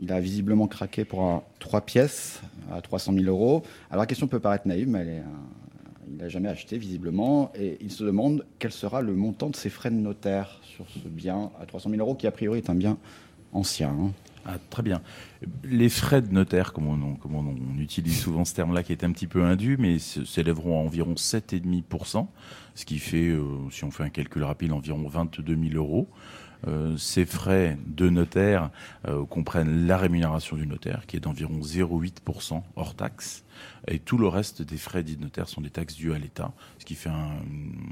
Il 0.01 0.11
a 0.11 0.19
visiblement 0.19 0.67
craqué 0.67 1.05
pour 1.05 1.45
trois 1.59 1.83
pièces 1.83 2.41
à 2.73 2.81
300 2.81 3.13
000 3.13 3.27
euros. 3.27 3.65
Alors 3.91 4.01
la 4.01 4.07
question 4.07 4.27
peut 4.29 4.41
paraître 4.41 4.67
naïve, 4.67 4.89
mais 4.89 5.01
euh, 5.01 5.23
il 6.09 6.17
n'a 6.17 6.31
jamais 6.31 6.49
acheté 6.49 6.79
visiblement. 6.79 7.53
Et 7.55 7.77
il 7.83 7.91
se 7.91 8.03
demande 8.03 8.47
quel 8.59 8.73
sera 8.73 9.03
le 9.03 9.13
montant 9.13 9.51
de 9.51 9.57
ses 9.57 9.69
frais 9.69 9.91
de 9.91 9.97
notaire 9.97 10.61
sur 10.63 10.87
ce 10.89 11.07
bien 11.07 11.51
à 11.61 11.67
300 11.67 11.91
000 11.91 12.01
euros, 12.01 12.15
qui 12.15 12.27
a 12.27 12.33
priori 12.33 12.61
est 12.61 12.71
un 12.71 12.75
bien 12.75 12.97
ancien. 13.53 13.91
Hein. 13.91 14.13
Ah, 14.47 14.59
très 14.71 14.83
bien. 14.83 15.01
Les 15.65 15.89
frais 15.89 16.21
de 16.21 16.33
notaire, 16.33 16.73
comme 16.73 16.87
on, 16.87 17.15
comme 17.17 17.35
on, 17.35 17.79
utilise 17.79 18.21
souvent 18.21 18.45
ce 18.45 18.55
terme-là, 18.55 18.83
qui 18.83 18.93
est 18.93 19.05
un 19.05 19.13
petit 19.13 19.27
peu 19.27 19.43
indu, 19.43 19.77
mais 19.79 19.99
s'élèveront 19.99 20.81
à 20.81 20.85
environ 20.85 21.15
7,5%, 21.15 22.27
ce 22.75 22.85
qui 22.85 22.99
fait, 22.99 23.29
euh, 23.29 23.43
si 23.71 23.85
on 23.85 23.91
fait 23.91 24.05
un 24.05 24.11
calcul 24.11 24.43
rapide, 24.43 24.73
environ 24.73 25.09
22 25.09 25.57
000 25.71 25.77
euros. 25.77 26.09
Euh, 26.67 26.97
ces 26.97 27.27
frais 27.27 27.77
de 27.87 28.09
notaire 28.09 28.71
euh, 29.07 29.25
comprennent 29.27 29.87
la 29.87 29.99
rémunération 29.99 30.57
du 30.57 30.67
notaire, 30.67 31.07
qui 31.07 31.17
est 31.17 31.21
d'environ 31.21 31.61
0,8% 31.61 32.63
hors 32.77 32.95
taxe, 32.95 33.45
et 33.89 33.99
tout 33.99 34.17
le 34.17 34.29
reste 34.29 34.63
des 34.63 34.79
frais 34.79 35.03
dits 35.03 35.17
de 35.17 35.23
notaire 35.23 35.49
sont 35.49 35.61
des 35.61 35.71
taxes 35.71 35.95
dues 35.95 36.15
à 36.15 36.19
l'État, 36.19 36.53
ce 36.79 36.85
qui 36.85 36.95
fait 36.95 37.11
un 37.11 37.33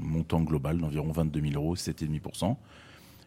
montant 0.01 0.41
global 0.41 0.79
d'environ 0.79 1.11
22 1.11 1.41
000 1.41 1.53
euros, 1.53 1.75
7,5%. 1.75 2.57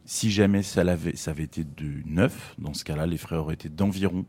Si 0.07 0.31
jamais 0.31 0.63
ça 0.63 0.83
avait, 0.83 1.17
ça 1.17 1.33
avait 1.33 1.43
été 1.43 1.65
de 1.65 2.03
neuf, 2.07 2.55
dans 2.59 2.75
ce 2.75 2.85
cas-là, 2.85 3.07
les 3.07 3.19
frais 3.19 3.37
auraient 3.37 3.55
été 3.55 3.69
d'environ 3.69 4.25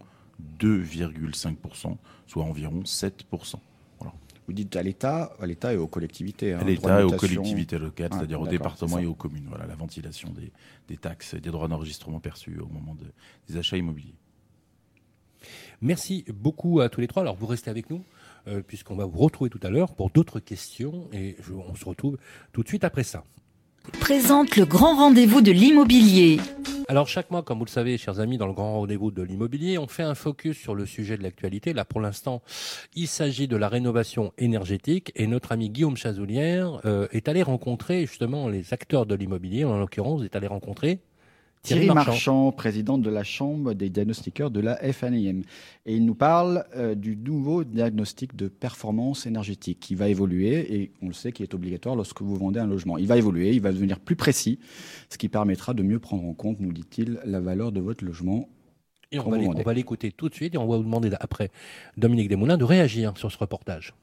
2,5%, 0.59 1.97
soit 2.25 2.43
environ 2.43 2.81
7%. 2.81 3.55
Voilà. 3.99 4.13
Vous 4.47 4.53
dites 4.53 4.75
à 4.75 4.81
l'État, 4.81 5.35
à 5.39 5.45
l'État 5.45 5.73
et 5.73 5.77
aux 5.77 5.87
collectivités. 5.87 6.53
Hein, 6.53 6.59
à 6.61 6.63
l'État 6.63 7.01
et 7.01 7.03
aux 7.03 7.11
collectivités 7.11 7.77
locales, 7.77 8.09
ah, 8.11 8.17
c'est-à-dire 8.17 8.41
aux 8.41 8.47
départements 8.47 8.97
et 8.97 9.05
aux 9.05 9.13
communes. 9.13 9.45
Voilà, 9.47 9.67
la 9.67 9.75
ventilation 9.75 10.31
des, 10.31 10.51
des 10.87 10.97
taxes 10.97 11.35
et 11.35 11.39
des 11.39 11.51
droits 11.51 11.67
d'enregistrement 11.67 12.19
perçus 12.19 12.57
au 12.59 12.67
moment 12.67 12.95
de, 12.95 13.05
des 13.47 13.57
achats 13.57 13.77
immobiliers. 13.77 14.15
Merci 15.81 16.25
beaucoup 16.33 16.79
à 16.79 16.89
tous 16.89 17.01
les 17.01 17.07
trois. 17.07 17.21
Alors 17.21 17.35
vous 17.35 17.45
restez 17.45 17.69
avec 17.69 17.89
nous 17.91 18.03
euh, 18.47 18.61
puisqu'on 18.65 18.95
va 18.95 19.05
vous 19.05 19.19
retrouver 19.19 19.51
tout 19.51 19.59
à 19.61 19.69
l'heure 19.69 19.93
pour 19.93 20.09
d'autres 20.09 20.39
questions 20.39 21.07
et 21.13 21.37
on 21.53 21.75
se 21.75 21.85
retrouve 21.85 22.17
tout 22.51 22.63
de 22.63 22.67
suite 22.67 22.83
après 22.83 23.03
ça 23.03 23.23
présente 23.99 24.55
le 24.55 24.65
grand 24.65 24.95
rendez-vous 24.95 25.41
de 25.41 25.51
l'immobilier. 25.51 26.39
Alors 26.89 27.07
chaque 27.07 27.31
mois, 27.31 27.43
comme 27.43 27.59
vous 27.59 27.65
le 27.65 27.69
savez, 27.69 27.97
chers 27.97 28.21
amis, 28.21 28.37
dans 28.37 28.47
le 28.47 28.53
grand 28.53 28.73
rendez-vous 28.73 29.11
de 29.11 29.21
l'immobilier, 29.21 29.77
on 29.77 29.87
fait 29.87 30.03
un 30.03 30.15
focus 30.15 30.57
sur 30.57 30.73
le 30.73 30.85
sujet 30.85 31.17
de 31.17 31.23
l'actualité. 31.23 31.73
Là, 31.73 31.83
pour 31.83 31.99
l'instant, 31.99 32.41
il 32.95 33.07
s'agit 33.07 33.49
de 33.49 33.57
la 33.57 33.67
rénovation 33.67 34.31
énergétique 34.37 35.11
et 35.15 35.27
notre 35.27 35.51
ami 35.51 35.69
Guillaume 35.69 35.97
Chazoulière 35.97 36.79
euh, 36.85 37.07
est 37.11 37.27
allé 37.27 37.43
rencontrer 37.43 38.05
justement 38.05 38.47
les 38.47 38.73
acteurs 38.73 39.05
de 39.05 39.15
l'immobilier. 39.15 39.65
En 39.65 39.77
l'occurrence, 39.77 40.23
est 40.23 40.35
allé 40.37 40.47
rencontrer 40.47 40.99
Thierry, 41.67 41.87
Marchand. 41.87 42.51
président 42.51 42.97
de 42.97 43.09
la 43.09 43.23
Chambre 43.23 43.73
des 43.73 43.89
diagnostiqueurs 43.89 44.51
de 44.51 44.59
la 44.59 44.77
FNIM. 44.77 45.41
Et 45.85 45.95
il 45.95 46.05
nous 46.05 46.15
parle 46.15 46.65
euh, 46.75 46.95
du 46.95 47.15
nouveau 47.17 47.63
diagnostic 47.63 48.35
de 48.35 48.47
performance 48.47 49.25
énergétique 49.25 49.79
qui 49.79 49.95
va 49.95 50.07
évoluer 50.07 50.75
et 50.75 50.91
on 51.01 51.07
le 51.07 51.13
sait 51.13 51.31
qui 51.31 51.43
est 51.43 51.53
obligatoire 51.53 51.95
lorsque 51.95 52.21
vous 52.21 52.35
vendez 52.35 52.59
un 52.59 52.67
logement. 52.67 52.97
Il 52.97 53.07
va 53.07 53.17
évoluer, 53.17 53.51
il 53.51 53.61
va 53.61 53.71
devenir 53.71 53.99
plus 53.99 54.15
précis, 54.15 54.59
ce 55.09 55.17
qui 55.17 55.29
permettra 55.29 55.73
de 55.73 55.83
mieux 55.83 55.99
prendre 55.99 56.25
en 56.25 56.33
compte, 56.33 56.59
nous 56.59 56.71
dit-il, 56.71 57.19
la 57.25 57.39
valeur 57.39 57.71
de 57.71 57.81
votre 57.81 58.05
logement. 58.05 58.47
Et 59.11 59.19
on 59.19 59.29
va 59.29 59.73
l'écouter 59.73 60.11
tout 60.11 60.29
de 60.29 60.33
suite 60.33 60.55
et 60.55 60.57
on 60.57 60.67
va 60.67 60.77
vous 60.77 60.83
demander 60.83 61.09
après 61.19 61.49
Dominique 61.95 62.27
Desmoulins 62.27 62.57
de 62.57 62.65
réagir 62.65 63.17
sur 63.17 63.31
ce 63.31 63.37
reportage. 63.37 63.93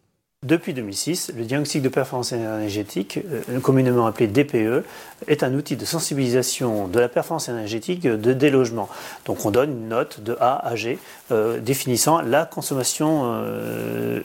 Depuis 0.44 0.74
2006, 0.74 1.32
le 1.34 1.44
diagnostic 1.44 1.80
de 1.80 1.88
performance 1.88 2.32
énergétique, 2.32 3.18
euh, 3.48 3.60
communément 3.60 4.06
appelé 4.06 4.26
DPE, 4.26 4.84
est 5.26 5.42
un 5.42 5.54
outil 5.54 5.74
de 5.74 5.86
sensibilisation 5.86 6.86
de 6.86 7.00
la 7.00 7.08
performance 7.08 7.48
énergétique 7.48 8.02
de, 8.02 8.32
des 8.34 8.50
logements. 8.50 8.90
Donc 9.24 9.46
on 9.46 9.50
donne 9.50 9.70
une 9.70 9.88
note 9.88 10.20
de 10.20 10.36
A 10.40 10.66
à 10.66 10.76
G 10.76 10.98
euh, 11.32 11.60
définissant 11.60 12.20
la 12.20 12.44
consommation 12.44 13.22
euh, 13.24 14.20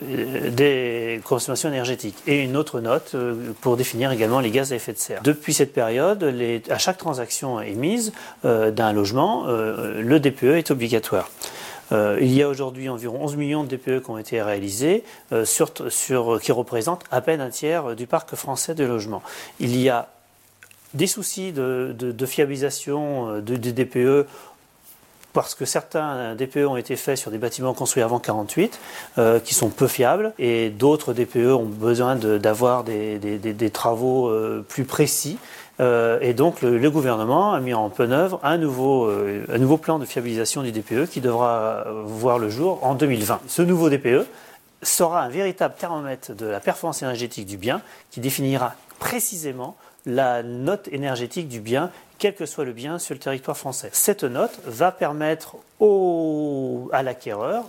et 2.26 2.42
une 2.42 2.56
autre 2.56 2.80
note 2.80 3.16
pour 3.62 3.78
définir 3.78 4.12
également 4.12 4.40
les 4.40 4.50
gaz 4.50 4.72
à 4.72 4.76
effet 4.76 4.92
de 4.92 4.98
serre. 4.98 5.22
Depuis 5.22 5.54
cette 5.54 5.72
période, 5.72 6.22
à 6.68 6.78
chaque 6.78 6.98
transaction 6.98 7.60
émise 7.62 8.12
d'un 8.44 8.92
logement, 8.92 9.46
le 9.46 10.18
DPE 10.20 10.44
est 10.44 10.70
obligatoire. 10.70 11.30
Euh, 11.92 12.18
il 12.20 12.32
y 12.32 12.42
a 12.42 12.48
aujourd'hui 12.48 12.88
environ 12.88 13.18
11 13.22 13.36
millions 13.36 13.64
de 13.64 13.68
DPE 13.68 14.02
qui 14.04 14.10
ont 14.10 14.18
été 14.18 14.40
réalisés, 14.42 15.04
euh, 15.32 15.44
sur, 15.44 15.72
qui 16.40 16.52
représentent 16.52 17.04
à 17.10 17.20
peine 17.20 17.40
un 17.40 17.50
tiers 17.50 17.96
du 17.96 18.06
parc 18.06 18.34
français 18.34 18.74
de 18.74 18.84
logements. 18.84 19.22
Il 19.58 19.76
y 19.76 19.88
a 19.88 20.08
des 20.94 21.06
soucis 21.06 21.52
de, 21.52 22.26
fiabilisation 22.26 23.36
euh, 23.36 23.40
du 23.40 23.72
DPE 23.72 24.26
parce 25.32 25.54
que 25.54 25.64
certains 25.64 26.34
DPE 26.34 26.66
ont 26.66 26.76
été 26.76 26.96
faits 26.96 27.16
sur 27.16 27.30
des 27.30 27.38
bâtiments 27.38 27.72
construits 27.72 28.02
avant 28.02 28.18
48, 28.18 28.80
qui 29.44 29.54
sont 29.54 29.68
peu 29.68 29.86
fiables, 29.86 30.32
et 30.40 30.70
d'autres 30.70 31.12
DPE 31.12 31.54
ont 31.54 31.66
besoin 31.66 32.16
d'avoir 32.16 32.82
des, 32.82 33.20
des, 33.20 33.38
des, 33.38 33.70
travaux 33.70 34.28
plus 34.68 34.82
précis. 34.82 35.38
Euh, 35.80 36.18
et 36.20 36.34
donc 36.34 36.60
le, 36.60 36.90
gouvernement 36.90 37.52
a 37.52 37.60
mis 37.60 37.72
en 37.72 37.88
pleine 37.88 38.12
œuvre 38.12 38.38
un 38.42 38.58
nouveau, 38.58 39.06
euh, 39.06 39.44
un 39.50 39.58
nouveau 39.58 39.78
plan 39.78 39.98
de 39.98 40.04
fiabilisation 40.04 40.62
du 40.62 40.72
DPE 40.72 41.06
qui 41.08 41.20
devra 41.20 41.84
voir 42.04 42.38
le 42.38 42.50
jour 42.50 42.84
en 42.84 42.94
2020. 42.94 43.40
Ce 43.48 43.62
nouveau 43.62 43.88
DPE 43.88 44.26
sera 44.82 45.22
un 45.22 45.28
véritable 45.28 45.74
thermomètre 45.78 46.34
de 46.34 46.46
la 46.46 46.60
performance 46.60 47.02
énergétique 47.02 47.46
du 47.46 47.56
bien 47.56 47.80
qui 48.10 48.20
définira 48.20 48.74
précisément 48.98 49.76
la 50.06 50.42
note 50.42 50.88
énergétique 50.88 51.48
du 51.48 51.60
bien, 51.60 51.90
quel 52.18 52.34
que 52.34 52.46
soit 52.46 52.64
le 52.64 52.72
bien 52.72 52.98
sur 52.98 53.14
le 53.14 53.20
territoire 53.20 53.56
français. 53.56 53.90
Cette 53.92 54.24
note 54.24 54.60
va 54.66 54.92
permettre 54.92 55.56
au, 55.78 56.88
à 56.92 57.02
l'acquéreur 57.02 57.64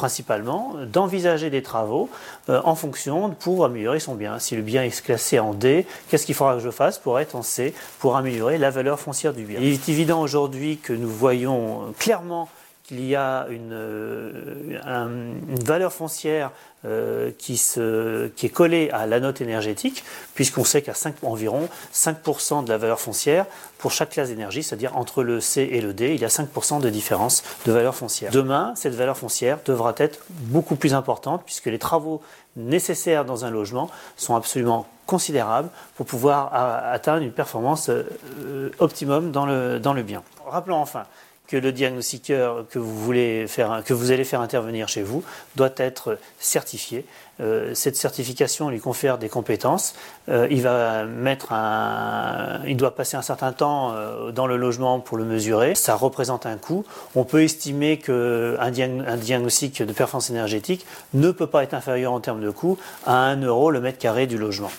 principalement 0.00 0.76
d'envisager 0.90 1.50
des 1.50 1.60
travaux 1.62 2.08
euh, 2.48 2.62
en 2.64 2.74
fonction 2.74 3.28
pour 3.38 3.66
améliorer 3.66 4.00
son 4.00 4.14
bien. 4.14 4.38
Si 4.38 4.56
le 4.56 4.62
bien 4.62 4.82
est 4.82 5.02
classé 5.02 5.38
en 5.38 5.52
D, 5.52 5.84
qu'est-ce 6.08 6.24
qu'il 6.24 6.34
faudra 6.34 6.54
que 6.54 6.60
je 6.60 6.70
fasse 6.70 6.98
pour 6.98 7.20
être 7.20 7.36
en 7.36 7.42
C, 7.42 7.74
pour 7.98 8.16
améliorer 8.16 8.56
la 8.56 8.70
valeur 8.70 8.98
foncière 8.98 9.34
du 9.34 9.44
bien? 9.44 9.60
Il 9.60 9.74
est 9.74 9.88
évident 9.90 10.22
aujourd'hui 10.22 10.78
que 10.78 10.94
nous 10.94 11.10
voyons 11.10 11.92
clairement 11.98 12.48
qu'il 12.90 13.06
y 13.06 13.14
a 13.14 13.46
une, 13.50 13.72
euh, 13.72 15.32
valeur 15.64 15.92
foncière 15.92 16.50
euh, 16.84 17.30
qui, 17.38 17.52
est 17.54 18.48
collée 18.48 18.90
à 18.90 19.06
la 19.06 19.20
note 19.20 19.40
énergétique, 19.40 20.02
puisqu'on 20.34 20.64
sait 20.64 20.82
qu'à 20.82 20.94
environ 21.22 21.68
5% 21.94 22.64
de 22.64 22.68
la 22.68 22.78
valeur 22.78 22.98
foncière 22.98 23.46
pour 23.78 23.92
chaque 23.92 24.10
classe 24.10 24.28
d'énergie, 24.28 24.64
c'est-à-dire 24.64 24.96
entre 24.96 25.22
le 25.22 25.40
C 25.40 25.68
et 25.70 25.80
le 25.80 25.92
D, 25.92 26.14
il 26.14 26.20
y 26.20 26.24
a 26.24 26.28
5% 26.28 26.80
de 26.80 26.90
différence 26.90 27.44
de 27.64 27.70
valeur 27.70 27.94
foncière. 27.94 28.32
Demain, 28.32 28.72
cette 28.74 28.94
valeur 28.94 29.16
foncière 29.16 29.58
devra 29.64 29.94
être 29.98 30.18
beaucoup 30.28 30.74
plus 30.74 30.92
importante, 30.92 31.42
puisque 31.44 31.66
les 31.66 31.78
travaux 31.78 32.20
nécessaires 32.56 33.24
dans 33.24 33.44
un 33.44 33.50
logement 33.50 33.88
sont 34.16 34.34
absolument 34.34 34.88
considérables 35.06 35.68
pour 35.94 36.06
pouvoir 36.06 36.52
atteindre 36.92 37.22
une 37.22 37.32
performance 37.32 37.88
euh, 37.88 38.70
optimum 38.80 39.30
dans 39.30 39.46
le 39.46 40.02
bien. 40.02 40.24
Rappelons 40.44 40.78
enfin 40.78 41.04
que 41.50 41.56
le 41.56 41.72
diagnostiqueur 41.72 42.66
que 42.68 42.78
vous, 42.78 42.96
voulez 42.96 43.46
faire, 43.48 43.82
que 43.84 43.92
vous 43.92 44.12
allez 44.12 44.24
faire 44.24 44.40
intervenir 44.40 44.88
chez 44.88 45.02
vous 45.02 45.24
doit 45.56 45.74
être 45.76 46.18
certifié. 46.38 47.04
Euh, 47.40 47.74
cette 47.74 47.96
certification 47.96 48.68
lui 48.68 48.80
confère 48.80 49.18
des 49.18 49.28
compétences. 49.28 49.94
Euh, 50.28 50.46
il 50.50 50.62
va 50.62 51.04
mettre 51.04 51.52
un, 51.52 52.60
il 52.66 52.76
doit 52.76 52.94
passer 52.94 53.16
un 53.16 53.22
certain 53.22 53.52
temps 53.52 53.92
euh, 53.92 54.30
dans 54.30 54.46
le 54.46 54.56
logement 54.56 55.00
pour 55.00 55.16
le 55.16 55.24
mesurer. 55.24 55.74
Ça 55.74 55.96
représente 55.96 56.46
un 56.46 56.56
coût. 56.56 56.84
On 57.16 57.24
peut 57.24 57.42
estimer 57.42 57.98
qu'un 57.98 58.56
un 58.58 59.16
diagnostic 59.16 59.82
de 59.82 59.92
performance 59.92 60.30
énergétique 60.30 60.86
ne 61.14 61.30
peut 61.30 61.46
pas 61.46 61.64
être 61.64 61.74
inférieur 61.74 62.12
en 62.12 62.20
termes 62.20 62.42
de 62.42 62.50
coût 62.50 62.78
à 63.06 63.14
1 63.14 63.42
euro 63.42 63.70
le 63.70 63.80
mètre 63.80 63.98
carré 63.98 64.26
du 64.26 64.38
logement. 64.38 64.70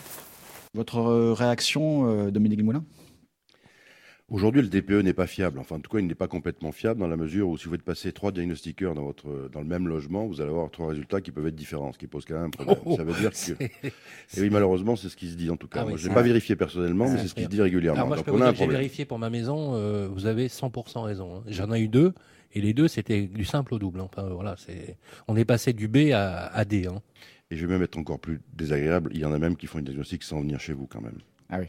Votre 0.74 1.34
réaction, 1.34 2.30
Dominique 2.30 2.64
Moulin 2.64 2.84
Aujourd'hui, 4.32 4.62
le 4.62 4.70
DPE 4.70 5.04
n'est 5.04 5.14
pas 5.14 5.28
fiable. 5.28 5.60
Enfin, 5.60 5.76
en 5.76 5.80
tout 5.82 5.92
cas, 5.92 6.00
il 6.00 6.08
n'est 6.08 6.16
pas 6.16 6.30
complètement 6.30 6.72
fiable 6.72 7.02
dans 7.02 7.08
la 7.10 7.18
mesure 7.18 7.50
où 7.50 7.58
si 7.58 7.66
vous 7.66 7.72
faites 7.72 7.82
passer 7.82 8.14
trois 8.14 8.32
diagnostiqueurs 8.32 8.96
dans, 8.96 9.04
votre, 9.04 9.50
dans 9.52 9.60
le 9.60 9.66
même 9.66 9.90
logement, 9.90 10.26
vous 10.26 10.40
allez 10.40 10.52
avoir 10.52 10.72
trois 10.72 10.88
résultats 10.88 11.20
qui 11.20 11.32
peuvent 11.32 11.48
être 11.48 11.56
différents, 11.56 11.92
ce 11.92 11.98
qui 11.98 12.08
pose 12.08 12.24
quand 12.24 12.36
même 12.36 12.46
un 12.46 12.50
problème. 12.50 12.78
Oh, 12.86 12.96
ça 12.96 13.04
veut 13.04 13.14
dire 13.14 13.32
que. 13.32 13.64
Et 13.64 14.42
oui, 14.42 14.50
malheureusement, 14.50 14.96
c'est 14.96 15.10
ce 15.10 15.18
qui 15.18 15.30
se 15.30 15.36
dit 15.36 15.50
en 15.50 15.58
tout 15.58 15.68
cas. 15.68 15.86
Ah 15.86 15.96
je 15.96 16.08
n'ai 16.08 16.14
pas 16.14 16.22
vérifié 16.22 16.56
personnellement, 16.56 17.10
mais 17.10 17.18
c'est 17.18 17.28
ce 17.28 17.36
qui 17.36 17.44
se 17.44 17.50
dit 17.50 17.62
régulièrement. 17.62 17.98
Alors 17.98 18.08
moi, 18.08 18.18
je 18.18 18.24
peux 18.24 18.32
vous 18.32 18.56
j'ai 18.56 18.68
vérifié 18.68 19.04
pour 19.04 19.20
ma 19.20 19.30
maison, 19.30 19.76
euh, 19.76 20.08
vous 20.08 20.26
avez 20.26 20.48
100% 20.48 21.04
raison. 21.04 21.36
Hein. 21.36 21.44
J'en 21.48 21.72
ai 21.74 21.82
eu 21.82 21.90
deux, 21.90 22.14
et 22.54 22.62
les 22.62 22.74
deux, 22.74 22.88
c'était 22.88 23.28
du 23.28 23.44
simple 23.44 23.74
au 23.74 23.80
double. 23.80 24.00
Hein. 24.00 24.08
Enfin, 24.12 24.30
voilà, 24.30 24.56
c'est... 24.58 24.98
On 25.28 25.36
est 25.36 25.46
passé 25.46 25.74
du 25.74 25.90
B 25.90 26.12
à, 26.14 26.48
à 26.48 26.64
D. 26.64 26.88
Hein. 26.88 27.02
Et 27.52 27.58
je 27.58 27.66
vais 27.66 27.74
même 27.74 27.84
être 27.84 27.98
encore 27.98 28.20
plus 28.20 28.40
désagréable, 28.54 29.12
il 29.14 29.20
y 29.20 29.26
en 29.26 29.34
a 29.34 29.40
même 29.40 29.58
qui 29.58 29.68
font 29.68 29.80
une 29.80 29.86
diagnostic 29.86 30.24
sans 30.24 30.40
venir 30.40 30.62
chez 30.62 30.74
vous 30.74 30.88
quand 30.88 31.02
même. 31.02 31.20
Ah 31.50 31.58
oui. 31.60 31.68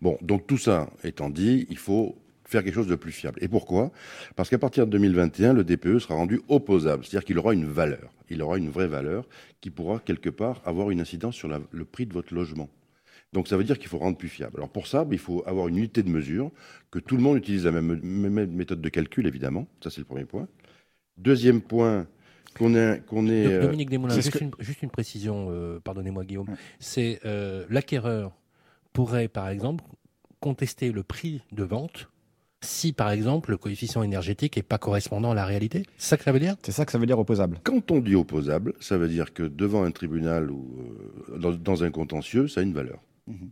Bon, 0.00 0.18
donc 0.22 0.46
tout 0.46 0.58
ça 0.58 0.90
étant 1.04 1.30
dit, 1.30 1.66
il 1.70 1.78
faut 1.78 2.16
faire 2.44 2.64
quelque 2.64 2.74
chose 2.74 2.86
de 2.86 2.96
plus 2.96 3.12
fiable. 3.12 3.38
Et 3.42 3.48
pourquoi? 3.48 3.92
Parce 4.34 4.48
qu'à 4.48 4.58
partir 4.58 4.86
de 4.86 4.92
2021, 4.92 5.52
le 5.52 5.64
DPE 5.64 5.98
sera 5.98 6.14
rendu 6.14 6.40
opposable, 6.48 7.04
c'est-à-dire 7.04 7.26
qu'il 7.26 7.38
aura 7.38 7.52
une 7.52 7.66
valeur. 7.66 8.10
Il 8.30 8.42
aura 8.42 8.58
une 8.58 8.70
vraie 8.70 8.88
valeur 8.88 9.28
qui 9.60 9.70
pourra 9.70 9.98
quelque 9.98 10.30
part 10.30 10.62
avoir 10.64 10.90
une 10.90 11.00
incidence 11.00 11.34
sur 11.34 11.48
le 11.48 11.84
prix 11.84 12.06
de 12.06 12.14
votre 12.14 12.34
logement. 12.34 12.70
Donc 13.32 13.48
ça 13.48 13.56
veut 13.56 13.64
dire 13.64 13.78
qu'il 13.78 13.88
faut 13.88 13.98
rendre 13.98 14.16
plus 14.16 14.28
fiable. 14.28 14.54
Alors 14.56 14.70
pour 14.70 14.86
ça, 14.86 15.06
il 15.10 15.18
faut 15.18 15.42
avoir 15.46 15.68
une 15.68 15.76
unité 15.76 16.02
de 16.02 16.08
mesure, 16.08 16.50
que 16.90 16.98
tout 16.98 17.16
le 17.16 17.22
monde 17.22 17.36
utilise 17.36 17.66
la 17.66 17.72
même, 17.72 18.00
méthode 18.46 18.80
de 18.80 18.88
calcul, 18.88 19.26
évidemment. 19.26 19.66
Ça, 19.82 19.90
c'est 19.90 19.98
le 19.98 20.06
premier 20.06 20.24
point. 20.24 20.48
Deuxième 21.18 21.60
point, 21.60 22.06
qu'on 22.56 22.74
est, 22.74 23.04
qu'on 23.06 23.26
est. 23.26 23.46
Euh, 23.46 23.62
Dominique 23.62 23.90
Desmoulins, 23.90 24.14
juste, 24.14 24.82
une, 24.82 24.90
précision, 24.90 25.48
euh, 25.50 25.78
pardonnez-moi 25.80 26.24
Guillaume. 26.24 26.46
C'est 26.78 27.20
euh, 27.24 27.66
l'acquéreur 27.68 28.32
pourrait, 28.92 29.28
par 29.28 29.48
exemple, 29.48 29.84
contester 30.40 30.92
le 30.92 31.02
prix 31.02 31.42
de 31.52 31.64
vente 31.64 32.08
si, 32.60 32.92
par 32.92 33.10
exemple, 33.10 33.52
le 33.52 33.56
coefficient 33.56 34.02
énergétique 34.02 34.56
n'est 34.56 34.62
pas 34.64 34.78
correspondant 34.78 35.30
à 35.30 35.34
la 35.34 35.44
réalité 35.44 35.84
C'est 35.96 36.08
ça 36.08 36.16
que 36.16 36.24
ça 36.24 36.32
veut 36.32 36.40
dire? 36.40 36.56
C'est 36.62 36.72
ça 36.72 36.84
que 36.84 36.90
ça 36.90 36.98
veut 36.98 37.06
dire 37.06 37.18
opposable. 37.18 37.60
Quand 37.62 37.90
on 37.92 38.00
dit 38.00 38.16
opposable, 38.16 38.74
ça 38.80 38.98
veut 38.98 39.08
dire 39.08 39.32
que 39.32 39.44
devant 39.44 39.84
un 39.84 39.92
tribunal 39.92 40.50
ou 40.50 40.66
euh, 41.30 41.56
dans, 41.56 41.84
un 41.84 41.90
contentieux, 41.90 42.48
ça 42.48 42.60
a 42.60 42.64
une 42.64 42.72
valeur. 42.72 42.98
Mhm. 43.28 43.50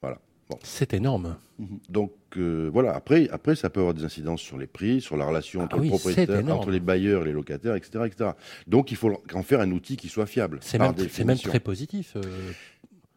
Voilà. 0.00 0.20
C'est 0.62 0.94
énorme. 0.94 1.36
Mhm. 1.58 1.78
Donc 1.88 2.12
euh, 2.36 2.70
voilà, 2.72 2.94
après, 2.94 3.28
après, 3.30 3.56
ça 3.56 3.70
peut 3.70 3.80
avoir 3.80 3.94
des 3.94 4.04
incidences 4.04 4.40
sur 4.40 4.56
les 4.56 4.68
prix, 4.68 5.00
sur 5.00 5.16
la 5.16 5.26
relation 5.26 5.62
entre 5.62 5.80
ah 5.82 5.88
propriétaires, 5.88 6.48
entre 6.54 6.70
les 6.70 6.80
bailleurs 6.80 7.22
et 7.22 7.26
les 7.26 7.32
locataires, 7.32 7.74
etc., 7.74 8.04
etc. 8.06 8.30
Donc 8.68 8.92
il 8.92 8.96
faut 8.96 9.20
en 9.32 9.42
faire 9.42 9.60
un 9.60 9.70
outil 9.72 9.96
qui 9.96 10.08
soit 10.08 10.26
fiable. 10.26 10.58
C'est 10.62 10.78
même, 10.78 10.94
même, 11.24 11.38
très 11.38 11.60
positif. 11.60 12.14
Euh, 12.16 12.52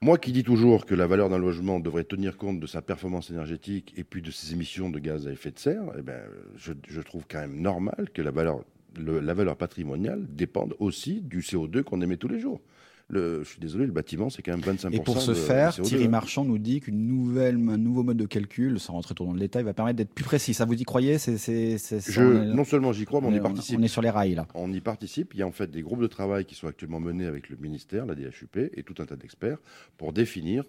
moi 0.02 0.18
qui 0.18 0.32
dis 0.32 0.44
toujours 0.44 0.86
que 0.86 0.94
la 0.94 1.08
valeur 1.08 1.30
d'un 1.30 1.40
logement 1.40 1.80
devrait 1.80 2.04
tenir 2.04 2.38
compte 2.38 2.60
de 2.60 2.68
sa 2.68 2.82
performance 2.82 3.32
énergétique 3.32 3.94
et 3.98 4.04
puis 4.04 4.22
de 4.22 4.30
ses 4.30 4.54
émissions 4.54 4.90
de 4.90 5.00
gaz 5.00 5.28
à 5.28 5.32
effet 5.32 5.52
de 5.52 5.60
serre, 5.60 5.84
eh 5.98 6.02
ben, 6.02 6.22
je, 6.56 7.02
trouve 7.02 7.26
quand 7.30 7.40
même 7.40 7.60
normal 7.60 8.10
que 8.14 8.22
la 8.22 8.32
valeur, 8.32 8.64
la 8.96 9.34
valeur 9.34 9.58
patrimoniale 9.58 10.26
dépende 10.30 10.76
aussi 10.80 11.22
du 11.22 11.40
CO2 11.40 11.84
qu'on 11.84 12.02
émet 12.02 12.18
tous 12.18 12.28
les 12.28 12.40
jours 12.40 12.62
je 13.10 13.44
suis 13.44 13.60
désolé, 13.60 13.86
le 13.86 13.92
bâtiment, 13.92 14.30
c'est 14.30 14.42
quand 14.42 14.52
même 14.52 14.76
25%. 14.76 14.94
Et 14.94 15.00
pour 15.00 15.22
ce 15.22 15.34
faire, 15.34 15.74
Thierry 15.74 16.06
hein. 16.06 16.10
Marchand 16.10 16.44
nous 16.44 16.58
dit 16.58 16.82
qu'une 16.82 17.08
nouvelle, 17.08 17.56
un 17.56 17.78
nouveau 17.78 18.04
mode 18.04 18.18
de 18.18 18.26
calcul, 18.26 18.80
sans 18.80 18.94
rentrer 18.94 19.16
trop 19.16 19.26
dans 19.26 19.34
le 19.34 19.40
détail, 19.40 19.64
va 19.64 19.74
permettre 19.74 19.98
d'être 19.98 20.14
plus 20.14 20.26
précis. 20.26 20.54
Ça, 20.54 20.66
vous 20.66 20.74
y 20.74 20.84
croyez? 20.84 21.18
C'est, 21.18 21.78
Non 22.20 22.66
seulement 22.66 22.92
j'y 22.92 23.06
crois, 23.06 23.22
mais 23.22 23.28
on, 23.28 23.34
y 23.34 23.40
participe. 23.40 23.80
On 23.80 23.84
est 23.84 23.88
sur 23.88 24.02
les 24.02 24.10
rails, 24.10 24.36
là. 24.36 24.48
On 24.54 24.72
y 24.74 24.82
participe. 24.82 25.34
Il 25.34 25.40
y 25.40 25.44
a 25.44 25.48
en 25.48 25.52
fait 25.52 25.72
des 25.72 25.82
groupes 25.82 26.02
de 26.02 26.08
travail 26.08 26.46
qui 26.46 26.56
sont 26.56 26.68
actuellement 26.68 27.00
menés 27.00 27.26
avec 27.26 27.50
le 27.50 27.58
ministère, 27.58 28.06
la 28.06 28.16
DHUP, 28.16 28.58
et 28.58 28.84
tout 28.84 28.96
un 29.02 29.06
tas 29.06 29.16
d'experts 29.16 29.60
pour 29.98 30.14
définir 30.14 30.64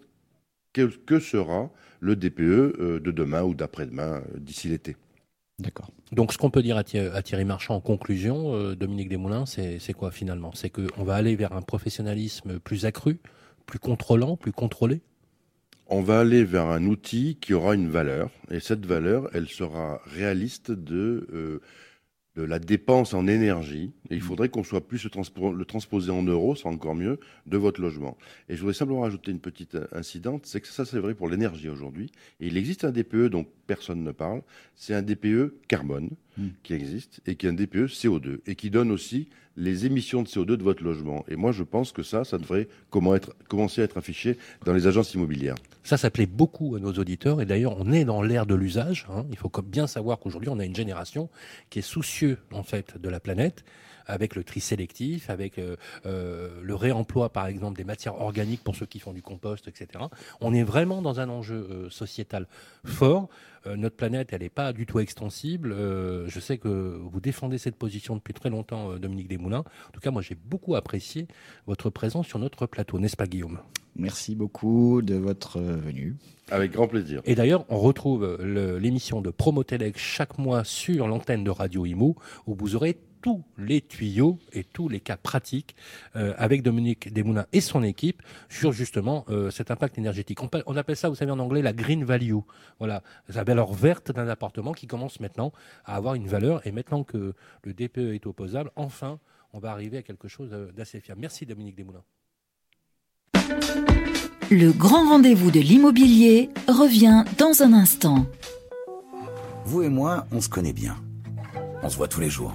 que, 0.72 1.18
sera 1.18 1.70
le 2.01 2.14
DPE 2.14 2.40
euh, 2.40 3.01
de 3.01 3.11
demain 3.11 3.42
ou 3.42 3.55
d'après-demain, 3.55 4.22
euh, 4.22 4.38
d'ici 4.38 4.68
l'été. 4.68 4.96
D'accord. 5.59 5.90
Donc 6.12 6.33
ce 6.33 6.38
qu'on 6.38 6.51
peut 6.51 6.62
dire 6.62 6.77
à 6.77 6.85
Thierry, 6.85 7.44
Marchand 7.44 7.75
en 7.75 7.81
conclusion, 7.81 8.55
euh, 8.55 8.77
Dominique 8.77 9.09
Desmoulins, 9.09 9.44
c'est 9.47 9.92
quoi 9.92 10.11
finalement? 10.11 10.53
C'est 10.55 10.71
qu'on 10.71 11.05
va 11.05 11.16
aller 11.16 11.35
vers 11.35 11.53
un 11.53 11.62
professionnalisme 11.62 12.61
plus 12.61 12.87
accru, 12.87 13.18
plus 13.66 13.79
contrôlant, 13.79 14.37
plus 14.37 14.53
contrôlé? 14.53 15.01
On 15.88 16.03
va 16.03 16.21
aller 16.21 16.44
vers 16.44 16.66
un 16.66 16.85
outil 16.85 17.38
qui 17.40 17.55
aura 17.55 17.75
une 17.75 17.88
valeur, 17.88 18.31
et 18.51 18.61
cette 18.61 18.87
valeur, 18.87 19.31
elle 19.35 19.49
sera 19.49 20.01
réaliste 20.07 20.71
de... 20.71 21.27
Euh, 21.33 21.61
de 22.38 22.44
la 22.44 22.61
dépense 22.61 23.14
en 23.14 23.27
énergie, 23.27 23.90
et 24.11 24.14
il 24.14 24.18
mm. 24.18 24.22
faudrait 24.22 24.48
qu'on 24.48 24.62
soit 24.62 24.87
plus 24.87 25.05
le, 25.05 25.64
transposer 25.64 26.12
en 26.12 26.22
euros, 26.22 26.55
c'est 26.55 26.68
encore 26.68 26.94
mieux, 26.94 27.18
de 27.46 27.57
votre 27.57 27.81
logement. 27.81 28.16
Et 28.48 28.55
je 28.55 28.61
voudrais 28.61 28.74
simplement 28.74 29.01
rajouter 29.01 29.33
une 29.33 29.40
petite 29.40 29.74
euh, 29.74 29.88
incidente, 29.90 30.46
c'est 30.46 30.61
que 30.61 30.68
ça 30.68 30.85
c'est 30.85 31.01
vrai 31.01 31.14
pour 31.14 31.29
l'énergie 31.29 31.68
aujourd'hui, 31.68 32.12
et 32.38 32.46
il 32.46 32.57
existe 32.57 32.85
un 32.85 32.92
DPE 32.92 33.27
dont 33.27 33.44
personne 33.66 34.05
ne 34.05 34.12
parle, 34.12 34.42
c'est 34.77 34.94
un 34.94 35.03
DPE 35.03 35.55
carbone 35.66 36.11
mm. 36.38 36.48
qui 36.62 36.74
existe, 36.74 37.20
et 37.27 37.37
qui 37.37 37.46
est 37.46 37.51
un 37.51 37.55
DPE 37.55 37.87
CO2, 37.87 38.38
et 38.46 38.55
qui 38.55 38.70
donne 38.70 38.90
aussi 38.90 39.29
les 39.57 39.87
émissions 39.87 40.22
de 40.22 40.29
CO2 40.29 40.57
de 40.57 40.62
votre 40.62 40.85
logement. 40.85 41.24
Et 41.29 41.37
moi 41.37 41.53
je 41.53 41.64
pense 41.64 41.92
que 41.92 42.03
ça, 42.03 42.24
ça 42.24 42.38
devrait 42.38 42.68
commencer 42.90 43.81
à 43.81 43.85
être 43.85 43.98
affiché 43.98 44.38
dans 44.64 44.72
les 44.72 44.87
agences 44.87 45.12
immobilières. 45.14 45.57
Ça, 45.83 45.96
ça 45.96 46.11
plaît 46.11 46.27
beaucoup 46.27 46.77
à 46.77 46.81
nos 46.81 46.92
auditeurs. 46.92 47.40
Et 47.40 47.46
d'ailleurs, 47.46 47.77
on 47.79 47.92
est 47.92 48.05
dans 48.05 48.22
l'ère 48.22 48.46
de 48.46 48.55
l'usage. 48.55 49.07
Hein. 49.11 49.24
Il 49.31 49.37
faut 49.37 49.51
bien 49.62 49.87
savoir 49.87 50.18
qu'aujourd'hui, 50.18 50.51
on 50.51 50.59
a 50.59 50.64
une 50.64 50.77
génération 50.77 51.29
qui 51.70 51.81
est 51.81 51.83
soucieux 51.83 52.38
en 52.53 52.62
fait 52.62 53.01
de 53.01 53.09
la 53.09 53.20
planète 53.20 53.64
avec 54.09 54.35
le 54.35 54.42
tri 54.42 54.61
sélectif, 54.61 55.31
avec 55.31 55.59
euh, 55.59 55.77
euh, 56.07 56.49
le 56.62 56.75
réemploi, 56.75 57.29
par 57.29 57.47
exemple, 57.47 57.77
des 57.77 57.85
matières 57.85 58.21
organiques 58.21 58.64
pour 58.64 58.75
ceux 58.75 58.87
qui 58.87 58.99
font 58.99 59.12
du 59.12 59.23
compost, 59.23 59.68
etc. 59.68 60.05
On 60.40 60.55
est 60.55 60.64
vraiment 60.64 61.03
dans 61.03 61.21
un 61.21 61.29
enjeu 61.29 61.68
euh, 61.71 61.90
sociétal 61.90 62.49
fort. 62.85 63.29
notre 63.77 63.97
planète, 63.97 64.33
elle 64.33 64.40
n'est 64.40 64.49
pas 64.49 64.73
du 64.73 64.87
tout 64.87 64.99
extensible. 64.99 65.75
je 66.27 66.40
sais 66.40 66.57
que 66.57 66.68
vous 66.68 67.21
défendez 67.21 67.59
cette 67.59 67.77
position 67.77 68.16
depuis 68.16 68.33
très 68.33 68.49
longtemps, 68.49 68.97
Dominique 68.97 69.29
Desmoulins. 69.29 69.64
En 69.88 69.90
tout 69.92 70.01
cas, 70.01 70.11
moi, 70.11 70.23
j'ai 70.23 70.37
beaucoup 70.37 70.75
apprécié 70.75 71.27
votre 71.66 71.90
présence 71.90 72.27
sur 72.27 72.38
notre 72.38 72.66
plateau, 72.66 72.99
n'est-ce 72.99 73.16
pas, 73.16 73.27
Guillaume? 73.27 73.59
Merci 73.97 74.37
beaucoup 74.37 75.03
de 75.03 75.16
votre 75.16 75.61
venue. 75.61 76.16
Avec 76.51 76.73
grand 76.73 76.88
plaisir. 76.88 77.21
Et 77.27 77.35
d'ailleurs, 77.35 77.66
on 77.68 77.79
retrouve 77.79 78.38
l'émission 78.40 79.21
de 79.21 79.31
Promotelec 79.31 79.99
chaque 79.99 80.38
mois 80.38 80.64
sur 80.64 81.07
l'antenne 81.07 81.44
de 81.44 81.51
Radio 81.51 81.85
Imo, 81.85 82.16
où 82.47 82.55
vous 82.55 82.75
aurez 82.75 82.97
tous 83.21 83.43
les 83.57 83.81
tuyaux 83.81 84.39
et 84.53 84.65
tous 84.65 84.89
les 84.89 85.01
cas 85.01 85.17
pratiques 85.17 85.77
euh, 86.17 86.35
avec 86.37 86.63
Dominique 86.63 87.13
Desmoulins 87.13 87.47
et 87.53 87.61
son 87.61 87.83
équipe 87.83 88.23
sur 88.49 88.73
justement 88.73 89.25
euh, 89.29 89.51
cet 89.51 89.71
impact 89.71 89.99
énergétique. 89.99 90.39
On, 90.43 90.77
appelle 90.77 90.97
ça, 90.97 91.09
vous 91.09 91.15
savez 91.15 91.31
en 91.31 91.39
anglais, 91.39 91.63
la 91.63 91.73
green 91.73 92.05
value. 92.05 92.35
Voilà, 92.79 93.03
la 93.29 93.45
valeur 93.45 93.73
verte 93.73 94.13
d'un 94.13 94.29
appartement 94.29 94.73
qui 94.73 94.87
commence 94.87 95.21
maintenant 95.21 95.53
à 95.85 95.97
avoir 95.97 96.15
une 96.15 96.27
valeur. 96.27 96.67
Et 96.67 96.73
maintenant 96.73 97.05
que 97.05 97.35
le 97.65 97.75
DPE 97.75 98.15
est 98.15 98.27
opposable, 98.27 98.71
enfin, 98.77 99.19
on 99.53 99.59
va 99.59 99.71
arriver 99.71 99.99
à 99.99 100.03
quelque 100.03 100.29
chose 100.29 100.51
euh, 100.53 100.71
d'assez 100.73 101.01
fiable. 101.01 101.21
Merci 101.21 101.47
Dominique 101.47 101.77
Desmoulins. 101.77 102.05
Le 104.51 104.73
grand 104.73 105.09
rendez-vous 105.09 105.51
de 105.51 105.61
l'immobilier 105.61 106.49
revient 106.69 107.25
dans 107.37 107.63
un 107.63 107.73
instant. 107.75 108.27
Vous 109.65 109.83
et 109.83 109.91
moi, 109.91 110.27
on 110.33 110.41
se 110.41 110.49
connaît 110.49 110.73
bien. 110.73 110.97
On 111.83 111.91
se 111.91 111.97
voit 111.97 112.09
tous 112.09 112.21
les 112.21 112.31
jours 112.31 112.55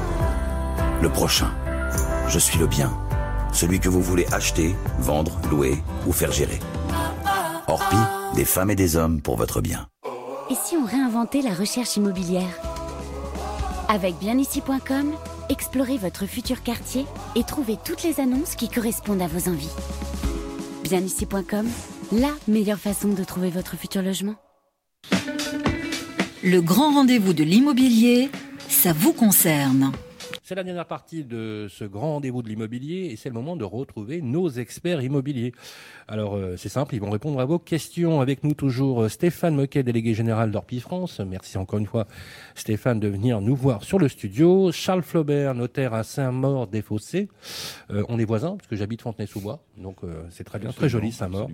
le 1.01 1.09
prochain. 1.09 1.51
Je 2.27 2.39
suis 2.39 2.59
le 2.59 2.67
bien, 2.67 2.91
celui 3.51 3.79
que 3.79 3.89
vous 3.89 4.01
voulez 4.01 4.25
acheter, 4.31 4.75
vendre, 4.99 5.39
louer 5.49 5.75
ou 6.07 6.11
faire 6.11 6.31
gérer. 6.31 6.59
Orpi, 7.67 7.97
des 8.35 8.45
femmes 8.45 8.71
et 8.71 8.75
des 8.75 8.95
hommes 8.95 9.21
pour 9.21 9.35
votre 9.35 9.61
bien. 9.61 9.87
Et 10.49 10.55
si 10.55 10.75
on 10.75 10.85
réinventait 10.85 11.41
la 11.41 11.53
recherche 11.53 11.97
immobilière? 11.97 12.59
Avec 13.87 14.15
bienici.com, 14.19 15.13
explorez 15.49 15.97
votre 15.97 16.25
futur 16.25 16.61
quartier 16.63 17.05
et 17.35 17.43
trouvez 17.43 17.77
toutes 17.83 18.03
les 18.03 18.19
annonces 18.19 18.55
qui 18.55 18.69
correspondent 18.69 19.21
à 19.21 19.27
vos 19.27 19.49
envies. 19.49 19.73
Bienici.com, 20.83 21.67
la 22.11 22.31
meilleure 22.47 22.79
façon 22.79 23.09
de 23.09 23.23
trouver 23.23 23.49
votre 23.49 23.75
futur 23.75 24.01
logement. 24.01 24.35
Le 26.43 26.59
grand 26.59 26.93
rendez-vous 26.93 27.33
de 27.33 27.43
l'immobilier, 27.43 28.29
ça 28.67 28.93
vous 28.93 29.13
concerne. 29.13 29.91
C'est 30.51 30.55
la 30.55 30.65
dernière 30.65 30.85
partie 30.85 31.23
de 31.23 31.67
ce 31.69 31.85
grand 31.85 32.15
rendez-vous 32.15 32.41
de 32.41 32.49
l'immobilier 32.49 33.05
et 33.05 33.15
c'est 33.15 33.29
le 33.29 33.35
moment 33.35 33.55
de 33.55 33.63
retrouver 33.63 34.21
nos 34.21 34.49
experts 34.49 35.01
immobiliers. 35.01 35.53
Alors 36.09 36.35
euh, 36.35 36.57
c'est 36.57 36.67
simple, 36.67 36.93
ils 36.93 36.99
vont 36.99 37.09
répondre 37.09 37.39
à 37.39 37.45
vos 37.45 37.57
questions. 37.57 38.19
Avec 38.19 38.43
nous 38.43 38.53
toujours 38.53 39.03
euh, 39.03 39.07
Stéphane 39.07 39.55
Moquet, 39.55 39.81
délégué 39.81 40.13
général 40.13 40.51
d'Orpi 40.51 40.81
France. 40.81 41.21
Merci 41.21 41.57
encore 41.57 41.79
une 41.79 41.85
fois 41.85 42.05
Stéphane 42.53 42.99
de 42.99 43.07
venir 43.07 43.39
nous 43.39 43.55
voir 43.55 43.85
sur 43.85 43.97
le 43.97 44.09
studio. 44.09 44.73
Charles 44.73 45.03
Flaubert, 45.03 45.55
notaire 45.55 45.93
à 45.93 46.03
Saint-Maur-des-Fossés. 46.03 47.29
Euh, 47.89 48.03
on 48.09 48.19
est 48.19 48.25
voisins 48.25 48.57
parce 48.57 48.67
que 48.67 48.75
j'habite 48.75 49.01
Fontenay-sous-Bois, 49.03 49.63
donc 49.77 49.99
c'est 50.31 50.43
très 50.43 50.59
bien, 50.59 50.73
très 50.73 50.89
joli 50.89 51.13
Saint-Maur. 51.13 51.49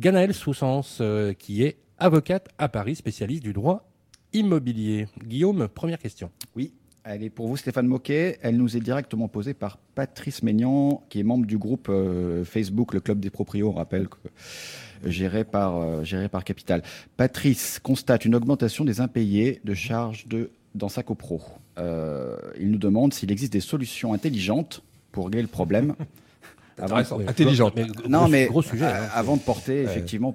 Ganaël 0.00 0.34
Soussens, 0.34 1.00
qui 1.38 1.62
est 1.62 1.76
avocate 1.96 2.48
à 2.58 2.68
Paris, 2.68 2.96
spécialiste 2.96 3.44
du 3.44 3.52
droit 3.52 3.88
immobilier. 4.32 5.06
Guillaume, 5.22 5.68
première 5.68 5.98
question. 5.98 6.30
Oui, 6.56 6.72
elle 7.04 7.22
est 7.24 7.30
pour 7.30 7.48
vous, 7.48 7.56
Stéphane 7.56 7.86
Moquet. 7.86 8.38
Elle 8.42 8.56
nous 8.56 8.76
est 8.76 8.80
directement 8.80 9.28
posée 9.28 9.54
par 9.54 9.78
Patrice 9.94 10.42
Maignan, 10.42 11.02
qui 11.08 11.20
est 11.20 11.24
membre 11.24 11.46
du 11.46 11.58
groupe 11.58 11.88
euh, 11.90 12.44
Facebook, 12.44 12.94
le 12.94 13.00
Club 13.00 13.18
des 13.18 13.30
Proprios, 13.30 13.70
on 13.70 13.72
rappelle, 13.72 14.08
que, 14.08 14.16
euh, 14.26 15.10
géré, 15.10 15.44
par, 15.44 15.76
euh, 15.76 16.04
géré 16.04 16.28
par 16.28 16.44
Capital. 16.44 16.82
Patrice 17.16 17.80
constate 17.82 18.24
une 18.24 18.34
augmentation 18.34 18.84
des 18.84 19.00
impayés 19.00 19.60
de 19.64 19.74
charges 19.74 20.26
de, 20.28 20.50
dans 20.74 20.88
sa 20.88 21.02
copro. 21.02 21.40
il 21.78 22.70
nous 22.70 22.78
demande 22.78 23.12
s'il 23.14 23.32
existe 23.32 23.52
des 23.52 23.60
solutions 23.60 24.12
intelligentes 24.14 24.82
pour 25.10 25.26
régler 25.26 25.42
le 25.42 25.48
problème. 25.48 25.94
avant 26.78 26.96
Intelligente. 27.26 27.74
non, 28.08 28.28
mais 28.28 28.46
gros 28.46 28.62
sujet, 28.62 28.86
hein. 28.86 29.08
avant 29.12 29.36
de 29.36 29.42
porter 29.42 29.82
effectivement 29.82 30.34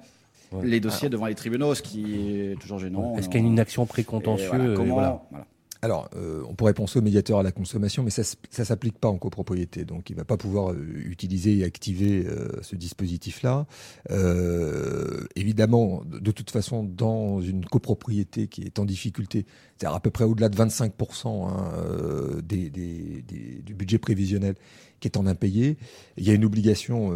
les 0.64 0.80
dossiers 0.80 1.10
devant 1.10 1.26
les 1.26 1.36
tribunaux, 1.36 1.74
ce 1.76 1.82
qui 1.82 2.16
est 2.16 2.60
toujours 2.60 2.80
gênant. 2.80 3.18
Est-ce 3.18 3.28
qu'il 3.28 3.42
y 3.42 3.44
a 3.44 3.48
une 3.48 3.60
action 3.60 3.86
précontentieuse 3.86 4.80
voilà, 4.80 5.24
alors, 5.82 6.10
euh, 6.16 6.44
on 6.48 6.56
pourrait 6.56 6.74
penser 6.74 7.00
au 7.00 7.02
médiateur 7.02 7.40
à 7.40 7.44
la 7.44 7.52
consommation, 7.52 8.04
mais 8.04 8.10
ça 8.10 8.24
ne 8.24 8.64
s'applique 8.64 8.98
pas 8.98 9.08
en 9.08 9.18
copropriété. 9.18 9.86
Donc, 9.86 10.10
il 10.10 10.14
ne 10.14 10.18
va 10.18 10.26
pas 10.26 10.38
pouvoir 10.38 10.72
euh, 10.72 10.78
utiliser 11.06 11.58
et 11.58 11.64
activer 11.64 12.26
euh, 12.26 12.50
ce 12.62 12.76
dispositif-là. 12.76 13.68
évidemment, 15.36 16.04
de 16.06 16.32
toute 16.32 16.50
façon, 16.50 16.84
dans 16.84 17.42
une 17.42 17.66
copropriété 17.66 18.48
qui 18.48 18.64
est 18.64 18.80
en 18.80 18.86
difficulté, 18.86 19.46
c'est-à-dire 19.78 19.96
à 19.96 20.00
peu 20.00 20.10
près 20.10 20.24
au-delà 20.24 20.50
de 20.50 20.58
25% 20.58 21.48
hein, 21.48 22.42
du 22.44 23.74
budget 23.76 23.98
prévisionnel 23.98 24.56
qui 25.00 25.08
est 25.08 25.18
en 25.18 25.28
impayé, 25.28 25.78
il 26.18 26.26
y 26.26 26.32
a 26.32 26.34
une 26.34 26.46
obligation, 26.46 27.16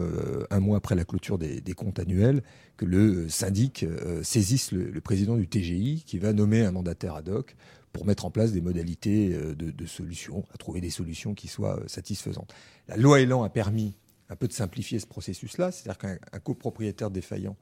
un 0.51 0.59
mois 0.59 0.77
après 0.77 0.93
la 0.93 1.03
clôture 1.03 1.39
des, 1.39 1.73
comptes 1.73 1.97
annuels, 1.97 2.43
que 2.77 2.85
le 2.85 3.27
syndic 3.27 3.85
saisisse 4.21 4.71
le, 4.71 4.91
le 4.91 5.01
président 5.01 5.35
du 5.35 5.47
TGI, 5.47 6.03
qui 6.05 6.19
va 6.19 6.33
nommer 6.33 6.63
un 6.63 6.71
mandataire 6.71 7.15
ad 7.15 7.29
hoc 7.29 7.55
pour 7.93 8.05
mettre 8.05 8.25
en 8.25 8.31
place 8.31 8.51
des 8.51 8.61
modalités 8.61 9.33
euh, 9.33 9.55
de, 9.55 9.85
solutions, 9.85 10.45
à 10.53 10.57
trouver 10.57 10.81
des 10.81 10.89
solutions 10.89 11.33
qui 11.33 11.47
soient 11.47 11.79
euh, 11.79 11.87
satisfaisantes. 11.87 12.53
La 12.87 12.97
loi 12.97 13.19
Elan 13.19 13.43
a 13.43 13.49
permis 13.49 13.95
un 14.29 14.35
peu 14.35 14.47
de 14.47 14.53
simplifier 14.53 14.99
ce 14.99 15.07
processus-là, 15.07 15.71
c'est-à-dire 15.71 15.97
qu'un 15.97 16.39
copropriétaire 16.39 17.11
défaillant, 17.11 17.57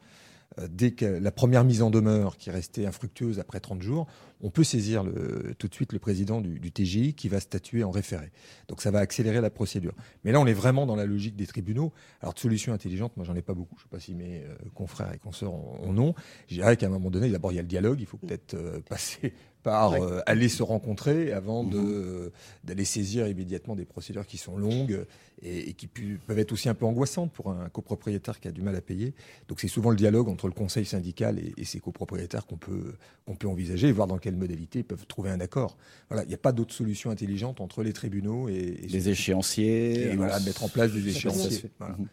euh, 0.60 0.68
dès 0.70 0.92
que 0.92 1.06
la 1.06 1.32
première 1.32 1.64
mise 1.64 1.82
en 1.82 1.90
demeure 1.90 2.38
qui 2.38 2.52
restait 2.52 2.86
infructueuse 2.86 3.40
après 3.40 3.60
30 3.60 3.82
jours, 3.82 4.08
on 4.42 4.50
peut 4.50 4.64
saisir 4.64 5.04
le, 5.04 5.54
tout 5.58 5.68
de 5.68 5.74
suite 5.74 5.94
le 5.94 6.00
président 6.00 6.42
du, 6.42 6.60
du, 6.60 6.72
TGI 6.72 7.14
qui 7.14 7.30
va 7.30 7.40
statuer 7.40 7.84
en 7.84 7.92
référé. 7.92 8.32
Donc 8.68 8.82
ça 8.82 8.92
va 8.92 9.00
accélérer 9.00 9.42
la 9.42 9.50
procédure. 9.50 9.94
Mais 10.24 10.32
là, 10.32 10.40
on 10.40 10.46
est 10.46 10.54
vraiment 10.54 10.86
dans 10.86 10.96
la 10.96 11.06
logique 11.06 11.36
des 11.36 11.48
tribunaux. 11.48 11.92
Alors 12.22 12.34
de 12.34 12.40
solutions 12.40 12.74
intelligentes, 12.74 13.16
moi 13.18 13.26
j'en 13.26 13.36
ai 13.36 13.42
pas 13.42 13.54
beaucoup. 13.54 13.76
Je 13.78 13.82
ne 13.82 13.84
sais 13.84 13.90
pas 13.90 14.00
si 14.00 14.16
mes 14.16 14.44
confrères 14.74 15.14
et 15.14 15.18
consoeurs 15.18 15.54
en, 15.54 15.98
ont. 15.98 16.14
Je 16.48 16.56
dirais 16.56 16.78
qu'à 16.78 16.86
un 16.86 16.90
moment 16.90 17.10
donné, 17.10 17.30
d'abord 17.30 17.52
il 17.52 17.56
y 17.56 17.60
a 17.60 17.64
le 17.64 17.68
dialogue. 17.68 18.00
Il 18.00 18.06
faut 18.06 18.18
peut-être 18.18 18.56
passer 18.88 19.34
par 19.64 19.94
euh, 19.94 20.22
aller 20.26 20.48
se 20.48 20.64
rencontrer 20.64 21.34
avant 21.34 21.64
de 21.64 21.78
mhm. 21.78 22.32
d'aller 22.64 22.86
saisir 22.86 23.28
immédiatement 23.28 23.76
des 23.76 23.86
procédures 23.86 24.26
qui 24.26 24.38
sont 24.38 24.58
longues 24.58 25.06
et, 25.42 25.74
qui 25.74 25.88
peuvent 25.88 26.40
être 26.40 26.52
aussi 26.52 26.70
un 26.70 26.74
peu 26.74 26.86
angoissantes 26.86 27.32
pour 27.32 27.52
un 27.52 27.70
copropriétaire 27.70 28.40
qui 28.40 28.48
a 28.48 28.52
du 28.52 28.62
mal 28.62 28.76
à 28.76 28.82
payer. 28.82 29.14
Donc 29.48 29.60
c'est 29.60 29.68
souvent 29.68 29.90
le 29.90 29.96
dialogue 29.96 30.30
entre 30.30 30.48
le 30.48 30.54
conseil 30.54 30.86
syndical 30.86 31.40
et, 31.40 31.54
et 31.58 31.66
ses 31.66 31.80
copropriétaires 31.80 32.46
qu'on 32.46 32.58
peut 32.58 32.96
qu'on 33.26 33.36
peut 33.36 33.48
envisager 33.48 33.88
et 33.88 33.92
voir 33.92 34.08
dans 34.08 34.16
quelles 34.30 34.38
modalités 34.38 34.80
ils 34.80 34.86
peuvent 34.86 35.08
trouver 35.08 35.32
un 35.32 35.40
accord. 35.40 35.76
Voilà, 36.10 36.24
il 36.24 36.28
n'y 36.28 36.36
a 36.36 36.38
pas 36.38 36.52
d'autre 36.52 36.74
solution 36.74 37.10
intelligente 37.10 37.62
entre 37.62 37.82
les 37.82 37.94
tribunaux 37.94 38.48
et, 38.48 38.80
les 38.88 39.10
échéanciers. 39.10 40.12
Et 40.12 40.16
voilà, 40.16 40.40
mettre 40.42 40.64
en 40.64 40.70
place 40.70 40.92
des 40.92 41.08
échéanciers. 41.08 41.70
Mhm. 41.80 42.08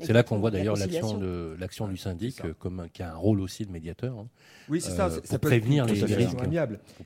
C'est 0.00 0.12
là 0.12 0.22
qu'on 0.22 0.38
voit 0.38 0.50
d'ailleurs 0.50 0.76
l'action 0.76 1.18
de 1.18 1.56
l'action 1.58 1.88
du 1.88 1.96
syndic 1.96 2.42
comme 2.58 2.86
qui 2.92 3.02
a 3.02 3.12
un 3.12 3.16
rôle 3.16 3.40
aussi 3.40 3.66
de 3.66 3.72
médiateur. 3.72 4.18
Hein. 4.18 4.28
Oui, 4.68 4.80
c'est 4.80 4.90
ça. 4.90 5.06
Euh, 5.06 5.20
ça 5.24 5.38
peut 5.38 5.48
prévenir 5.48 5.86
les, 5.86 5.92
risques. 6.04 6.36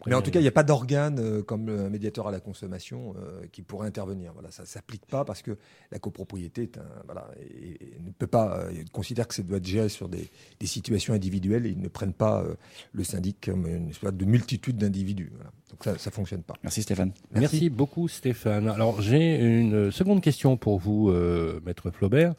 Mais 0.07 0.14
en 0.14 0.23
tout 0.23 0.31
cas, 0.31 0.41
il 0.41 0.43
n'y 0.43 0.49
a 0.49 0.53
pas 0.53 0.62
d'organe 0.62 1.18
euh, 1.18 1.43
comme 1.43 1.66
le 1.66 1.89
médiateur 1.89 2.29
à 2.29 2.31
la 2.31 2.41
consommation 2.41 3.14
euh, 3.16 3.47
qui 3.53 3.62
pourrait 3.62 3.87
intervenir. 3.87 4.33
Voilà, 4.35 4.51
ça 4.51 4.66
s'applique 4.66 5.07
pas 5.07 5.25
parce 5.25 5.43
que 5.43 5.57
la 5.91 5.99
copropriété 5.99 6.62
est 6.62 6.79
un, 6.79 6.87
voilà, 7.07 7.29
et, 7.41 7.79
ne 8.05 8.11
peut 8.11 8.27
pas 8.27 8.66
il 8.73 8.91
considère 8.91 9.29
que 9.29 9.35
ça 9.35 9.43
doit 9.43 9.59
être 9.59 9.66
géré 9.66 9.89
sur 9.89 10.09
des, 10.09 10.29
des 10.59 10.66
situations 10.66 11.14
individuelles 11.14 11.66
et 11.66 11.70
ils 11.70 11.81
ne 11.81 11.89
prennent 11.89 12.12
pas 12.12 12.45
le 12.93 13.05
syndic 13.05 13.45
comme 13.45 13.66
une 13.66 13.91
espèce 13.91 14.12
de 14.12 14.25
multitude 14.25 14.77
d'individus. 14.77 15.31
Voilà. 15.35 15.51
Donc 15.70 15.85
ça, 15.85 15.99
ça 15.99 16.11
fonctionne 16.11 16.43
pas. 16.43 16.55
Merci 16.62 16.83
Stéphane. 16.83 17.12
Merci. 17.33 17.70
beaucoup 17.70 18.09
Stéphane. 18.09 18.68
Alors 18.68 19.01
j'ai 19.01 19.37
une 19.37 19.91
seconde 19.91 20.20
question 20.20 20.57
pour 20.57 20.79
vous, 20.79 21.12
maître 21.64 21.91
Flaubert. 21.91 22.35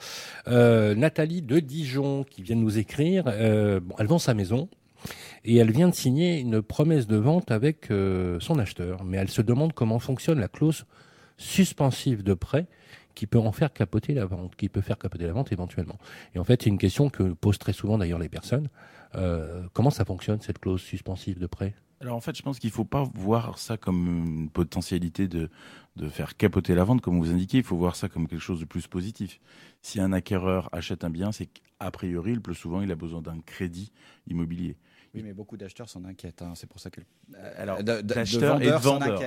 Nathalie 0.47 1.41
de 1.41 1.59
Dijon 1.59 2.23
qui 2.23 2.43
vient 2.43 2.55
de 2.55 2.61
nous 2.61 2.77
écrire. 2.77 3.25
bon, 3.25 3.95
elle 3.97 4.07
vend 4.07 4.19
sa 4.19 4.33
maison 4.33 4.69
et 5.45 5.57
elle 5.57 5.71
vient 5.71 5.89
de 5.89 5.95
signer 5.95 6.39
une 6.39 6.61
promesse 6.61 7.07
de 7.07 7.17
vente 7.17 7.51
avec 7.51 7.91
euh, 7.91 8.39
son 8.39 8.59
acheteur. 8.59 9.03
Mais 9.03 9.17
elle 9.17 9.29
se 9.29 9.41
demande 9.41 9.73
comment 9.73 9.99
fonctionne 9.99 10.39
la 10.39 10.47
clause 10.47 10.85
suspensive 11.37 12.23
de 12.23 12.33
prêt 12.33 12.67
qui 13.15 13.27
peut 13.27 13.39
en 13.39 13.51
faire 13.51 13.73
capoter 13.73 14.13
la 14.13 14.25
vente, 14.25 14.55
qui 14.55 14.69
peut 14.69 14.81
faire 14.81 14.97
capoter 14.97 15.25
la 15.25 15.33
vente 15.33 15.51
éventuellement. 15.51 15.99
Et 16.33 16.39
en 16.39 16.43
fait, 16.43 16.63
c'est 16.63 16.69
une 16.69 16.77
question 16.77 17.09
que 17.09 17.23
posent 17.33 17.59
très 17.59 17.73
souvent 17.73 17.97
d'ailleurs 17.97 18.19
les 18.19 18.29
personnes. 18.29 18.69
Euh, 19.15 19.63
comment 19.73 19.91
ça 19.91 20.05
fonctionne 20.05 20.41
cette 20.41 20.59
clause 20.59 20.81
suspensive 20.81 21.37
de 21.37 21.45
prêt? 21.45 21.75
Alors 22.03 22.15
en 22.15 22.21
fait, 22.21 22.35
je 22.35 22.41
pense 22.41 22.59
qu'il 22.59 22.69
ne 22.69 22.73
faut 22.73 22.85
pas 22.85 23.09
voir 23.15 23.57
ça 23.57 23.77
comme 23.77 24.07
une 24.07 24.49
potentialité 24.49 25.27
de, 25.27 25.49
de 25.95 26.09
faire 26.09 26.35
capoter 26.35 26.75
la 26.75 26.83
vente, 26.83 27.01
comme 27.01 27.17
vous 27.17 27.31
indiquez. 27.31 27.59
Il 27.59 27.63
faut 27.63 27.77
voir 27.77 27.95
ça 27.95 28.09
comme 28.09 28.27
quelque 28.27 28.41
chose 28.41 28.59
de 28.59 28.65
plus 28.65 28.87
positif. 28.87 29.39
Si 29.81 29.99
un 29.99 30.11
acquéreur 30.11 30.69
achète 30.71 31.03
un 31.03 31.09
bien, 31.09 31.31
c'est 31.31 31.47
qu'a 31.47 31.91
priori, 31.91 32.35
le 32.35 32.41
plus 32.41 32.55
souvent, 32.55 32.81
il 32.81 32.91
a 32.91 32.95
besoin 32.95 33.21
d'un 33.21 33.39
crédit 33.39 33.91
immobilier. 34.27 34.77
Oui, 35.15 35.21
mais 35.21 35.33
beaucoup 35.33 35.57
d'acheteurs 35.57 35.89
s'en 35.89 36.03
inquiètent. 36.05 36.41
Hein. 36.41 36.53
C'est 36.55 36.67
pour 36.67 36.79
ça 36.79 36.89
que. 36.89 36.99
Euh, 37.35 37.53
alors, 37.55 37.83
d'acheteurs 37.83 38.61
et 38.61 38.65
de 38.65 38.71
vendeurs. 38.71 39.21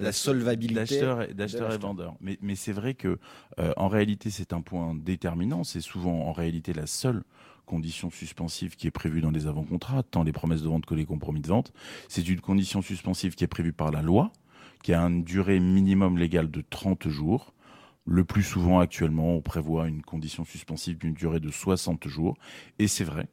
La 0.00 0.12
solvabilité. 0.12 1.00
D'acheteurs 1.34 1.72
et 1.72 1.78
vendeurs. 1.78 2.16
Mais, 2.20 2.38
mais 2.40 2.54
c'est 2.54 2.72
vrai 2.72 2.94
que, 2.94 3.18
euh, 3.58 3.74
en 3.76 3.88
réalité, 3.88 4.30
c'est 4.30 4.54
un 4.54 4.62
point 4.62 4.94
déterminant. 4.94 5.64
C'est 5.64 5.82
souvent, 5.82 6.26
en 6.26 6.32
réalité, 6.32 6.72
la 6.72 6.86
seule 6.86 7.22
condition 7.66 8.10
suspensive 8.10 8.76
qui 8.76 8.86
est 8.86 8.92
prévue 8.92 9.20
dans 9.20 9.30
les 9.30 9.46
avant-contrats, 9.46 10.02
tant 10.02 10.22
les 10.22 10.32
promesses 10.32 10.62
de 10.62 10.68
vente 10.68 10.86
que 10.86 10.94
les 10.94 11.04
compromis 11.04 11.40
de 11.40 11.48
vente. 11.48 11.72
C'est 12.08 12.28
une 12.28 12.40
condition 12.40 12.82
suspensive 12.82 13.34
qui 13.34 13.44
est 13.44 13.48
prévue 13.48 13.72
par 13.72 13.90
la 13.90 14.02
loi, 14.02 14.32
qui 14.82 14.92
a 14.92 15.00
une 15.00 15.24
durée 15.24 15.60
minimum 15.60 16.18
légale 16.18 16.50
de 16.50 16.62
30 16.68 17.08
jours. 17.08 17.54
Le 18.04 18.24
plus 18.24 18.42
souvent, 18.42 18.80
actuellement, 18.80 19.36
on 19.36 19.40
prévoit 19.40 19.88
une 19.88 20.02
condition 20.02 20.44
suspensive 20.44 20.98
d'une 20.98 21.14
durée 21.14 21.40
de 21.40 21.50
60 21.50 22.08
jours. 22.08 22.36
Et 22.78 22.88
c'est 22.88 23.04
vrai 23.04 23.28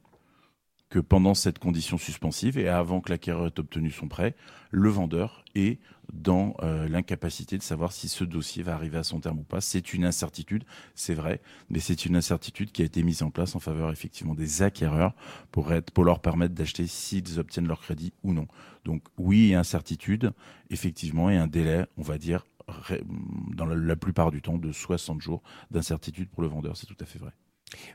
que 0.89 0.99
pendant 0.99 1.33
cette 1.33 1.59
condition 1.59 1.97
suspensive 1.97 2.57
et 2.57 2.67
avant 2.67 3.01
que 3.01 3.09
l'acquéreur 3.11 3.47
ait 3.47 3.59
obtenu 3.59 3.91
son 3.91 4.07
prêt, 4.07 4.35
le 4.71 4.89
vendeur 4.89 5.43
est 5.55 5.79
dans 6.13 6.55
euh, 6.61 6.87
l'incapacité 6.87 7.57
de 7.57 7.63
savoir 7.63 7.91
si 7.91 8.09
ce 8.09 8.23
dossier 8.23 8.63
va 8.63 8.73
arriver 8.73 8.97
à 8.97 9.03
son 9.03 9.19
terme 9.19 9.39
ou 9.39 9.43
pas. 9.43 9.61
C'est 9.61 9.93
une 9.93 10.05
incertitude, 10.05 10.63
c'est 10.95 11.13
vrai, 11.13 11.41
mais 11.69 11.79
c'est 11.79 12.05
une 12.05 12.15
incertitude 12.15 12.71
qui 12.71 12.81
a 12.81 12.85
été 12.85 13.03
mise 13.03 13.23
en 13.23 13.31
place 13.31 13.55
en 13.55 13.59
faveur 13.59 13.91
effectivement 13.91 14.35
des 14.35 14.61
acquéreurs 14.61 15.13
pour, 15.51 15.71
pour 15.93 16.03
leur 16.03 16.19
permettre 16.19 16.53
d'acheter 16.53 16.87
s'ils 16.87 17.39
obtiennent 17.39 17.67
leur 17.67 17.81
crédit 17.81 18.13
ou 18.23 18.33
non. 18.33 18.47
Donc 18.85 19.03
oui, 19.17 19.53
incertitude, 19.53 20.31
effectivement, 20.69 21.29
et 21.29 21.37
un 21.37 21.47
délai, 21.47 21.85
on 21.97 22.01
va 22.01 22.17
dire, 22.17 22.45
dans 23.55 23.65
la 23.65 23.95
plupart 23.95 24.31
du 24.31 24.41
temps, 24.41 24.57
de 24.57 24.71
60 24.71 25.21
jours 25.21 25.41
d'incertitude 25.71 26.29
pour 26.29 26.41
le 26.41 26.47
vendeur. 26.47 26.77
C'est 26.77 26.87
tout 26.87 26.97
à 26.99 27.05
fait 27.05 27.19
vrai. 27.19 27.31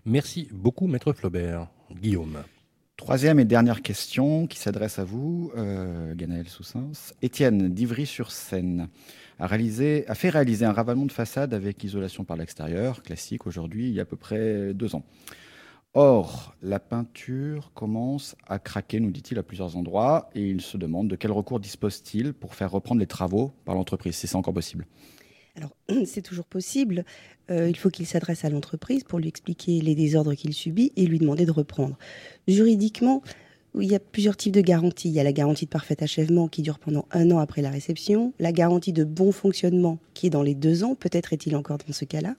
Merci 0.05 0.49
beaucoup, 0.53 0.87
Maître 0.87 1.13
Flaubert. 1.13 1.69
Guillaume. 1.91 2.43
Troisième 3.05 3.39
et 3.39 3.45
dernière 3.45 3.83
question 3.83 4.47
qui 4.47 4.59
s'adresse 4.59 4.99
à 4.99 5.05
vous, 5.05 5.53
euh, 5.59 6.15
Ganaël 6.15 6.49
Soussens. 6.49 7.13
Étienne 7.21 7.69
d'Ivry-sur-Seine 7.69 8.89
a, 9.39 9.47
fait 10.15 10.31
réaliser 10.31 10.65
un 10.65 10.73
ravalement 10.73 11.05
de 11.05 11.13
façade 11.13 11.53
avec 11.53 11.85
isolation 11.85 12.25
par 12.25 12.39
l'extérieur, 12.39 13.03
classique 13.03 13.47
aujourd'hui, 13.47 13.89
il 13.89 13.95
y 13.95 13.99
a 13.99 14.05
à 14.05 14.07
peu 14.07 14.17
près 14.17 14.73
deux 14.73 14.95
ans. 14.95 15.05
Or, 15.93 16.57
la 16.63 16.81
peinture 16.81 17.73
commence 17.75 18.37
à 18.49 18.59
craquer, 18.59 19.01
nous 19.01 19.11
dit-il, 19.11 19.39
à 19.39 19.43
plusieurs 19.43 19.77
endroits, 19.77 20.31
et 20.35 20.49
il 20.49 20.63
se 20.63 20.79
demande 20.79 21.09
de 21.09 21.17
quel 21.17 21.31
recours 21.31 21.61
dispose-t-il 21.61 22.33
pour 22.33 22.55
faire 22.55 22.71
reprendre 22.71 23.01
les 23.01 23.07
travaux 23.07 23.53
par 23.67 23.75
l'entreprise, 23.75 24.17
si 24.17 24.27
c'est 24.27 24.37
encore 24.37 24.55
possible. 24.55 24.87
Alors, 25.57 25.77
c'est 26.07 26.23
toujours 26.23 26.47
possible. 26.47 27.05
Euh, 27.51 27.69
il 27.69 27.77
faut 27.77 27.91
qu'il 27.91 28.07
s'adresse 28.07 28.45
à 28.45 28.51
l'entreprise 28.51 29.05
pour 29.05 29.19
lui 29.19 29.29
expliquer 29.29 29.81
les 29.81 29.95
désordres 29.95 30.35
qu'il 30.35 30.55
subit 30.55 30.93
et 30.97 31.07
lui 31.07 31.19
demander 31.19 31.47
de 31.47 31.51
reprendre. 31.51 31.97
Juridiquement, 32.49 33.23
il 33.81 33.91
y 33.91 33.95
a 33.95 34.01
plusieurs 34.01 34.37
types 34.37 34.53
de 34.53 34.61
garanties. 34.61 35.09
Il 35.09 35.15
y 35.15 35.21
a 35.21 35.25
la 35.25 35.33
garantie 35.33 35.65
de 35.65 35.71
parfait 35.71 36.03
achèvement 36.03 36.49
qui 36.49 36.63
dure 36.63 36.79
pendant 36.79 37.07
un 37.11 37.31
an 37.33 37.39
après 37.39 37.61
la 37.61 37.71
réception, 37.71 38.33
la 38.39 38.53
garantie 38.53 38.93
de 38.93 39.05
bon 39.05 39.33
fonctionnement 39.33 39.99
qui 40.15 40.29
est 40.29 40.31
dans 40.31 40.43
les 40.43 40.55
deux 40.55 40.85
ans, 40.85 40.95
peut-être 40.95 41.33
est-il 41.33 41.57
encore 41.57 41.79
dans 41.79 41.93
ce 41.93 42.05
cas-là. 42.05 42.37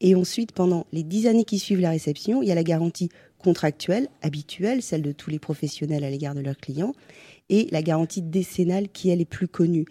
Et 0.00 0.14
ensuite, 0.14 0.52
pendant 0.52 0.86
les 0.92 1.02
dix 1.02 1.26
années 1.26 1.44
qui 1.44 1.58
suivent 1.58 1.80
la 1.80 1.90
réception, 1.90 2.42
il 2.42 2.48
y 2.48 2.52
a 2.52 2.54
la 2.54 2.62
garantie 2.62 3.08
contractuelle, 3.38 4.08
habituelle, 4.22 4.82
celle 4.82 5.02
de 5.02 5.12
tous 5.12 5.30
les 5.30 5.38
professionnels 5.38 6.04
à 6.04 6.10
l'égard 6.10 6.34
de 6.34 6.40
leurs 6.40 6.56
clients, 6.56 6.94
et 7.48 7.68
la 7.70 7.82
garantie 7.82 8.22
décennale 8.22 8.88
qui, 8.88 9.10
elle, 9.10 9.20
est 9.20 9.24
plus 9.24 9.48
connue. 9.48 9.86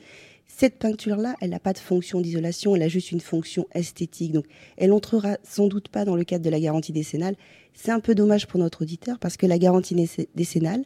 Cette 0.58 0.80
peinture-là, 0.80 1.36
elle 1.41 1.49
n'a 1.49 1.60
pas 1.60 1.74
de 1.74 1.80
fonction 1.80 2.22
d'isolation, 2.22 2.78
elle 2.78 2.84
a 2.84 2.88
juste 2.88 3.12
une 3.12 3.20
fonction 3.20 3.68
esthétique. 3.74 4.32
Donc, 4.32 4.45
elle 4.78 4.93
entrera 4.93 5.36
sans 5.43 5.68
doute 5.68 5.89
pas 5.89 6.06
dans 6.06 6.16
le 6.16 6.24
cadre 6.24 6.45
de 6.45 6.49
la 6.49 6.62
garantie 6.62 6.93
décennale. 6.93 7.36
C'est 7.74 7.91
un 7.91 7.99
peu 7.99 8.16
dommage 8.16 8.47
pour 8.47 8.62
notre 8.62 8.84
auditeur 8.84 9.20
parce 9.20 9.36
que 9.36 9.45
la 9.45 9.58
garantie 9.58 9.97
décennale 10.34 10.86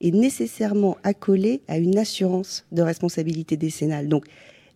est 0.00 0.12
nécessairement 0.12 0.98
accolée 1.02 1.62
à 1.66 1.78
une 1.78 1.98
assurance 1.98 2.64
de 2.70 2.80
responsabilité 2.80 3.56
décennale. 3.56 4.06
Donc, 4.06 4.24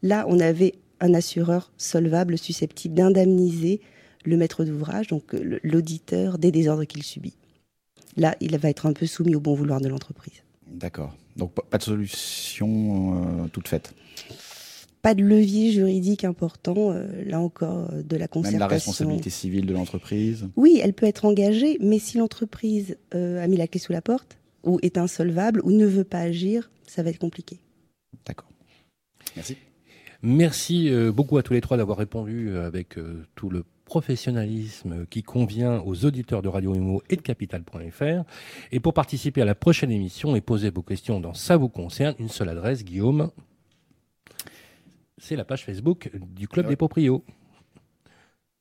là, 0.03 0.27
on 0.29 0.41
avait 0.41 0.75
un 0.99 1.15
assureur 1.15 1.71
solvable 1.77 2.37
susceptible 2.37 2.97
d'indemniser 2.97 3.81
le 4.25 4.37
maître 4.37 4.65
d'ouvrage, 4.65 5.07
donc 5.07 5.37
l'auditeur, 5.63 6.39
des 6.39 6.51
désordres 6.51 6.85
qu'il 6.85 7.05
subit. 7.05 7.37
Là, 8.17 8.35
il 8.41 8.59
va 8.59 8.71
être 8.71 8.87
un 8.87 8.93
peu 8.93 9.07
soumis 9.07 9.37
au 9.37 9.41
bon 9.41 9.55
vouloir 9.55 9.81
de 9.81 9.87
l'entreprise. 9.87 10.43
D'accord. 10.73 11.15
Donc 11.37 11.53
pas 11.55 11.79
de 11.79 11.83
solution 11.83 13.45
euh, 13.45 13.49
toute 13.49 13.69
faite. 13.69 13.95
Pas 15.01 15.15
de 15.15 15.23
levier 15.23 15.73
juridique 15.73 16.25
important, 16.25 16.93
euh, 16.93 17.25
là 17.25 17.41
encore, 17.41 17.91
euh, 17.93 18.03
de 18.03 18.17
la 18.17 18.29
concertation. 18.29 18.59
Même 18.59 18.61
la 18.61 18.67
responsabilité 18.69 19.31
civile 19.31 19.67
de 19.67 19.73
l'entreprise 19.73 20.49
Oui, 20.57 20.81
elle 20.83 20.93
peut 20.93 21.07
être 21.07 21.25
engagée, 21.25 21.77
mais 21.81 21.99
si 21.99 22.19
l'entreprise 22.19 22.97
a 23.13 23.47
mis 23.49 23.57
la 23.57 23.67
clé 23.67 23.81
sous 23.81 23.93
la 23.93 24.03
porte, 24.03 24.39
ou 24.65 24.79
est 24.83 24.99
insolvable, 24.99 25.61
ou 25.65 25.73
ne 25.73 25.87
veut 25.87 26.05
pas 26.05 26.21
agir, 26.21 26.71
ça 26.87 27.03
va 27.03 27.11
être 27.11 27.19
compliqué. 27.19 27.59
D'accord. 28.25 28.49
Merci. 29.35 29.57
Merci 30.23 30.89
beaucoup 31.13 31.37
à 31.37 31.43
tous 31.43 31.53
les 31.53 31.61
trois 31.61 31.77
d'avoir 31.77 31.99
répondu 31.99 32.57
avec 32.57 32.97
tout 33.35 33.51
le 33.51 33.65
professionnalisme 33.93 35.05
qui 35.11 35.23
convient 35.23 35.83
aux 35.85 36.07
auditeurs 36.07 36.41
de 36.41 36.49
Radio 36.49 36.75
Imo 36.75 37.03
et 37.11 37.17
de 37.17 37.21
Capital.fr. 37.21 38.25
Et 38.71 38.81
pour 38.81 38.95
participer 38.95 39.43
à 39.43 39.45
la 39.45 39.55
prochaine 39.55 39.91
émission 39.91 40.35
et 40.35 40.41
poser 40.41 40.71
vos 40.71 40.81
questions 40.81 41.21
dans 41.21 41.35
Ça 41.35 41.59
vous 41.59 41.69
concerne, 41.69 42.15
une 42.19 42.31
seule 42.31 42.49
adresse, 42.49 42.85
Guillaume. 42.85 43.31
C'est 45.19 45.37
la 45.37 45.45
page 45.45 45.67
Facebook 45.67 46.11
du 46.15 46.49
Club 46.49 46.69
des 46.69 46.77
Proprios. 46.77 47.23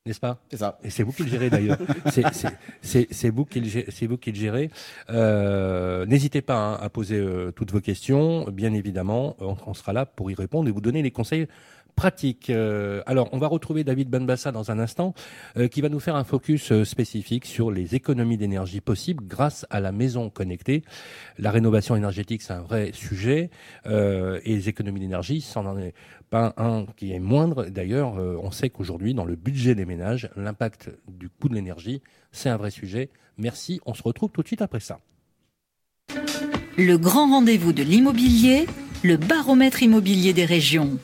N'est-ce 0.05 0.19
pas? 0.19 0.41
C'est 0.49 0.57
ça. 0.57 0.79
Et 0.83 0.89
c'est 0.89 1.03
vous 1.03 1.13
qui 1.13 1.23
le 1.23 1.29
gérez 1.29 1.49
d'ailleurs. 1.49 1.77
c'est 2.81 3.29
vous 3.29 3.45
qui 3.45 3.61
le, 3.61 4.07
vous 4.07 4.17
qui 4.17 4.31
le 4.31 4.37
gérez. 4.37 4.69
Euh, 5.11 6.05
n'hésitez 6.07 6.41
pas 6.41 6.57
hein, 6.57 6.73
à 6.81 6.89
poser 6.89 7.17
euh, 7.17 7.51
toutes 7.51 7.71
vos 7.71 7.79
questions. 7.79 8.49
Bien 8.51 8.73
évidemment, 8.73 9.37
on, 9.39 9.55
on, 9.65 9.73
sera 9.75 9.93
là 9.93 10.05
pour 10.05 10.29
y 10.29 10.33
répondre 10.33 10.67
et 10.67 10.71
vous 10.71 10.81
donner 10.81 11.03
les 11.03 11.11
conseils 11.11 11.47
pratique. 11.95 12.49
Euh, 12.49 13.01
alors, 13.05 13.29
on 13.31 13.37
va 13.37 13.47
retrouver 13.47 13.83
David 13.83 14.09
Benbassa 14.09 14.51
dans 14.51 14.71
un 14.71 14.79
instant, 14.79 15.13
euh, 15.57 15.67
qui 15.67 15.81
va 15.81 15.89
nous 15.89 15.99
faire 15.99 16.15
un 16.15 16.23
focus 16.23 16.71
euh, 16.71 16.83
spécifique 16.83 17.45
sur 17.45 17.71
les 17.71 17.95
économies 17.95 18.37
d'énergie 18.37 18.81
possibles 18.81 19.23
grâce 19.25 19.65
à 19.69 19.79
la 19.79 19.91
maison 19.91 20.29
connectée. 20.29 20.83
La 21.37 21.51
rénovation 21.51 21.95
énergétique, 21.95 22.41
c'est 22.41 22.53
un 22.53 22.61
vrai 22.61 22.91
sujet, 22.93 23.49
et 23.85 24.39
les 24.45 24.69
économies 24.69 24.99
d'énergie, 24.99 25.41
ça 25.41 25.61
n'en 25.61 25.77
est 25.77 25.93
pas 26.29 26.53
un 26.57 26.85
qui 26.97 27.13
est 27.13 27.19
moindre. 27.19 27.65
D'ailleurs, 27.65 28.13
on 28.15 28.51
sait 28.51 28.69
qu'aujourd'hui, 28.69 29.13
dans 29.13 29.25
le 29.25 29.35
budget 29.35 29.75
des 29.75 29.85
ménages, 29.85 30.29
l'impact 30.35 30.89
du 31.07 31.29
coût 31.29 31.49
de 31.49 31.55
l'énergie, 31.55 32.01
c'est 32.31 32.49
un 32.49 32.57
vrai 32.57 32.71
sujet. 32.71 33.09
Merci, 33.37 33.79
on 33.85 33.93
se 33.93 34.03
retrouve 34.03 34.31
tout 34.31 34.41
de 34.41 34.47
suite 34.47 34.61
après 34.61 34.79
ça. 34.79 34.99
Le 36.77 36.97
grand 36.97 37.29
rendez-vous 37.29 37.73
de 37.73 37.83
l'immobilier, 37.83 38.65
le 39.03 39.17
baromètre 39.17 39.83
immobilier 39.83 40.33
des 40.33 40.45
régions. 40.45 40.97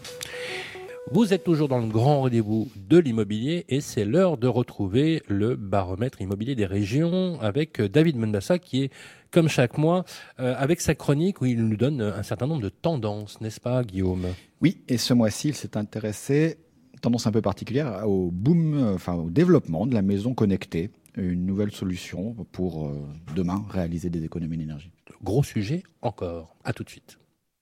Vous 1.10 1.34
êtes 1.34 1.45
toujours 1.45 1.70
dans 1.70 1.80
le 1.80 1.88
grand 1.88 2.20
rendez-vous 2.20 2.70
de 2.76 2.97
l'immobilier 2.97 3.66
et 3.70 3.80
c'est 3.80 4.03
l'heure 4.03 4.38
de 4.38 4.47
retrouver 4.47 5.24
le 5.30 5.55
baromètre 5.55 6.22
immobilier 6.22 6.53
des 6.53 6.66
régions 6.66 7.39
avec 7.39 7.80
euh, 7.80 7.88
David 7.88 8.18
Mendassa 8.18 8.60
qui 8.60 8.84
est, 8.84 8.93
comme 9.32 9.47
chaque 9.47 9.78
mois, 9.78 10.03
euh, 10.39 10.53
avec 10.58 10.82
sa 10.82 10.95
chronique 10.95 11.41
où 11.41 11.45
il 11.45 11.64
nous 11.64 11.78
donne 11.78 12.01
un 12.01 12.24
certain 12.24 12.45
nombre 12.45 12.62
de 12.62 12.70
tendances, 12.70 13.39
n'est-ce 13.39 13.62
pas 13.62 13.84
Guillaume? 13.84 14.28
Oui, 14.62 14.82
et 14.89 14.97
ce 14.97 15.14
mois-ci, 15.14 15.49
il 15.49 15.55
s'est 15.55 15.78
intéressé, 15.78 16.58
tendance 17.01 17.26
un 17.26 17.32
peu 17.32 17.41
particulière, 17.41 18.05
au 18.05 18.30
boom, 18.30 18.91
enfin 18.93 19.14
au 19.14 19.30
développement 19.30 19.88
de 19.88 19.93
la 19.93 20.01
maison 20.01 20.34
connectée, 20.34 20.91
une 21.16 21.45
nouvelle 21.45 21.72
solution 21.72 22.36
pour 22.51 22.88
euh, 22.88 23.08
demain 23.34 23.66
réaliser 23.70 24.10
des 24.10 24.26
économies 24.26 24.58
d'énergie. 24.58 24.91
Gros 25.24 25.43
sujet 25.43 25.84
encore, 26.01 26.55
à 26.66 26.74
tout 26.74 26.84
de 26.84 26.89
suite. 26.89 27.18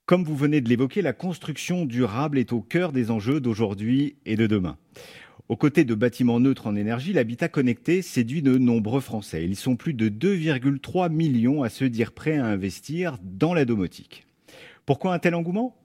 Comme 0.06 0.24
vous 0.24 0.36
venez 0.36 0.62
de 0.62 0.70
l'évoquer, 0.70 1.02
la 1.02 1.14
construction 1.14 1.84
durable 1.84 2.38
est 2.38 2.54
au 2.54 2.62
cœur 2.62 2.92
des 2.92 3.10
enjeux 3.10 3.40
d'aujourd'hui 3.40 4.18
et 4.28 4.36
de 4.36 4.46
demain. 4.46 4.78
Aux 5.50 5.56
côtés 5.56 5.84
de 5.84 5.96
bâtiments 5.96 6.40
neutres 6.40 6.68
en 6.68 6.76
énergie, 6.76 7.12
l'habitat 7.12 7.50
connecté 7.50 8.04
séduit 8.04 8.44
de 8.44 8.60
nombreux 8.60 9.02
Français. 9.02 9.44
Ils 9.44 9.56
sont 9.56 9.76
plus 9.76 9.96
de 9.96 10.10
2,3 10.10 11.12
millions 11.12 11.64
à 11.64 11.70
se 11.70 11.86
dire 11.86 12.12
prêts 12.12 12.38
à 12.38 12.46
investir 12.46 13.18
dans 13.24 13.56
la 13.56 13.66
domotique. 13.66 14.28
Pourquoi 14.86 15.12
un 15.12 15.18
tel 15.18 15.34
engouement? 15.34 15.76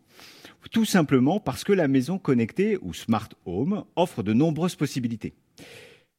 Tout 0.71 0.85
simplement 0.85 1.41
parce 1.41 1.65
que 1.65 1.73
la 1.73 1.89
maison 1.89 2.19
connectée 2.19 2.77
ou 2.83 2.93
smart 2.93 3.31
home 3.47 3.85
offre 3.97 4.23
de 4.23 4.35
nombreuses 4.35 4.77
possibilités. 4.77 5.33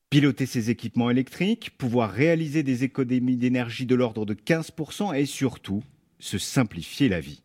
Piloter 0.09 0.47
ses 0.47 0.71
équipements 0.71 1.11
électriques, 1.11 1.77
pouvoir 1.77 2.11
réaliser 2.11 2.63
des 2.63 2.83
économies 2.83 3.37
d'énergie 3.37 3.85
de 3.85 3.93
l'ordre 3.93 4.25
de 4.25 4.33
15% 4.33 5.15
et 5.15 5.27
surtout 5.27 5.83
se 6.17 6.39
simplifier 6.39 7.07
la 7.07 7.19
vie 7.19 7.43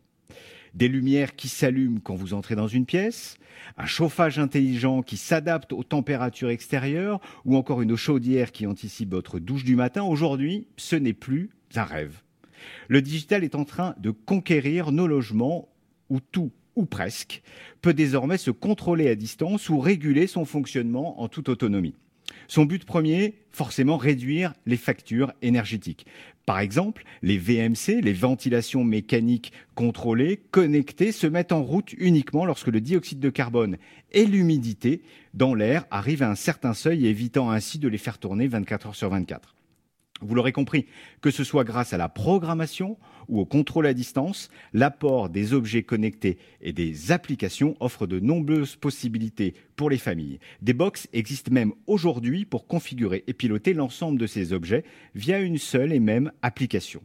des 0.77 0.87
lumières 0.87 1.35
qui 1.35 1.47
s'allument 1.47 1.99
quand 1.99 2.15
vous 2.15 2.35
entrez 2.35 2.55
dans 2.55 2.67
une 2.67 2.85
pièce, 2.85 3.37
un 3.77 3.87
chauffage 3.87 4.37
intelligent 4.37 5.01
qui 5.01 5.17
s'adapte 5.17 5.73
aux 5.73 5.83
températures 5.83 6.51
extérieures 6.51 7.19
ou 7.45 7.57
encore 7.57 7.81
une 7.81 7.95
chaudière 7.95 8.51
qui 8.51 8.67
anticipe 8.67 9.11
votre 9.11 9.39
douche 9.39 9.63
du 9.63 9.75
matin, 9.75 10.03
aujourd'hui, 10.03 10.67
ce 10.77 10.95
n'est 10.95 11.13
plus 11.13 11.49
un 11.75 11.83
rêve. 11.83 12.21
Le 12.89 13.01
digital 13.01 13.43
est 13.43 13.55
en 13.55 13.65
train 13.65 13.95
de 13.97 14.11
conquérir 14.11 14.91
nos 14.91 15.07
logements 15.07 15.67
où 16.09 16.19
tout 16.19 16.51
ou 16.75 16.85
presque 16.85 17.41
peut 17.81 17.95
désormais 17.95 18.37
se 18.37 18.51
contrôler 18.51 19.09
à 19.09 19.15
distance 19.15 19.69
ou 19.69 19.79
réguler 19.79 20.27
son 20.27 20.45
fonctionnement 20.45 21.21
en 21.21 21.27
toute 21.27 21.49
autonomie. 21.49 21.95
Son 22.47 22.65
but 22.65 22.85
premier, 22.85 23.39
forcément 23.49 23.97
réduire 23.97 24.53
les 24.67 24.77
factures 24.77 25.33
énergétiques. 25.41 26.05
Par 26.47 26.59
exemple, 26.59 27.03
les 27.23 27.37
VMC, 27.37 27.99
les 28.01 28.13
ventilations 28.13 28.85
mécaniques 28.85 29.51
contrôlées, 29.75 30.37
connectées, 30.49 31.11
se 31.11 31.27
mettent 31.27 31.51
en 31.51 31.61
route 31.61 31.91
uniquement 31.97 32.45
lorsque 32.45 32.69
le 32.69 32.79
dioxyde 32.79 33.19
de 33.19 33.29
carbone 33.29 33.75
et 34.13 34.25
l'humidité 34.25 35.01
dans 35.33 35.53
l'air 35.53 35.83
arrivent 35.91 36.23
à 36.23 36.31
un 36.31 36.35
certain 36.35 36.73
seuil, 36.73 37.05
évitant 37.05 37.51
ainsi 37.51 37.79
de 37.79 37.89
les 37.89 37.97
faire 37.97 38.17
tourner 38.17 38.47
24 38.47 38.87
heures 38.87 38.95
sur 38.95 39.09
24. 39.09 39.55
Vous 40.21 40.35
l'aurez 40.35 40.53
compris, 40.53 40.85
que 41.19 41.31
ce 41.31 41.43
soit 41.43 41.65
grâce 41.65 41.91
à 41.91 41.97
la 41.97 42.07
programmation 42.07 42.97
ou 43.27 43.39
au 43.39 43.45
contrôle 43.45 43.87
à 43.87 43.93
distance, 43.93 44.49
l'apport 44.73 45.29
des 45.29 45.53
objets 45.53 45.83
connectés 45.83 46.37
et 46.61 46.73
des 46.73 47.11
applications 47.11 47.75
offre 47.79 48.07
de 48.07 48.19
nombreuses 48.19 48.75
possibilités 48.75 49.53
pour 49.75 49.89
les 49.89 49.97
familles. 49.97 50.39
Des 50.61 50.73
box 50.73 51.07
existent 51.13 51.51
même 51.51 51.73
aujourd'hui 51.85 52.45
pour 52.45 52.67
configurer 52.67 53.23
et 53.27 53.33
piloter 53.33 53.73
l'ensemble 53.73 54.19
de 54.19 54.27
ces 54.27 54.53
objets 54.53 54.83
via 55.15 55.39
une 55.39 55.57
seule 55.57 55.93
et 55.93 55.99
même 55.99 56.31
application. 56.41 57.01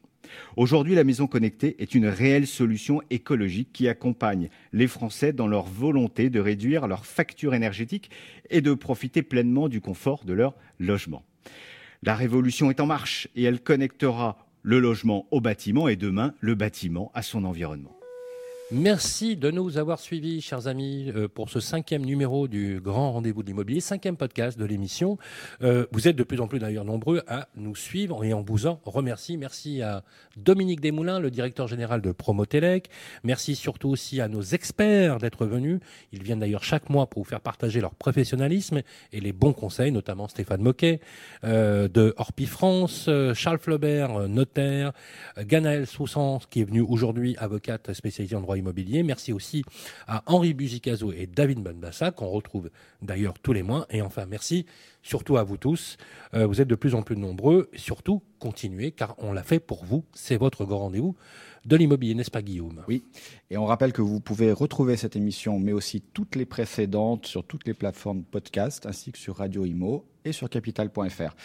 Aujourd'hui, 0.57 0.95
la 0.95 1.05
maison 1.05 1.27
connectée 1.27 1.77
est 1.83 1.95
une 1.95 2.07
réelle 2.07 2.47
solution 2.47 3.03
écologique 3.11 3.71
qui 3.73 3.89
accompagne 3.89 4.49
les 4.73 4.87
Français 4.87 5.33
dans 5.33 5.47
leur 5.47 5.65
volonté 5.65 6.31
de 6.31 6.41
réduire 6.41 6.87
leur 6.87 7.07
facture 7.07 7.55
énergétique 7.55 8.11
et 8.51 8.61
de 8.61 8.75
profiter 8.75 9.23
pleinement 9.23 9.69
du 9.69 9.81
confort 9.81 10.25
de 10.25 10.33
leur 10.33 10.55
logement. 10.79 11.25
La 12.03 12.15
révolution 12.15 12.71
est 12.71 12.81
en 12.81 12.87
marche 12.87 13.29
et 13.37 13.45
elle 13.45 13.61
connectera 13.61 14.42
le 14.63 14.79
logement 14.79 15.27
au 15.31 15.41
bâtiment 15.41 15.89
et 15.89 15.97
demain 15.97 16.35
le 16.41 16.55
bâtiment 16.55 17.11
à 17.15 17.23
son 17.23 17.45
environnement. 17.45 17.97
Merci 18.75 19.37
de 19.37 19.51
nous 19.51 19.77
avoir 19.77 20.01
suivis, 20.01 20.41
chers 20.41 20.67
amis, 20.67 21.13
euh, 21.15 21.29
pour 21.29 21.51
ce 21.51 21.61
cinquième 21.61 22.07
numéro 22.07 22.49
du 22.49 22.81
Grand 22.81 23.13
Rendez-vous 23.13 23.43
de 23.43 23.49
l'Immobilier, 23.49 23.81
cinquième 23.81 24.17
podcast 24.17 24.59
de 24.59 24.65
l'émission. 24.65 25.19
Euh, 25.61 25.85
vous 25.93 26.09
êtes 26.09 26.17
de 26.17 26.23
plus 26.23 26.41
en 26.41 26.47
plus 26.49 26.59
d'ailleurs 26.59 26.87
nombreux 26.87 27.21
à 27.29 27.49
nous 27.55 27.77
suivre 27.77 28.25
et 28.25 28.33
on 28.33 28.41
vous 28.41 28.67
en 28.67 28.81
remercie. 28.87 29.37
Merci 29.37 29.83
à 29.83 30.05
Dominique 30.39 30.81
Desmoulins, 30.81 31.21
le 31.21 31.31
directeur 31.31 31.69
général 31.69 32.01
de 32.01 32.13
Promotelec. 32.13 32.89
Merci 33.25 33.57
surtout 33.57 33.91
aussi 33.91 34.23
à 34.23 34.29
nos 34.29 34.41
experts 34.41 35.19
d'être 35.19 35.45
venus. 35.45 35.81
Ils 36.11 36.23
viennent 36.23 36.41
d'ailleurs 36.41 36.65
chaque 36.65 36.89
mois 36.89 37.11
pour 37.11 37.25
vous 37.25 37.29
faire 37.29 37.43
partager 37.43 37.83
leur 37.83 37.95
professionnalisme 37.95 38.81
et 39.13 39.21
les 39.21 39.35
bons 39.35 39.53
conseils, 39.53 39.93
notamment 39.93 40.29
Stéphane 40.29 40.63
Moquet 40.63 41.01
euh, 41.45 41.89
de 41.89 42.15
Orpi 42.17 42.47
France, 42.47 43.11
Charles 43.35 43.59
Flaubert, 43.59 44.31
notaire, 44.31 44.93
Ganaël 45.37 45.87
Soussan, 45.87 46.39
qui 46.49 46.63
est 46.63 46.65
venu 46.65 46.81
aujourd'hui, 46.81 47.37
avocate 47.37 47.93
spécialisée 47.93 48.35
en 48.35 48.41
droit 48.41 48.57
Merci 49.05 49.33
aussi 49.33 49.65
à 50.07 50.23
Henri 50.27 50.55
Buzicazo 50.55 51.13
et 51.13 51.27
David 51.27 51.61
Bonbassa, 51.61 52.11
qu'on 52.11 52.29
retrouve 52.29 52.71
d'ailleurs 53.01 53.35
tous 53.39 53.53
les 53.53 53.63
mois. 53.63 53.87
Et 53.91 54.03
enfin, 54.03 54.27
merci 54.27 54.67
surtout 55.03 55.37
à 55.37 55.43
vous 55.43 55.57
tous. 55.57 55.97
Euh, 56.35 56.47
vous 56.47 56.61
êtes 56.61 56.69
de 56.69 56.75
plus 56.75 56.95
en 56.95 57.03
plus 57.03 57.17
nombreux. 57.17 57.71
Surtout, 57.75 58.23
continuez, 58.39 58.93
car 58.93 59.15
on 59.19 59.33
l'a 59.33 59.43
fait 59.43 59.61
pour 59.61 59.85
vous. 59.85 60.05
C'est 60.13 60.37
votre 60.37 60.65
grand 60.65 60.79
rendez-vous 60.79 61.17
de 61.65 61.77
l'immobilier, 61.77 62.15
n'est-ce 62.15 62.31
pas 62.31 62.43
Guillaume? 62.43 62.83
Oui, 62.89 63.05
et 63.51 63.57
on 63.57 63.67
rappelle 63.67 63.93
que 63.93 64.03
vous 64.03 64.21
pouvez 64.21 64.53
retrouver 64.53 64.97
cette 64.97 65.17
émission, 65.17 65.59
mais 65.59 65.73
aussi 65.73 66.01
toutes 66.01 66.35
les 66.35 66.47
précédentes 66.47 67.27
sur 67.27 67.45
toutes 67.45 67.67
les 67.67 67.75
plateformes 67.75 68.25
podcast, 68.25 68.87
ainsi 68.87 69.13
que 69.13 69.19
sur 69.19 69.37
Radio 69.37 69.65
Imo 69.65 70.05
et 70.25 70.33
sur 70.33 70.51
capital.fr. 70.51 71.37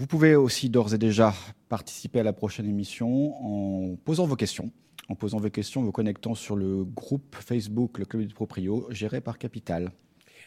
Vous 0.00 0.06
pouvez 0.06 0.36
aussi 0.36 0.70
d'ores 0.70 0.94
et 0.94 0.98
déjà 0.98 1.34
participer 1.68 2.20
à 2.20 2.22
la 2.22 2.32
prochaine 2.32 2.66
émission 2.66 3.34
en 3.44 3.96
posant 3.96 4.26
vos 4.26 4.36
questions 4.36 4.70
en 5.08 5.14
posant 5.14 5.38
vos 5.38 5.50
questions, 5.50 5.82
vous 5.82 5.92
connectant 5.92 6.34
sur 6.34 6.54
le 6.54 6.84
groupe 6.84 7.34
Facebook 7.40 7.98
Le 7.98 8.04
Club 8.04 8.26
du 8.26 8.34
Proprio, 8.34 8.86
géré 8.90 9.20
par 9.20 9.38
Capital. 9.38 9.90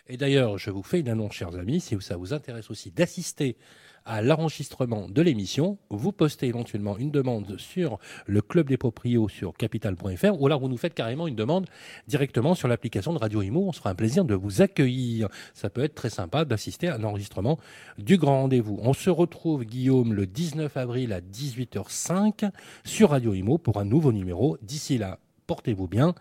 Et 0.07 0.17
d'ailleurs, 0.17 0.57
je 0.57 0.69
vous 0.69 0.83
fais 0.83 0.99
une 0.99 1.09
annonce, 1.09 1.33
chers 1.33 1.55
amis, 1.55 1.81
si 1.81 1.97
ça 1.99 2.15
vous 2.15 2.33
intéresse 2.33 2.69
aussi 2.69 2.91
d'assister 2.91 3.57
à 4.05 4.21
l'enregistrement 4.21 5.07
de 5.07 5.21
l'émission, 5.21 5.77
vous 5.89 6.11
postez 6.11 6.47
éventuellement 6.47 6.97
une 6.97 7.11
demande 7.11 7.57
sur 7.57 7.99
le 8.25 8.41
club 8.41 8.67
des 8.67 8.77
proprios 8.77 9.29
sur 9.29 9.53
capital.fr 9.53 10.39
ou 10.39 10.45
alors 10.45 10.59
vous 10.59 10.67
nous 10.67 10.77
faites 10.77 10.93
carrément 10.93 11.27
une 11.27 11.35
demande 11.35 11.67
directement 12.07 12.55
sur 12.55 12.67
l'application 12.67 13.13
de 13.13 13.19
Radio 13.19 13.41
Imo. 13.41 13.67
On 13.67 13.71
se 13.71 13.79
fera 13.79 13.91
un 13.91 13.95
plaisir 13.95 14.25
de 14.25 14.33
vous 14.33 14.61
accueillir. 14.61 15.27
Ça 15.53 15.69
peut 15.69 15.83
être 15.83 15.95
très 15.95 16.09
sympa 16.09 16.45
d'assister 16.45 16.87
à 16.87 16.95
un 16.95 17.03
enregistrement 17.03 17.59
du 17.97 18.17
grand 18.17 18.41
rendez-vous. 18.41 18.79
On 18.81 18.93
se 18.93 19.09
retrouve, 19.09 19.65
Guillaume, 19.65 20.13
le 20.13 20.25
19 20.25 20.75
avril 20.77 21.13
à 21.13 21.21
18h05 21.21 22.49
sur 22.83 23.11
Radio 23.11 23.33
Imo 23.33 23.57
pour 23.57 23.77
un 23.77 23.85
nouveau 23.85 24.11
numéro. 24.11 24.57
D'ici 24.61 24.97
là, 24.97 25.19
portez-vous 25.47 25.87
bien 25.87 26.15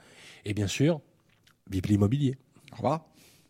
et 0.45 0.55
bien 0.55 0.67
sûr, 0.67 1.01
vive 1.71 1.87
l'immobilier. 1.87 2.37
Au 2.73 2.77
revoir. 2.77 3.10